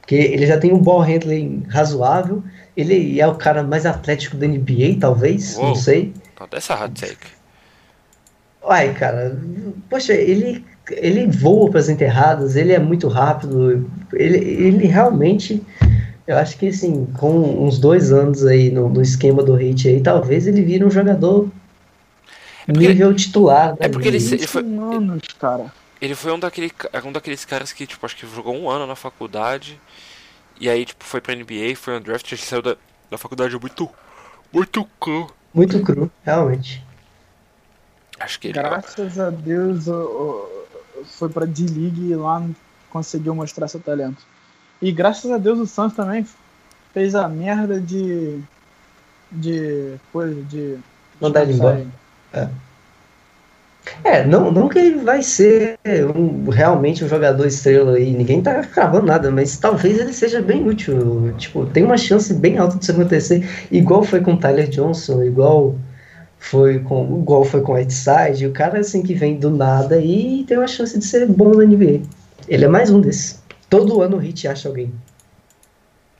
Porque 0.00 0.14
ele 0.14 0.46
já 0.46 0.58
tem 0.58 0.72
um 0.72 0.78
ball 0.78 1.00
handling 1.00 1.64
razoável, 1.68 2.42
ele 2.76 3.20
é 3.20 3.26
o 3.26 3.34
cara 3.34 3.62
mais 3.62 3.84
atlético 3.84 4.36
da 4.36 4.46
NBA, 4.46 4.98
talvez, 5.00 5.56
Uou, 5.56 5.68
não 5.68 5.74
sei. 5.74 6.12
Essa 6.52 6.74
hot 6.74 7.00
take. 7.00 7.41
Uai, 8.64 8.94
cara, 8.94 9.38
poxa, 9.90 10.12
ele 10.12 10.64
ele 10.90 11.26
voa 11.28 11.70
para 11.70 11.80
as 11.80 11.88
enterradas, 11.88 12.56
ele 12.56 12.72
é 12.72 12.78
muito 12.78 13.06
rápido, 13.06 13.88
ele, 14.12 14.38
ele 14.38 14.86
realmente 14.86 15.62
Eu 16.26 16.36
acho 16.38 16.56
que 16.56 16.68
assim, 16.68 17.06
com 17.18 17.64
uns 17.66 17.78
dois 17.78 18.12
anos 18.12 18.44
aí 18.46 18.70
no, 18.70 18.88
no 18.88 19.02
esquema 19.02 19.42
do 19.42 19.54
hate 19.54 19.88
aí, 19.88 20.00
talvez 20.00 20.46
ele 20.46 20.62
vire 20.62 20.84
um 20.84 20.90
jogador 20.90 21.48
é 22.66 22.72
nível 22.72 23.08
ele, 23.08 23.16
titular. 23.16 23.76
É 23.80 23.88
porque 23.88 24.08
ele, 24.08 24.18
ele 24.18 24.46
foi. 24.46 24.62
Anos, 24.62 25.22
cara. 25.38 25.72
Ele 26.00 26.14
foi 26.14 26.32
um, 26.32 26.38
daquele, 26.38 26.70
um 27.04 27.12
daqueles 27.12 27.44
caras 27.44 27.72
que, 27.72 27.86
tipo, 27.86 28.04
acho 28.04 28.16
que 28.16 28.26
jogou 28.26 28.56
um 28.56 28.68
ano 28.68 28.86
na 28.86 28.96
faculdade. 28.96 29.80
E 30.60 30.68
aí, 30.68 30.84
tipo, 30.84 31.04
foi 31.04 31.20
pra 31.20 31.34
NBA, 31.34 31.74
foi 31.76 31.96
um 31.96 32.00
draft, 32.00 32.30
ele 32.30 32.40
saiu 32.40 32.62
da, 32.62 32.76
da 33.10 33.18
faculdade 33.18 33.58
muito. 33.58 33.88
Muito 34.52 34.86
cru. 35.00 35.28
Muito 35.54 35.80
cru, 35.80 36.10
realmente. 36.22 36.84
Acho 38.22 38.38
que 38.38 38.48
ele. 38.48 38.54
Graças 38.54 39.18
a 39.18 39.30
Deus 39.30 39.86
foi 41.04 41.28
pra 41.28 41.44
D-League 41.44 42.10
e 42.10 42.14
lá 42.14 42.42
conseguiu 42.90 43.34
mostrar 43.34 43.68
seu 43.68 43.80
talento. 43.80 44.22
E 44.80 44.92
graças 44.92 45.30
a 45.30 45.38
Deus 45.38 45.58
o 45.58 45.66
Santos 45.66 45.96
também 45.96 46.26
fez 46.92 47.14
a 47.14 47.28
merda 47.28 47.80
de. 47.80 48.38
de. 49.30 49.94
coisa, 50.12 50.40
de. 50.42 50.78
Mandar 51.20 51.42
ele 51.42 51.54
embora. 51.54 51.86
É. 52.32 52.48
É, 54.04 54.24
não, 54.24 54.52
não 54.52 54.68
que 54.68 54.78
ele 54.78 55.00
vai 55.00 55.22
ser 55.22 55.76
um, 56.14 56.48
realmente 56.48 57.04
um 57.04 57.08
jogador 57.08 57.44
estrela 57.46 57.96
aí, 57.96 58.12
ninguém 58.12 58.40
tá 58.40 58.62
cravando 58.62 59.06
nada, 59.06 59.28
mas 59.28 59.58
talvez 59.58 59.98
ele 59.98 60.12
seja 60.12 60.40
bem 60.40 60.66
útil. 60.68 61.34
Tipo, 61.36 61.66
tem 61.66 61.82
uma 61.82 61.96
chance 61.96 62.32
bem 62.32 62.58
alta 62.58 62.78
disso 62.78 62.92
acontecer, 62.92 63.66
igual 63.72 64.04
foi 64.04 64.20
com 64.20 64.34
o 64.34 64.36
Tyler 64.36 64.68
Johnson, 64.68 65.24
igual 65.24 65.74
foi 66.42 66.80
com 66.80 67.20
igual 67.20 67.44
foi 67.44 67.62
com 67.62 67.72
o 67.72 67.74
Whiteside, 67.76 68.48
o 68.48 68.52
cara 68.52 68.80
assim 68.80 69.00
que 69.00 69.14
vem 69.14 69.38
do 69.38 69.48
nada 69.48 69.98
e 70.00 70.42
tem 70.44 70.58
uma 70.58 70.66
chance 70.66 70.98
de 70.98 71.04
ser 71.04 71.24
bom 71.26 71.54
na 71.54 71.64
NBA. 71.64 72.02
Ele 72.48 72.64
é 72.64 72.68
mais 72.68 72.90
um 72.90 73.00
desses. 73.00 73.40
Todo 73.70 74.02
ano 74.02 74.16
o 74.16 74.18
Hit 74.18 74.48
acha 74.48 74.68
alguém. 74.68 74.92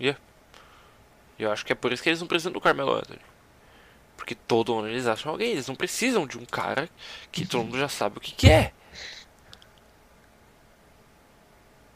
Yeah. 0.01 0.19
Eu 1.37 1.51
acho 1.51 1.67
que 1.67 1.73
é 1.73 1.75
por 1.75 1.93
isso 1.93 2.01
que 2.01 2.09
eles 2.09 2.21
não 2.21 2.29
precisam 2.29 2.53
do 2.53 2.61
Carmelo 2.61 2.95
Anthony. 2.95 3.19
Porque 4.17 4.37
todo 4.37 4.79
ano 4.79 4.89
eles 4.89 5.09
acham 5.09 5.33
alguém. 5.33 5.51
Eles 5.51 5.67
não 5.67 5.75
precisam 5.75 6.25
de 6.25 6.39
um 6.39 6.45
cara 6.45 6.89
que 7.33 7.45
todo 7.45 7.65
mundo 7.65 7.79
já 7.79 7.89
sabe 7.89 8.19
o 8.19 8.21
que, 8.21 8.33
que 8.33 8.49
é. 8.49 8.73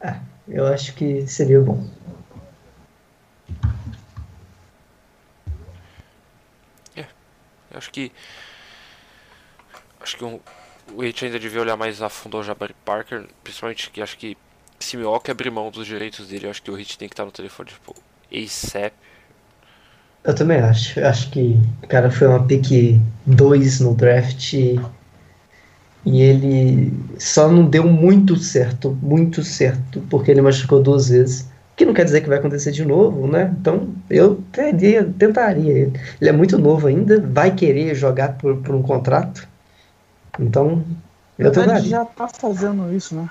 Ah, 0.00 0.20
eu 0.48 0.66
acho 0.66 0.94
que 0.94 1.26
seria 1.28 1.60
bom. 1.60 1.88
É, 6.96 7.06
eu 7.65 7.65
acho 7.76 7.90
que. 7.90 8.10
Acho 10.00 10.16
que 10.16 10.24
um, 10.24 10.40
o 10.94 11.02
Heat 11.02 11.24
ainda 11.24 11.38
devia 11.38 11.60
olhar 11.60 11.76
mais 11.76 12.00
a 12.02 12.08
fundo 12.08 12.36
ao 12.36 12.42
Jabari 12.42 12.74
Parker. 12.84 13.26
Principalmente 13.42 13.90
que 13.90 14.00
acho 14.00 14.16
que 14.16 14.36
se 14.78 14.96
Milwaukee 14.96 15.30
abrir 15.30 15.50
mão 15.50 15.70
dos 15.70 15.86
direitos 15.86 16.28
dele, 16.28 16.48
acho 16.48 16.62
que 16.62 16.70
o 16.70 16.78
Heat 16.78 16.98
tem 16.98 17.08
que 17.08 17.14
estar 17.14 17.24
no 17.24 17.32
telefone, 17.32 17.70
tipo, 17.70 17.94
ASAP 18.32 18.92
eu 20.26 20.34
também 20.34 20.58
acho. 20.58 21.00
Acho 21.00 21.30
que 21.30 21.56
cara 21.88 22.10
foi 22.10 22.26
uma 22.26 22.44
pick 22.44 23.00
2 23.26 23.80
no 23.80 23.94
draft 23.94 24.52
e 24.52 24.80
ele 26.04 26.92
só 27.18 27.48
não 27.48 27.64
deu 27.64 27.84
muito 27.84 28.36
certo, 28.36 28.90
muito 29.00 29.42
certo, 29.44 30.02
porque 30.10 30.32
ele 30.32 30.42
machucou 30.42 30.82
duas 30.82 31.08
vezes. 31.08 31.48
Que 31.76 31.84
não 31.84 31.92
quer 31.92 32.04
dizer 32.04 32.22
que 32.22 32.28
vai 32.28 32.38
acontecer 32.38 32.72
de 32.72 32.84
novo, 32.84 33.28
né? 33.28 33.54
Então 33.60 33.94
eu 34.08 34.42
teria, 34.50 35.04
tentaria 35.18 35.72
ele. 35.72 36.00
Ele 36.18 36.30
é 36.30 36.32
muito 36.32 36.58
novo 36.58 36.86
ainda, 36.86 37.20
vai 37.20 37.54
querer 37.54 37.94
jogar 37.94 38.38
por, 38.38 38.56
por 38.62 38.74
um 38.74 38.82
contrato. 38.82 39.46
Então, 40.40 40.82
eu 41.38 41.52
tentaria. 41.52 41.80
Ele 41.80 41.88
já 41.90 42.04
tá 42.04 42.28
fazendo 42.28 42.94
isso, 42.94 43.14
né? 43.14 43.28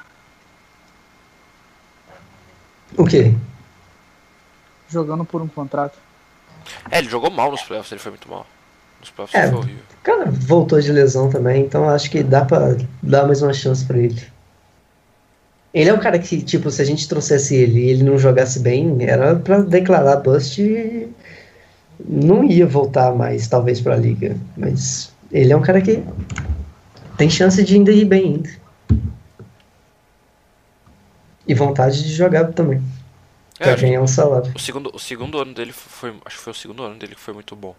O 2.96 3.04
quê? 3.04 3.34
Jogando 4.88 5.26
por 5.26 5.42
um 5.42 5.48
contrato. 5.48 5.98
É, 6.90 7.00
ele 7.00 7.10
jogou 7.10 7.32
mal 7.32 7.52
nos 7.52 7.64
playoffs, 7.64 7.92
ele 7.92 8.00
foi 8.00 8.12
muito 8.12 8.30
mal. 8.30 8.46
Nos 9.00 9.10
playoffs 9.10 9.40
é, 9.40 9.48
foi 9.48 9.58
horrível. 9.58 9.84
O 10.00 10.04
cara 10.04 10.26
voltou 10.30 10.80
de 10.80 10.92
lesão 10.92 11.30
também, 11.30 11.64
então 11.64 11.90
acho 11.90 12.10
que 12.10 12.24
dá 12.24 12.46
pra 12.46 12.76
dar 13.02 13.26
mais 13.26 13.42
uma 13.42 13.54
chance 13.54 13.84
pra 13.86 13.98
ele. 13.98 14.35
Ele 15.76 15.90
é 15.90 15.94
um 15.94 16.00
cara 16.00 16.18
que, 16.18 16.42
tipo, 16.42 16.72
se 16.72 16.82
a 16.82 16.86
gente 16.86 17.06
trouxesse 17.06 17.54
ele 17.54 17.82
e 17.82 17.90
ele 17.90 18.04
não 18.04 18.18
jogasse 18.18 18.62
bem, 18.62 18.96
era 19.02 19.36
pra 19.36 19.60
declarar 19.60 20.16
bust 20.16 20.62
e 20.62 21.10
não 22.00 22.46
ia 22.46 22.66
voltar 22.66 23.14
mais, 23.14 23.46
talvez, 23.50 23.82
pra 23.82 23.98
liga. 23.98 24.38
Mas 24.56 25.14
ele 25.30 25.52
é 25.52 25.58
um 25.58 25.62
cara 25.62 25.82
que 25.82 26.02
tem 27.18 27.30
chance 27.30 27.62
de 27.62 27.76
ainda 27.76 27.92
ir 27.92 28.06
bem 28.06 28.36
ainda. 28.36 28.50
E 31.46 31.54
vontade 31.54 32.02
de 32.04 32.14
jogar 32.14 32.54
também. 32.54 32.82
É, 33.60 33.66
pra 33.66 33.76
ganhar 33.76 34.02
um 34.02 34.08
salário. 34.08 34.54
O 34.56 34.60
segundo, 34.60 34.90
o 34.94 35.00
segundo 35.00 35.38
ano 35.38 35.54
dele 35.54 35.74
foi. 35.74 36.14
Acho 36.24 36.38
que 36.38 36.44
foi 36.44 36.52
o 36.52 36.56
segundo 36.56 36.84
ano 36.84 36.98
dele 36.98 37.16
que 37.16 37.22
foi 37.22 37.34
muito 37.34 37.54
bom. 37.54 37.76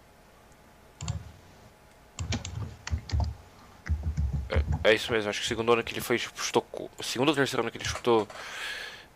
É, 4.49 4.91
é 4.91 4.93
isso 4.95 5.11
mesmo, 5.11 5.29
acho 5.29 5.39
que 5.39 5.45
o 5.45 5.47
segundo 5.47 5.73
ano 5.73 5.83
que 5.83 5.93
ele 5.93 6.01
foi, 6.01 6.17
chutou. 6.17 6.65
O 6.97 7.03
segundo 7.03 7.29
ou 7.29 7.35
terceiro 7.35 7.63
ano 7.63 7.71
que 7.71 7.77
ele 7.77 7.85
chutou 7.85 8.27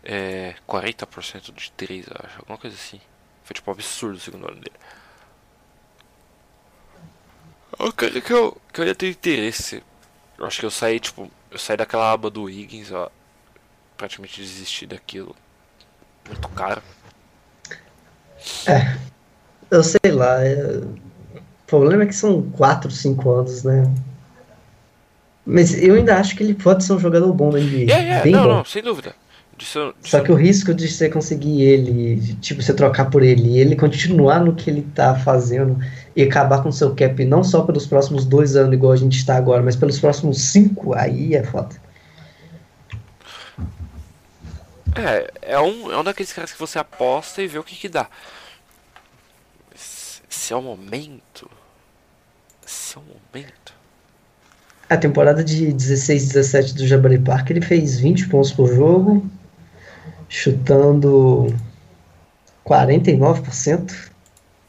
é, 0.03 0.55
40% 0.67 1.53
de 1.53 1.71
3, 1.71 2.05
acho, 2.23 2.39
alguma 2.39 2.57
coisa 2.57 2.75
assim. 2.75 2.99
Foi 3.43 3.53
tipo 3.53 3.69
um 3.69 3.73
absurdo 3.73 4.17
o 4.17 4.19
segundo 4.19 4.47
ano 4.47 4.61
dele. 4.61 4.75
Eu 7.79 7.93
quero 7.93 8.21
que 8.21 8.33
eu, 8.33 8.61
que 8.73 8.81
eu 8.81 8.85
ia 8.85 8.95
ter 8.95 9.09
interesse. 9.09 9.83
Eu 10.37 10.45
acho 10.45 10.59
que 10.59 10.65
eu 10.65 10.71
saí, 10.71 10.99
tipo, 10.99 11.31
eu 11.49 11.57
saí 11.57 11.77
daquela 11.77 12.11
aba 12.11 12.29
do 12.29 12.49
Higgins, 12.49 12.91
ó. 12.91 13.09
Praticamente 13.97 14.41
desisti 14.41 14.85
daquilo 14.85 15.35
muito 16.27 16.47
caro. 16.49 16.81
É. 18.67 18.97
Eu 19.69 19.83
sei 19.83 20.11
lá. 20.11 20.43
É... 20.43 20.77
O 20.77 21.65
problema 21.67 22.03
é 22.03 22.05
que 22.05 22.15
são 22.15 22.49
4, 22.51 22.91
5 22.91 23.31
anos, 23.31 23.63
né? 23.63 23.83
Mas 25.45 25.81
eu 25.81 25.95
ainda 25.95 26.17
acho 26.17 26.35
que 26.35 26.43
ele 26.43 26.53
pode 26.53 26.83
ser 26.83 26.93
um 26.93 26.99
jogador 26.99 27.31
bom 27.33 27.51
na 27.51 27.59
NBA. 27.59 27.91
É, 27.91 28.09
é, 28.09 28.23
Bem 28.23 28.31
não, 28.31 28.43
bom. 28.43 28.49
não, 28.57 28.65
sem 28.65 28.81
dúvida. 28.81 29.15
Disso, 29.57 29.93
disso... 29.99 30.11
Só 30.11 30.21
que 30.21 30.31
o 30.31 30.35
risco 30.35 30.73
de 30.73 30.87
você 30.87 31.09
conseguir 31.09 31.61
ele, 31.61 32.35
tipo, 32.35 32.61
você 32.61 32.73
trocar 32.73 33.09
por 33.09 33.23
ele 33.23 33.49
e 33.49 33.59
ele 33.59 33.75
continuar 33.75 34.39
no 34.39 34.55
que 34.55 34.69
ele 34.69 34.81
tá 34.81 35.15
fazendo 35.15 35.79
e 36.15 36.23
acabar 36.23 36.61
com 36.61 36.71
seu 36.71 36.95
cap 36.95 37.25
não 37.25 37.43
só 37.43 37.61
pelos 37.63 37.85
próximos 37.85 38.25
dois 38.25 38.55
anos, 38.55 38.73
igual 38.73 38.91
a 38.91 38.97
gente 38.97 39.17
está 39.17 39.35
agora, 39.35 39.61
mas 39.61 39.75
pelos 39.75 39.99
próximos 39.99 40.39
cinco, 40.41 40.93
aí 40.93 41.35
é 41.35 41.43
foda. 41.43 41.75
É, 44.95 45.53
é 45.53 45.59
um, 45.59 45.91
é 45.91 45.97
um 45.97 46.03
daqueles 46.03 46.33
caras 46.33 46.51
que 46.51 46.59
você 46.59 46.77
aposta 46.77 47.41
e 47.41 47.47
vê 47.47 47.57
o 47.57 47.63
que 47.63 47.75
que 47.75 47.89
dá. 47.89 48.09
Se 49.75 50.53
é 50.53 50.55
o 50.55 50.61
momento. 50.61 51.49
Se 52.65 52.97
é 52.97 52.99
o 52.99 53.03
momento. 53.03 53.70
A 54.91 54.97
temporada 54.97 55.41
de 55.41 55.71
16 55.71 56.33
17 56.33 56.73
do 56.75 56.85
Jabari 56.85 57.17
Park 57.17 57.49
ele 57.49 57.61
fez 57.61 57.97
20 57.97 58.27
pontos 58.27 58.51
por 58.51 58.67
jogo, 58.67 59.25
chutando 60.27 61.47
49%, 62.67 64.11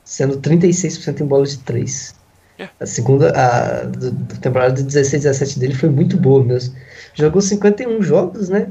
sendo 0.05 0.41
36% 0.41 1.23
em 1.23 1.27
bola 1.27 1.45
de 1.45 1.59
3. 1.59 2.15
É. 2.57 2.69
A 2.79 2.87
segunda 2.87 3.33
a, 3.33 3.83
do, 3.83 4.13
do 4.13 4.39
temporada 4.39 4.75
de 4.75 4.85
16 4.85 5.25
17 5.25 5.59
dele 5.59 5.75
foi 5.75 5.89
muito 5.89 6.17
boa 6.17 6.45
mesmo. 6.45 6.73
Jogou 7.15 7.43
51 7.43 8.01
jogos, 8.01 8.49
né? 8.49 8.71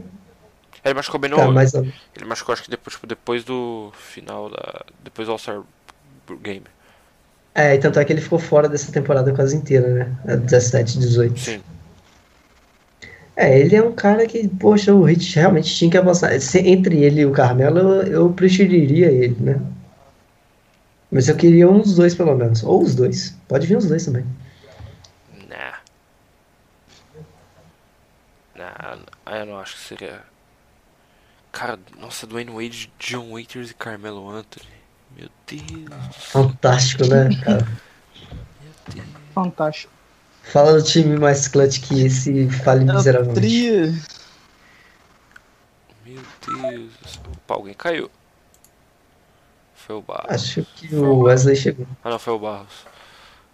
Ele 0.86 0.94
machucou 0.94 1.20
bem 1.20 1.32
no. 1.32 1.36
Tá, 1.36 1.52
mas... 1.52 1.74
Ele 1.74 2.26
machucou 2.26 2.54
acho 2.54 2.64
que 2.64 2.70
depois, 2.70 2.96
tipo, 2.96 3.06
depois 3.06 3.44
do 3.44 3.92
final 3.94 4.50
da. 4.50 4.86
Depois 5.04 5.28
do 5.28 5.34
All-Star 5.34 5.62
Game. 6.42 6.64
É, 7.54 7.76
e 7.76 7.80
tanto 7.80 8.00
é 8.00 8.06
que 8.06 8.14
ele 8.14 8.22
ficou 8.22 8.40
fora 8.40 8.70
dessa 8.70 8.92
temporada 8.92 9.34
quase 9.34 9.56
inteira, 9.56 10.16
né? 10.26 10.38
17, 10.38 11.00
18. 11.00 11.40
Sim. 11.40 11.62
É, 13.36 13.60
ele 13.60 13.76
é 13.76 13.84
um 13.84 13.94
cara 13.94 14.26
que, 14.26 14.48
poxa, 14.48 14.94
o 14.94 15.04
Hit 15.04 15.36
realmente 15.36 15.74
tinha 15.74 15.92
que 15.92 15.98
avançar. 15.98 16.32
Entre 16.34 17.04
ele 17.04 17.22
e 17.22 17.26
o 17.26 17.32
Carmelo, 17.32 17.80
eu, 17.80 18.04
eu 18.04 18.30
preferiria 18.34 19.12
ele, 19.12 19.36
né? 19.40 19.62
Mas 21.12 21.28
eu 21.28 21.36
queria 21.36 21.70
um 21.70 21.80
dos 21.82 21.96
dois, 21.96 22.16
pelo 22.16 22.36
menos. 22.36 22.64
Ou 22.64 22.82
os 22.82 22.96
dois. 22.96 23.36
Pode 23.48 23.68
vir 23.68 23.78
os 23.78 23.88
dois 23.88 24.06
também. 24.06 24.26
Nah. 25.50 25.80
Nah, 28.56 28.98
eu 29.40 29.46
não 29.46 29.60
acho 29.60 29.76
que 29.76 29.82
seria 29.82 30.22
Cara, 31.52 31.78
nossa, 31.98 32.26
Dwayne 32.26 32.52
Wade, 32.52 32.92
John 32.98 33.32
Waiters 33.32 33.72
e 33.72 33.74
Carmelo 33.74 34.30
Anthony. 34.30 34.81
Meu 35.18 35.30
Deus. 35.48 36.16
Fantástico, 36.16 37.06
né, 37.06 37.30
cara? 37.44 37.68
Meu 38.62 38.74
Deus. 38.94 39.08
Fantástico. 39.34 39.94
Fala 40.44 40.74
do 40.74 40.84
time 40.84 41.18
mais 41.18 41.48
clutch 41.48 41.80
que 41.82 42.06
esse 42.06 42.50
fale 42.50 42.84
miseravelmente. 42.84 44.04
Meu 46.06 46.22
Deus. 46.62 47.20
Opa, 47.36 47.54
alguém 47.54 47.74
caiu. 47.74 48.10
Foi 49.76 49.96
o 49.96 50.02
Barros. 50.02 50.30
Acho 50.30 50.66
que 50.76 50.94
o 50.96 51.22
Wesley 51.22 51.56
chegou. 51.56 51.88
Ah, 52.04 52.10
não, 52.10 52.20
foi 52.20 52.34
o 52.34 52.40
Barros. 52.40 52.86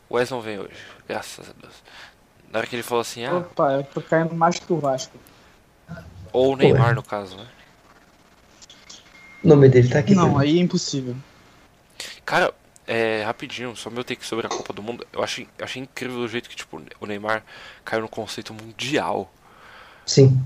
O 0.10 0.16
Wesley 0.16 0.38
não 0.38 0.44
vem 0.44 0.60
hoje, 0.60 0.80
graças 1.08 1.50
a 1.50 1.54
Deus. 1.62 1.74
Na 2.52 2.60
hora 2.60 2.68
que 2.68 2.76
ele 2.76 2.84
falou 2.84 3.02
assim, 3.02 3.26
ah. 3.26 3.38
Opa, 3.38 3.74
eu 3.74 3.84
tô 3.84 4.02
caindo 4.02 4.34
mais 4.34 4.60
que 4.60 4.72
o 4.72 4.80
Vasco. 4.80 5.18
Ou 6.32 6.54
o 6.54 6.56
Neymar, 6.56 6.96
no 6.96 7.04
caso, 7.04 7.36
né? 7.36 7.46
O 9.44 9.48
nome 9.48 9.70
dele 9.70 9.90
tá 9.90 10.00
aqui. 10.00 10.16
Não, 10.16 10.34
também. 10.34 10.50
aí 10.50 10.58
é 10.60 10.62
impossível. 10.62 11.16
Cara, 12.26 12.54
é, 12.88 13.24
rapidinho, 13.24 13.76
só 13.76 13.90
meu 13.90 14.04
take 14.04 14.26
sobre 14.26 14.48
a 14.48 14.50
Copa 14.50 14.72
do 14.72 14.82
Mundo. 14.82 15.06
Eu 15.12 15.22
achei, 15.22 15.48
achei 15.62 15.82
incrível 15.82 16.20
o 16.20 16.28
jeito 16.28 16.50
que 16.50 16.56
tipo, 16.56 16.82
o 17.00 17.06
Neymar 17.06 17.44
caiu 17.84 18.02
no 18.02 18.10
conceito 18.10 18.54
mundial. 18.54 19.32
Sim. 20.06 20.42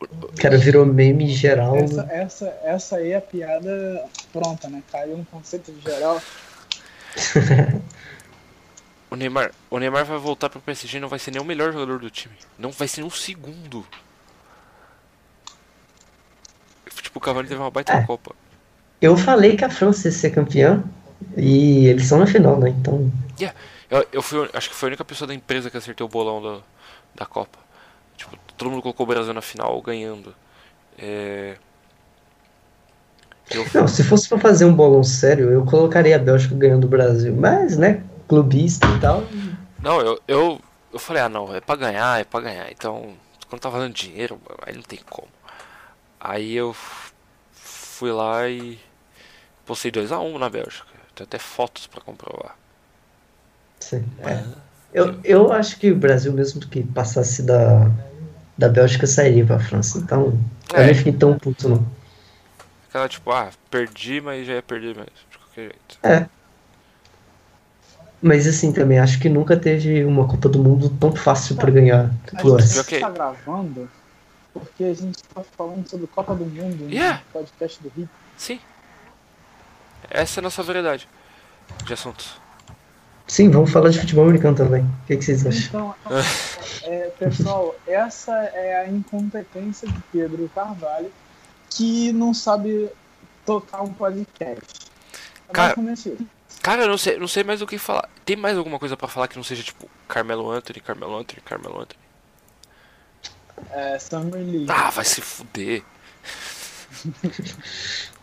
O 0.00 0.32
cara 0.40 0.56
virou 0.56 0.84
meme 0.86 1.28
geral. 1.28 1.76
Essa, 1.76 2.08
essa, 2.10 2.58
essa 2.62 2.96
aí 2.96 3.12
é 3.12 3.16
a 3.16 3.20
piada 3.20 4.04
pronta, 4.32 4.68
né? 4.68 4.82
Caiu 4.90 5.18
no 5.18 5.24
conceito 5.26 5.72
de 5.72 5.80
geral. 5.80 6.20
o 9.10 9.16
Neymar, 9.16 9.52
o 9.70 9.78
Neymar 9.78 10.04
vai 10.04 10.18
voltar 10.18 10.48
pro 10.48 10.60
PSG 10.60 10.96
e 10.96 11.00
não 11.00 11.08
vai 11.08 11.18
ser 11.18 11.30
nem 11.30 11.40
o 11.40 11.44
melhor 11.44 11.72
jogador 11.72 11.98
do 11.98 12.10
time. 12.10 12.34
Não 12.58 12.70
vai 12.70 12.88
ser 12.88 13.02
nem 13.02 13.08
o 13.08 13.12
segundo. 13.12 13.86
Tipo, 17.02 17.18
o 17.18 17.20
Cavani 17.20 17.48
teve 17.48 17.60
uma 17.60 17.70
baita 17.70 17.92
É. 17.92 18.02
Copa. 18.04 18.34
Eu 19.04 19.18
falei 19.18 19.54
que 19.54 19.64
a 19.64 19.68
França 19.68 20.08
ia 20.08 20.12
ser 20.12 20.30
campeã 20.30 20.82
e 21.36 21.86
eles 21.88 22.06
são 22.06 22.18
na 22.18 22.26
final, 22.26 22.58
né? 22.58 22.70
Então. 22.70 23.12
Eu, 23.90 24.06
eu 24.10 24.22
fui, 24.22 24.48
acho 24.54 24.70
que 24.70 24.74
foi 24.74 24.88
a 24.88 24.90
única 24.90 25.04
pessoa 25.04 25.28
da 25.28 25.34
empresa 25.34 25.68
que 25.68 25.76
acertou 25.76 26.06
o 26.06 26.10
bolão 26.10 26.42
da, 26.42 26.60
da 27.14 27.26
Copa. 27.26 27.58
Tipo, 28.16 28.34
todo 28.56 28.70
mundo 28.70 28.80
colocou 28.80 29.04
o 29.04 29.08
Brasil 29.08 29.34
na 29.34 29.42
final 29.42 29.80
ganhando. 29.82 30.34
É... 30.98 31.56
Eu, 33.50 33.66
Não, 33.74 33.86
se 33.86 34.02
fosse 34.02 34.26
pra 34.26 34.38
fazer 34.38 34.64
um 34.64 34.72
bolão 34.72 35.04
sério, 35.04 35.50
eu 35.50 35.66
colocaria 35.66 36.16
a 36.16 36.18
Bélgica 36.18 36.54
ganhando 36.54 36.84
o 36.84 36.88
Brasil. 36.88 37.36
Mas, 37.36 37.76
né? 37.76 38.02
Clubista 38.26 38.86
e 38.86 39.00
tal. 39.00 39.22
não, 39.82 40.00
eu, 40.00 40.20
eu, 40.26 40.60
eu 40.90 40.98
falei, 40.98 41.20
ah 41.20 41.28
não, 41.28 41.54
é 41.54 41.60
pra 41.60 41.76
ganhar, 41.76 42.20
é 42.20 42.24
pra 42.24 42.40
ganhar. 42.40 42.72
Então, 42.72 43.12
quando 43.50 43.60
tá 43.60 43.68
valendo 43.68 43.92
dinheiro, 43.92 44.40
aí 44.66 44.74
não 44.74 44.82
tem 44.82 45.00
como. 45.10 45.28
Aí 46.18 46.54
eu 46.56 46.74
fui 47.52 48.10
lá 48.10 48.48
e 48.48 48.78
postei 49.66 49.90
2x1 49.90 50.38
na 50.38 50.48
Bélgica. 50.48 50.86
Tem 51.14 51.24
até 51.24 51.38
fotos 51.38 51.86
pra 51.86 52.00
comprovar. 52.00 52.56
Sim, 53.80 54.04
é. 54.20 54.42
Eu, 54.92 55.18
eu 55.24 55.52
acho 55.52 55.78
que 55.78 55.90
o 55.90 55.96
Brasil, 55.96 56.32
mesmo 56.32 56.60
que 56.60 56.82
passasse 56.82 57.42
da, 57.42 57.90
da 58.56 58.68
Bélgica, 58.68 59.06
sairia 59.06 59.44
pra 59.44 59.58
França. 59.58 59.98
Então, 59.98 60.38
eu 60.72 60.80
É. 60.80 60.86
nem 60.86 60.94
fiquei 60.94 61.12
tão 61.12 61.38
puto, 61.38 61.68
não. 61.68 61.86
Aquela 62.88 63.08
tipo, 63.08 63.30
ah, 63.32 63.50
perdi, 63.70 64.20
mas 64.20 64.46
já 64.46 64.54
ia 64.54 64.62
perder 64.62 64.94
mesmo, 64.94 65.10
de 65.30 65.38
qualquer 65.38 65.62
jeito. 65.62 65.98
É. 66.02 66.26
Mas 68.22 68.46
assim, 68.46 68.72
também 68.72 68.98
acho 68.98 69.20
que 69.20 69.28
nunca 69.28 69.56
teve 69.56 70.04
uma 70.04 70.26
Copa 70.26 70.48
do 70.48 70.58
Mundo 70.62 70.88
tão 70.98 71.14
fácil 71.14 71.56
pra 71.56 71.70
ganhar 71.70 72.10
A 72.32 72.42
gente 72.42 72.62
essa. 72.62 72.80
Ok. 72.80 73.00
tá 73.00 73.10
gravando 73.10 73.90
porque 74.52 74.84
a 74.84 74.94
gente 74.94 75.22
tá 75.24 75.42
falando 75.56 75.86
sobre 75.88 76.06
Copa 76.06 76.34
do 76.34 76.46
Mundo 76.46 76.88
Yeah. 76.88 77.18
no 77.34 77.40
podcast 77.40 77.82
do 77.82 77.88
Rio. 77.94 78.08
Sim. 78.36 78.60
Essa 80.10 80.38
é 80.38 80.42
a 80.42 80.44
nossa 80.44 80.62
verdade 80.62 81.08
de 81.84 81.92
assuntos. 81.92 82.40
Sim, 83.26 83.50
vamos 83.50 83.70
falar 83.70 83.90
de 83.90 83.98
futebol 83.98 84.24
americano 84.24 84.56
também. 84.56 84.82
O 84.82 85.06
que, 85.06 85.16
que 85.16 85.24
vocês 85.24 85.46
acham? 85.46 85.94
Então, 86.04 86.24
é, 86.82 87.08
pessoal, 87.18 87.74
essa 87.86 88.32
é 88.32 88.82
a 88.82 88.88
incompetência 88.88 89.88
de 89.88 89.98
Pedro 90.12 90.50
Carvalho 90.54 91.10
que 91.70 92.12
não 92.12 92.34
sabe 92.34 92.90
tocar 93.44 93.82
um 93.82 93.92
podcast. 93.92 94.90
É 95.48 95.52
Cara. 95.52 95.74
Cara, 96.62 96.82
eu 96.82 96.88
não 96.88 96.96
sei, 96.96 97.18
não 97.18 97.28
sei 97.28 97.44
mais 97.44 97.60
o 97.60 97.66
que 97.66 97.76
falar. 97.76 98.08
Tem 98.24 98.36
mais 98.36 98.56
alguma 98.56 98.78
coisa 98.78 98.96
pra 98.96 99.08
falar 99.08 99.28
que 99.28 99.36
não 99.36 99.44
seja 99.44 99.62
tipo 99.62 99.88
Carmelo 100.08 100.50
Anthony, 100.50 100.80
Carmelo 100.80 101.18
Anthony, 101.18 101.42
Carmelo 101.42 101.80
Anthony? 101.80 102.00
É, 103.70 103.98
Summer 103.98 104.40
League. 104.40 104.66
Ah, 104.68 104.90
vai 104.90 105.04
se 105.04 105.20
fuder. 105.20 105.82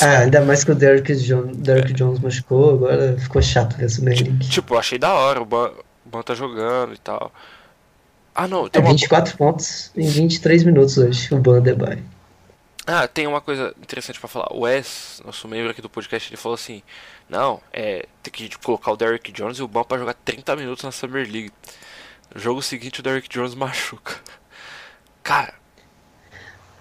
Ah, 0.00 0.18
ainda 0.20 0.40
mais 0.42 0.64
que 0.64 0.70
o 0.70 0.74
Derrick, 0.74 1.14
John, 1.16 1.46
Derrick 1.54 1.92
Jones 1.92 2.18
machucou, 2.20 2.74
agora 2.74 3.16
ficou 3.18 3.40
chato 3.42 3.76
ver 3.76 3.88
League. 4.02 4.48
Tipo, 4.48 4.74
eu 4.74 4.78
achei 4.78 4.98
da 4.98 5.12
hora, 5.14 5.40
o 5.40 5.44
Ban, 5.44 5.70
o 6.04 6.08
Ban 6.08 6.22
tá 6.22 6.34
jogando 6.34 6.94
e 6.94 6.98
tal. 6.98 7.32
Ah, 8.34 8.46
não, 8.46 8.66
É 8.66 8.70
tem 8.70 8.82
uma, 8.82 8.90
24 8.90 9.36
pontos 9.36 9.90
em 9.96 10.06
23 10.08 10.64
minutos 10.64 10.98
hoje, 10.98 11.32
o 11.34 11.38
Bandebai. 11.38 12.02
ah, 12.86 13.08
tem 13.08 13.26
uma 13.26 13.40
coisa 13.40 13.74
interessante 13.82 14.18
pra 14.20 14.28
falar. 14.28 14.52
O 14.52 14.60
Wes, 14.60 15.22
nosso 15.24 15.48
membro 15.48 15.70
aqui 15.70 15.80
do 15.82 15.88
podcast, 15.88 16.28
ele 16.28 16.36
falou 16.36 16.54
assim: 16.54 16.82
Não, 17.28 17.60
é, 17.72 18.06
tem 18.22 18.32
que 18.32 18.58
colocar 18.58 18.92
o 18.92 18.96
Derrick 18.96 19.32
Jones 19.32 19.58
e 19.58 19.62
o 19.62 19.68
Ban 19.68 19.84
pra 19.84 19.98
jogar 19.98 20.14
30 20.14 20.54
minutos 20.56 20.84
na 20.84 20.92
Summer 20.92 21.26
League. 21.30 21.50
No 22.34 22.40
jogo 22.40 22.60
seguinte, 22.62 23.00
o 23.00 23.02
Derrick 23.02 23.28
Jones 23.28 23.54
machuca. 23.56 24.14
Cara. 25.22 25.54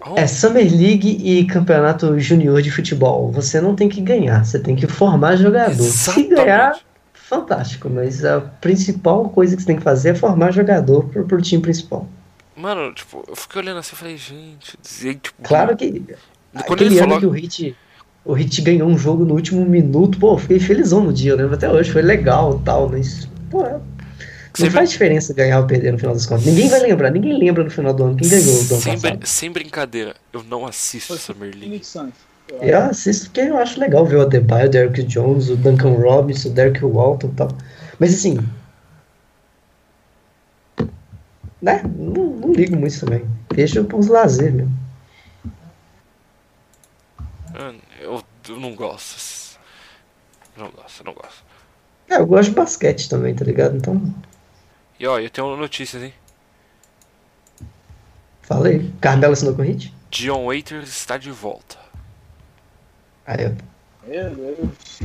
Oh, 0.09 0.17
É 0.17 0.27
Summer 0.27 0.63
League 0.69 1.19
e 1.23 1.45
campeonato 1.45 2.17
junior 2.19 2.61
de 2.61 2.71
futebol. 2.71 3.31
Você 3.31 3.59
não 3.61 3.75
tem 3.75 3.87
que 3.89 4.01
ganhar, 4.01 4.43
você 4.45 4.59
tem 4.59 4.75
que 4.75 4.87
formar 4.87 5.35
jogador. 5.35 5.73
Se 5.73 6.09
Exatamente. 6.11 6.35
ganhar, 6.35 6.79
fantástico, 7.13 7.89
mas 7.89 8.23
a 8.23 8.39
principal 8.41 9.29
coisa 9.29 9.55
que 9.55 9.61
você 9.61 9.67
tem 9.67 9.77
que 9.77 9.83
fazer 9.83 10.09
é 10.09 10.15
formar 10.15 10.51
jogador 10.51 11.05
pro, 11.05 11.25
pro 11.25 11.41
time 11.41 11.61
principal. 11.61 12.07
Mano, 12.55 12.93
tipo, 12.93 13.23
eu 13.27 13.35
fiquei 13.35 13.61
olhando 13.61 13.79
assim 13.79 13.93
e 13.95 13.97
falei, 13.97 14.17
gente, 14.17 14.77
e, 15.03 15.15
tipo, 15.15 15.43
Claro 15.43 15.75
que 15.75 16.01
quando 16.65 16.81
aquele 16.81 16.95
ele 16.95 16.99
ano 16.99 17.07
falou. 17.15 17.19
que 17.19 17.25
o 17.25 17.31
Hit, 17.31 17.75
o 18.23 18.33
Hit 18.33 18.61
ganhou 18.61 18.87
um 18.87 18.97
jogo 18.97 19.25
no 19.25 19.33
último 19.33 19.65
minuto, 19.65 20.17
pô, 20.17 20.33
eu 20.33 20.37
fiquei 20.37 20.59
felizão 20.59 21.01
no 21.03 21.11
dia, 21.11 21.31
eu 21.31 21.37
lembro 21.37 21.55
até 21.55 21.69
hoje, 21.69 21.91
foi 21.91 22.01
legal 22.01 22.59
e 22.61 22.63
tal, 22.63 22.87
mas, 22.89 23.27
pô, 23.49 23.65
é- 23.65 23.79
não 24.63 24.71
faz 24.71 24.89
diferença 24.91 25.33
ganhar 25.33 25.59
ou 25.59 25.67
perder 25.67 25.91
no 25.93 25.97
final 25.99 26.13
das 26.13 26.25
contas. 26.25 26.45
Ninguém 26.45 26.69
vai 26.69 26.79
lembrar, 26.81 27.11
ninguém 27.11 27.37
lembra 27.37 27.63
no 27.63 27.69
final 27.69 27.93
do 27.93 28.03
ano 28.03 28.17
quem 28.17 28.29
ganhou 28.29 28.45
do 28.45 28.51
ano 28.51 28.81
sem, 28.81 28.93
passado. 28.93 29.17
brin- 29.17 29.25
sem 29.25 29.51
brincadeira, 29.51 30.15
eu 30.33 30.43
não 30.43 30.65
assisto 30.65 31.07
Foi 31.09 31.17
Summer 31.17 31.53
League. 31.55 31.81
Eu 32.61 32.77
assisto 32.79 33.25
porque 33.25 33.41
eu 33.41 33.57
acho 33.57 33.79
legal 33.79 34.05
ver 34.05 34.17
o 34.17 34.21
Adebayo, 34.21 34.67
o 34.67 34.69
Derrick 34.69 35.03
Jones, 35.03 35.49
o 35.49 35.55
Duncan 35.55 35.93
Robinson, 35.93 36.49
o 36.49 36.51
Derrick 36.53 36.83
Walton 36.85 37.27
e 37.27 37.31
tal. 37.31 37.47
Mas 37.99 38.13
assim. 38.13 38.37
Né? 41.61 41.81
Não, 41.97 42.25
não 42.27 42.53
ligo 42.53 42.75
muito 42.75 42.99
também. 42.99 43.25
Deixa 43.53 43.83
para 43.83 43.97
os 43.97 44.07
lazer 44.07 44.53
mesmo. 44.53 44.71
Eu, 47.99 48.21
eu 48.49 48.59
não 48.59 48.75
gosto. 48.75 49.57
Não 50.57 50.69
gosto, 50.69 51.03
não 51.03 51.13
gosto. 51.13 51.43
É, 52.09 52.17
eu 52.17 52.25
gosto 52.27 52.49
de 52.49 52.55
basquete 52.55 53.09
também, 53.09 53.33
tá 53.33 53.43
ligado? 53.43 53.75
Então, 53.77 54.13
E 55.05 55.07
ó, 55.07 55.19
eu 55.19 55.29
tenho 55.29 55.55
notícias, 55.55 56.01
hein? 56.01 56.11
fala 58.41 58.69
aí. 58.69 58.91
Carmelo 58.99 59.33
assinou 59.33 59.53
com 59.53 59.61
o 59.61 59.65
Hit? 59.65 59.93
Dion 60.09 60.47
Waiters 60.47 60.89
está 60.89 61.15
de 61.15 61.29
volta. 61.29 61.77
Aí, 63.27 63.45
ó. 63.45 64.07
Meu 64.07 64.35
Deus. 64.35 64.99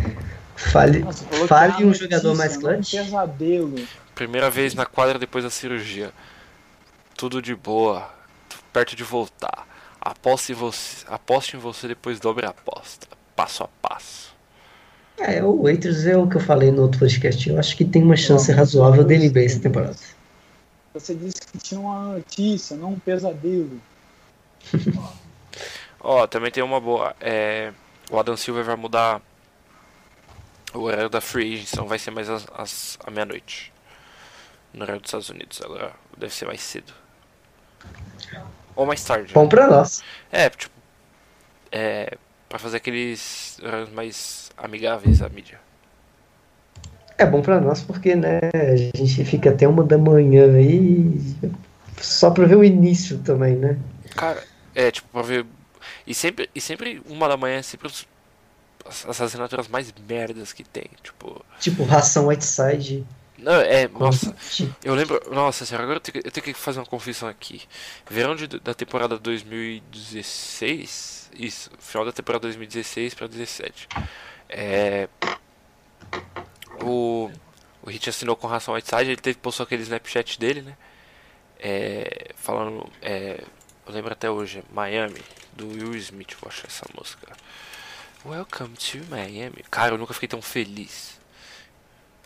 Fale, 0.57 1.01
Nossa, 1.01 1.22
fale 1.46 1.74
era 1.74 1.86
um 1.86 1.92
jogador 1.92 2.34
mais 2.34 2.55
não 2.55 2.62
clutch. 2.62 2.94
Um 2.94 3.05
pesadelo. 3.05 3.88
Primeira 4.14 4.48
vez 4.48 4.72
na 4.72 4.86
quadra 4.86 5.18
depois 5.18 5.44
da 5.44 5.51
cirurgia. 5.51 6.14
Tudo 7.14 7.42
de 7.42 7.55
boa. 7.55 8.11
Perto 8.72 8.96
de 8.96 9.05
voltar. 9.05 9.68
Aposte 10.01 10.53
em 10.53 10.55
você, 10.55 11.05
aposte 11.09 11.59
em 11.59 11.61
você 11.61 11.88
depois 11.88 12.18
dobre 12.18 12.46
a 12.46 12.48
aposta. 12.48 13.07
Passo 13.36 13.64
a 13.64 13.68
passo. 13.82 14.34
É, 15.21 15.43
o 15.45 15.62
Waiters 15.62 16.07
é 16.07 16.16
o 16.16 16.27
que 16.29 16.37
eu 16.37 16.41
falei 16.41 16.71
no 16.71 16.83
outro 16.83 16.99
podcast. 17.01 17.49
Eu 17.49 17.59
acho 17.59 17.77
que 17.77 17.85
tem 17.85 18.03
uma 18.03 18.16
chance 18.16 18.51
razoável 18.51 19.05
dele 19.05 19.27
ir 19.27 19.31
bem 19.31 19.47
essa 19.47 19.61
temporada. 19.61 19.97
Você 20.95 21.14
disse 21.14 21.41
que 21.53 21.59
tinha 21.59 21.81
uma 21.81 22.14
notícia, 22.14 22.77
não 22.77 22.93
um 22.93 22.99
pesadelo. 22.99 23.81
Ó, 26.01 26.27
também 26.27 26.51
tem 26.51 26.62
uma 26.62 26.81
boa. 26.81 27.14
É, 27.21 27.73
o 28.11 28.18
Adam 28.18 28.37
Silver 28.37 28.64
vai 28.64 28.77
mudar 28.77 29.21
o 30.73 30.81
horário 30.81 31.11
da 31.11 31.21
Free 31.21 31.55
Agency, 31.55 31.77
não 31.77 31.87
vai 31.87 31.99
ser 31.99 32.11
mais 32.11 32.29
às, 32.31 32.47
às- 32.57 32.99
à 33.05 33.11
meia-noite. 33.11 33.73
No 34.73 34.83
horário 34.83 35.01
dos 35.03 35.09
Estados 35.09 35.29
Unidos, 35.29 35.61
agora 35.62 35.93
deve 36.16 36.33
ser 36.33 36.47
mais 36.47 36.61
cedo. 36.61 36.93
Ou 38.77 38.87
mais 38.87 39.03
tarde. 39.05 39.33
Bom 39.35 39.49
pra 39.49 39.66
nós. 39.68 40.03
É, 40.31 40.49
tipo. 40.49 40.73
É. 41.73 42.16
Pra 42.49 42.59
fazer 42.59 42.79
aqueles 42.79 43.59
horários 43.62 43.91
mais 43.91 44.49
amigáveis 44.63 45.21
à 45.23 45.29
mídia. 45.29 45.59
É 47.19 47.27
bom 47.27 47.43
pra 47.43 47.61
nós 47.61 47.83
porque, 47.83 48.15
né, 48.15 48.39
a 48.55 48.77
gente 48.77 49.25
fica 49.25 49.51
até 49.51 49.67
uma 49.69 49.83
da 49.85 49.99
manhã 49.99 50.55
aí 50.55 51.21
só 52.01 52.31
pra 52.31 52.47
ver 52.47 52.57
o 52.57 52.65
início 52.65 53.19
também, 53.19 53.57
né? 53.57 53.79
Cara, 54.17 54.43
é, 54.75 54.91
tipo, 54.91 55.07
pra 55.09 55.21
ver. 55.23 55.45
E 56.07 56.15
sempre, 56.15 56.49
e 56.55 56.61
sempre 56.61 57.03
uma 57.07 57.29
da 57.29 57.37
manhã 57.37 57.59
é 57.59 57.63
sempre 57.63 57.89
os- 57.89 58.07
as, 58.87 59.05
as 59.07 59.21
assinaturas 59.21 59.69
mais 59.69 59.93
merdas 60.09 60.53
que 60.55 60.65
tem. 60.65 60.87
Tipo. 61.03 61.45
Tipo, 61.59 61.85
ração 61.85 62.29
Whiteside. 62.29 63.05
Não, 63.39 63.53
é. 63.55 63.87
Nossa. 63.89 64.35
Eu 64.83 64.95
lembro, 64.95 65.21
nossa 65.31 65.67
senhora, 65.67 65.85
agora 65.85 65.97
eu 65.99 66.01
tenho, 66.01 66.23
que, 66.23 66.29
eu 66.29 66.33
tenho 66.33 66.45
que 66.45 66.55
fazer 66.55 66.79
uma 66.79 66.87
confissão 66.87 67.29
aqui. 67.29 67.63
Verão 68.11 68.35
de, 68.35 68.47
da 68.47 68.73
temporada 68.75 69.19
2016, 69.19 71.31
isso, 71.39 71.71
final 71.79 72.05
da 72.05 72.13
temporada 72.13 72.43
2016 72.43 73.15
para 73.15 73.27
17. 73.27 73.89
É, 74.51 75.09
o 76.82 77.30
o 77.82 77.88
Hit 77.88 78.11
assinou 78.11 78.36
com 78.36 78.46
ração 78.46 78.74
Whiteside, 78.74 79.11
ele 79.11 79.20
teve 79.20 79.38
postou 79.38 79.64
aquele 79.64 79.82
Snapchat 79.82 80.38
dele, 80.38 80.62
né? 80.62 80.76
É, 81.59 82.30
falando, 82.36 82.90
é, 83.01 83.42
eu 83.86 83.92
lembro 83.92 84.12
até 84.12 84.30
hoje, 84.30 84.62
Miami, 84.72 85.20
do 85.53 85.68
Will 85.68 85.94
Smith, 85.96 86.36
vou 86.40 86.48
achar 86.48 86.66
essa 86.66 86.84
música. 86.96 87.34
Welcome 88.24 88.76
to 88.76 88.98
Miami. 89.09 89.64
Cara, 89.70 89.94
eu 89.94 89.98
nunca 89.98 90.14
fiquei 90.14 90.28
tão 90.28 90.42
feliz. 90.42 91.20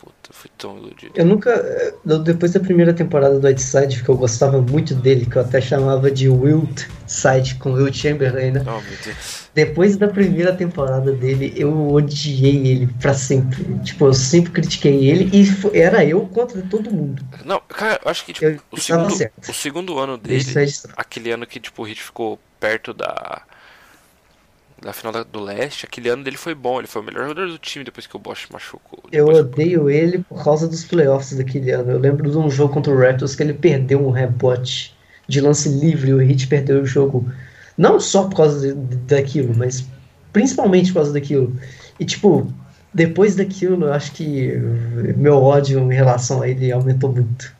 Puta, 0.05 0.29
fui 0.31 0.51
tão 0.55 0.77
iludido. 0.77 1.13
Eu 1.15 1.25
nunca. 1.25 1.49
Eh, 1.49 1.95
depois 2.23 2.53
da 2.53 2.59
primeira 2.59 2.93
temporada 2.93 3.39
do 3.39 3.47
Whiteside, 3.47 4.03
que 4.03 4.09
eu 4.09 4.15
gostava 4.15 4.61
muito 4.61 4.93
dele, 4.93 5.25
que 5.25 5.35
eu 5.35 5.41
até 5.41 5.59
chamava 5.59 6.11
de 6.11 6.29
Wilt 6.29 6.83
Side 7.07 7.55
com 7.55 7.71
Will 7.73 7.91
Chamberlain, 7.91 8.51
né? 8.51 8.63
Oh, 8.67 8.79
meu 8.81 8.97
Deus. 9.03 9.49
Depois 9.55 9.97
da 9.97 10.07
primeira 10.07 10.53
temporada 10.53 11.11
dele, 11.11 11.53
eu 11.57 11.91
odiei 11.91 12.67
ele 12.67 12.87
pra 13.01 13.15
sempre. 13.15 13.63
Tipo, 13.79 14.05
eu 14.05 14.13
sempre 14.13 14.51
critiquei 14.51 15.09
ele 15.09 15.27
e 15.33 15.75
era 15.75 16.05
eu 16.05 16.21
contra 16.27 16.61
todo 16.61 16.91
mundo. 16.91 17.25
Não, 17.43 17.59
cara, 17.61 17.99
eu 18.05 18.11
acho 18.11 18.25
que 18.25 18.33
tipo, 18.33 18.61
o, 18.69 18.79
segundo, 18.79 19.15
o 19.49 19.53
segundo 19.53 19.97
ano 19.97 20.19
dele, 20.19 20.43
aquele 20.95 21.31
ano 21.31 21.47
que 21.47 21.59
tipo, 21.59 21.81
o 21.81 21.85
Hit 21.85 22.03
ficou 22.03 22.39
perto 22.59 22.93
da 22.93 23.41
da 24.85 24.93
final 24.93 25.11
da, 25.11 25.23
do 25.23 25.39
leste, 25.39 25.83
aquele 25.83 26.09
ano 26.09 26.23
dele 26.23 26.37
foi 26.37 26.53
bom, 26.53 26.77
ele 26.77 26.87
foi 26.87 27.01
o 27.01 27.05
melhor 27.05 27.23
jogador 27.23 27.47
do 27.47 27.57
time 27.57 27.83
depois 27.83 28.05
que 28.05 28.15
o 28.15 28.19
Bosch 28.19 28.47
machucou. 28.51 29.03
Eu 29.11 29.27
odeio 29.27 29.89
ele 29.89 30.19
por 30.19 30.43
causa 30.43 30.67
dos 30.67 30.85
playoffs 30.85 31.35
daquele 31.35 31.71
ano. 31.71 31.91
Eu 31.91 31.97
lembro 31.97 32.29
de 32.29 32.37
um 32.37 32.51
jogo 32.51 32.71
contra 32.71 32.93
o 32.93 32.97
Raptors 32.97 33.35
que 33.35 33.41
ele 33.41 33.55
perdeu 33.55 34.05
um 34.05 34.11
rebote 34.11 34.95
de 35.27 35.41
lance 35.41 35.69
livre, 35.69 36.13
o 36.13 36.21
Heat 36.21 36.45
perdeu 36.45 36.83
o 36.83 36.85
jogo. 36.85 37.27
Não 37.75 37.99
só 37.99 38.25
por 38.25 38.37
causa 38.37 38.75
de, 38.75 38.95
daquilo, 38.97 39.55
mas 39.57 39.83
principalmente 40.31 40.93
por 40.93 40.99
causa 40.99 41.13
daquilo. 41.13 41.59
E 41.99 42.05
tipo, 42.05 42.47
depois 42.93 43.35
daquilo, 43.35 43.85
eu 43.85 43.91
acho 43.93 44.11
que 44.11 44.51
meu 45.17 45.41
ódio 45.41 45.79
em 45.91 45.95
relação 45.95 46.43
a 46.43 46.47
ele 46.47 46.71
aumentou 46.71 47.11
muito. 47.11 47.51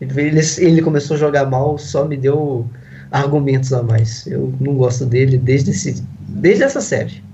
Ele, 0.00 0.40
ele 0.58 0.80
começou 0.80 1.16
a 1.16 1.18
jogar 1.18 1.44
mal, 1.44 1.76
só 1.76 2.04
me 2.04 2.16
deu 2.16 2.70
argumentos 3.10 3.72
a 3.72 3.82
mais. 3.82 4.26
Eu 4.26 4.54
não 4.60 4.74
gosto 4.74 5.06
dele 5.06 5.38
desde 5.38 5.70
esse 5.70 6.04
Desde 6.28 6.62
essa 6.62 6.80
série. 6.80 7.24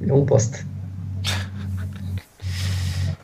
É 0.00 0.12
um 0.12 0.24
bosta. 0.24 0.66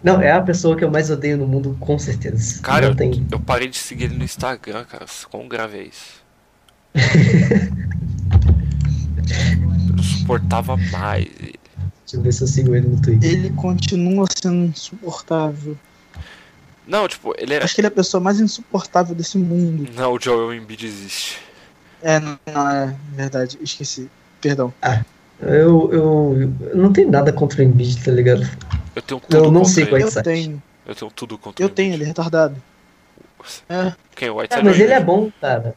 Não, 0.04 0.20
é 0.20 0.30
a 0.30 0.40
pessoa 0.40 0.76
que 0.76 0.84
eu 0.84 0.90
mais 0.90 1.10
odeio 1.10 1.36
no 1.36 1.46
mundo, 1.46 1.76
com 1.80 1.98
certeza. 1.98 2.62
Cara, 2.62 2.86
eu, 2.86 2.94
tem... 2.94 3.26
eu 3.30 3.40
parei 3.40 3.68
de 3.68 3.76
seguir 3.76 4.04
ele 4.04 4.16
no 4.16 4.24
Instagram, 4.24 4.84
cara. 4.84 5.06
Como 5.30 5.48
grave 5.48 5.78
é 5.78 5.82
isso? 5.84 6.22
eu 9.96 10.02
suportava 10.02 10.76
mais 10.76 11.26
ele. 11.40 11.58
Deixa 12.04 12.16
eu 12.16 12.22
ver 12.22 12.32
se 12.32 12.42
eu 12.42 12.46
sigo 12.46 12.74
ele 12.74 12.88
no 12.88 13.02
Twitter. 13.02 13.30
Ele 13.30 13.50
continua 13.50 14.26
sendo 14.40 14.66
insuportável. 14.66 15.76
Não, 16.88 17.06
tipo, 17.06 17.34
ele 17.36 17.52
era... 17.52 17.64
Acho 17.64 17.74
que 17.74 17.82
ele 17.82 17.86
é 17.86 17.90
a 17.90 17.94
pessoa 17.94 18.18
mais 18.18 18.40
insuportável 18.40 19.14
desse 19.14 19.36
mundo. 19.36 19.86
Não, 19.94 20.14
o 20.14 20.18
Joel 20.18 20.54
Embiid 20.54 20.86
existe. 20.86 21.38
É, 22.02 22.18
não, 22.18 22.38
não, 22.46 22.70
é 22.70 22.96
verdade, 23.12 23.58
esqueci. 23.60 24.08
Perdão. 24.40 24.72
Ah, 24.80 25.04
eu, 25.42 25.92
eu, 25.92 26.52
eu 26.70 26.76
não 26.76 26.90
tenho 26.90 27.10
nada 27.10 27.30
contra 27.30 27.60
o 27.60 27.62
Embiid, 27.62 28.02
tá 28.02 28.10
ligado? 28.10 28.48
Eu 28.96 29.02
tenho 29.02 29.20
tudo 29.20 29.36
Eu 29.36 29.50
não 29.50 29.66
sei 29.66 29.84
qual 29.84 30.00
é 30.00 30.04
Eu 30.04 30.22
tenho. 30.22 30.62
Eu 30.86 30.94
tenho 30.94 31.10
tudo 31.10 31.36
contra 31.36 31.62
Eu 31.62 31.68
tenho, 31.68 31.92
ele 31.92 32.04
é 32.04 32.06
retardado. 32.06 32.56
É. 33.68 33.92
Quem? 34.16 34.30
O 34.30 34.40
White 34.40 34.54
é, 34.54 34.62
mas 34.62 34.80
ele 34.80 34.92
é 34.92 35.00
bom, 35.00 35.30
cara. 35.42 35.74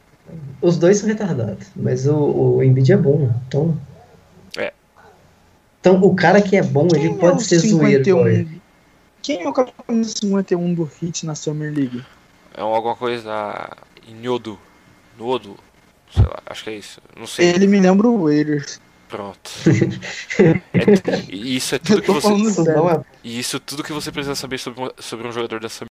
Os 0.62 0.78
dois 0.78 0.96
são 0.96 1.08
retardados, 1.08 1.66
mas 1.76 2.06
o, 2.06 2.16
o 2.16 2.62
Embiid 2.62 2.90
é 2.90 2.96
bom, 2.96 3.30
então... 3.46 3.76
É. 4.56 4.72
Então, 5.78 6.02
o 6.02 6.14
cara 6.14 6.40
que 6.40 6.56
é 6.56 6.62
bom, 6.62 6.88
Quem 6.88 7.04
ele 7.04 7.14
é 7.14 7.18
pode 7.18 7.42
ser 7.42 7.60
51? 7.60 8.16
zoeiro. 8.18 8.61
Quem 9.22 9.42
é 9.42 9.48
o 9.48 9.52
cara 9.52 9.72
51 9.88 10.74
do 10.74 10.84
Hit 11.00 11.24
na 11.24 11.34
Summer 11.34 11.72
League? 11.72 12.04
É 12.54 12.60
alguma 12.60 12.96
coisa 12.96 13.70
em 14.06 14.26
Yodo. 14.26 14.58
No 15.18 15.28
Odo. 15.28 15.56
Sei 16.12 16.24
lá, 16.24 16.42
acho 16.46 16.64
que 16.64 16.70
é 16.70 16.76
isso. 16.76 17.00
Não 17.16 17.26
sei. 17.26 17.50
Ele 17.50 17.66
me 17.66 17.80
lembra 17.80 18.08
o 18.08 18.24
Waiters. 18.24 18.80
Pronto. 19.08 19.50
é, 20.74 21.34
isso 21.34 21.74
é 21.74 21.78
tudo 21.78 22.02
que 22.02 22.10
você. 22.10 22.28
E 23.22 23.38
isso 23.38 23.56
é 23.56 23.60
tudo 23.60 23.82
que 23.82 23.92
você 23.92 24.10
precisa 24.10 24.34
saber 24.34 24.58
sobre, 24.58 24.92
sobre 24.98 25.28
um 25.28 25.32
jogador 25.32 25.60
dessa 25.60 25.80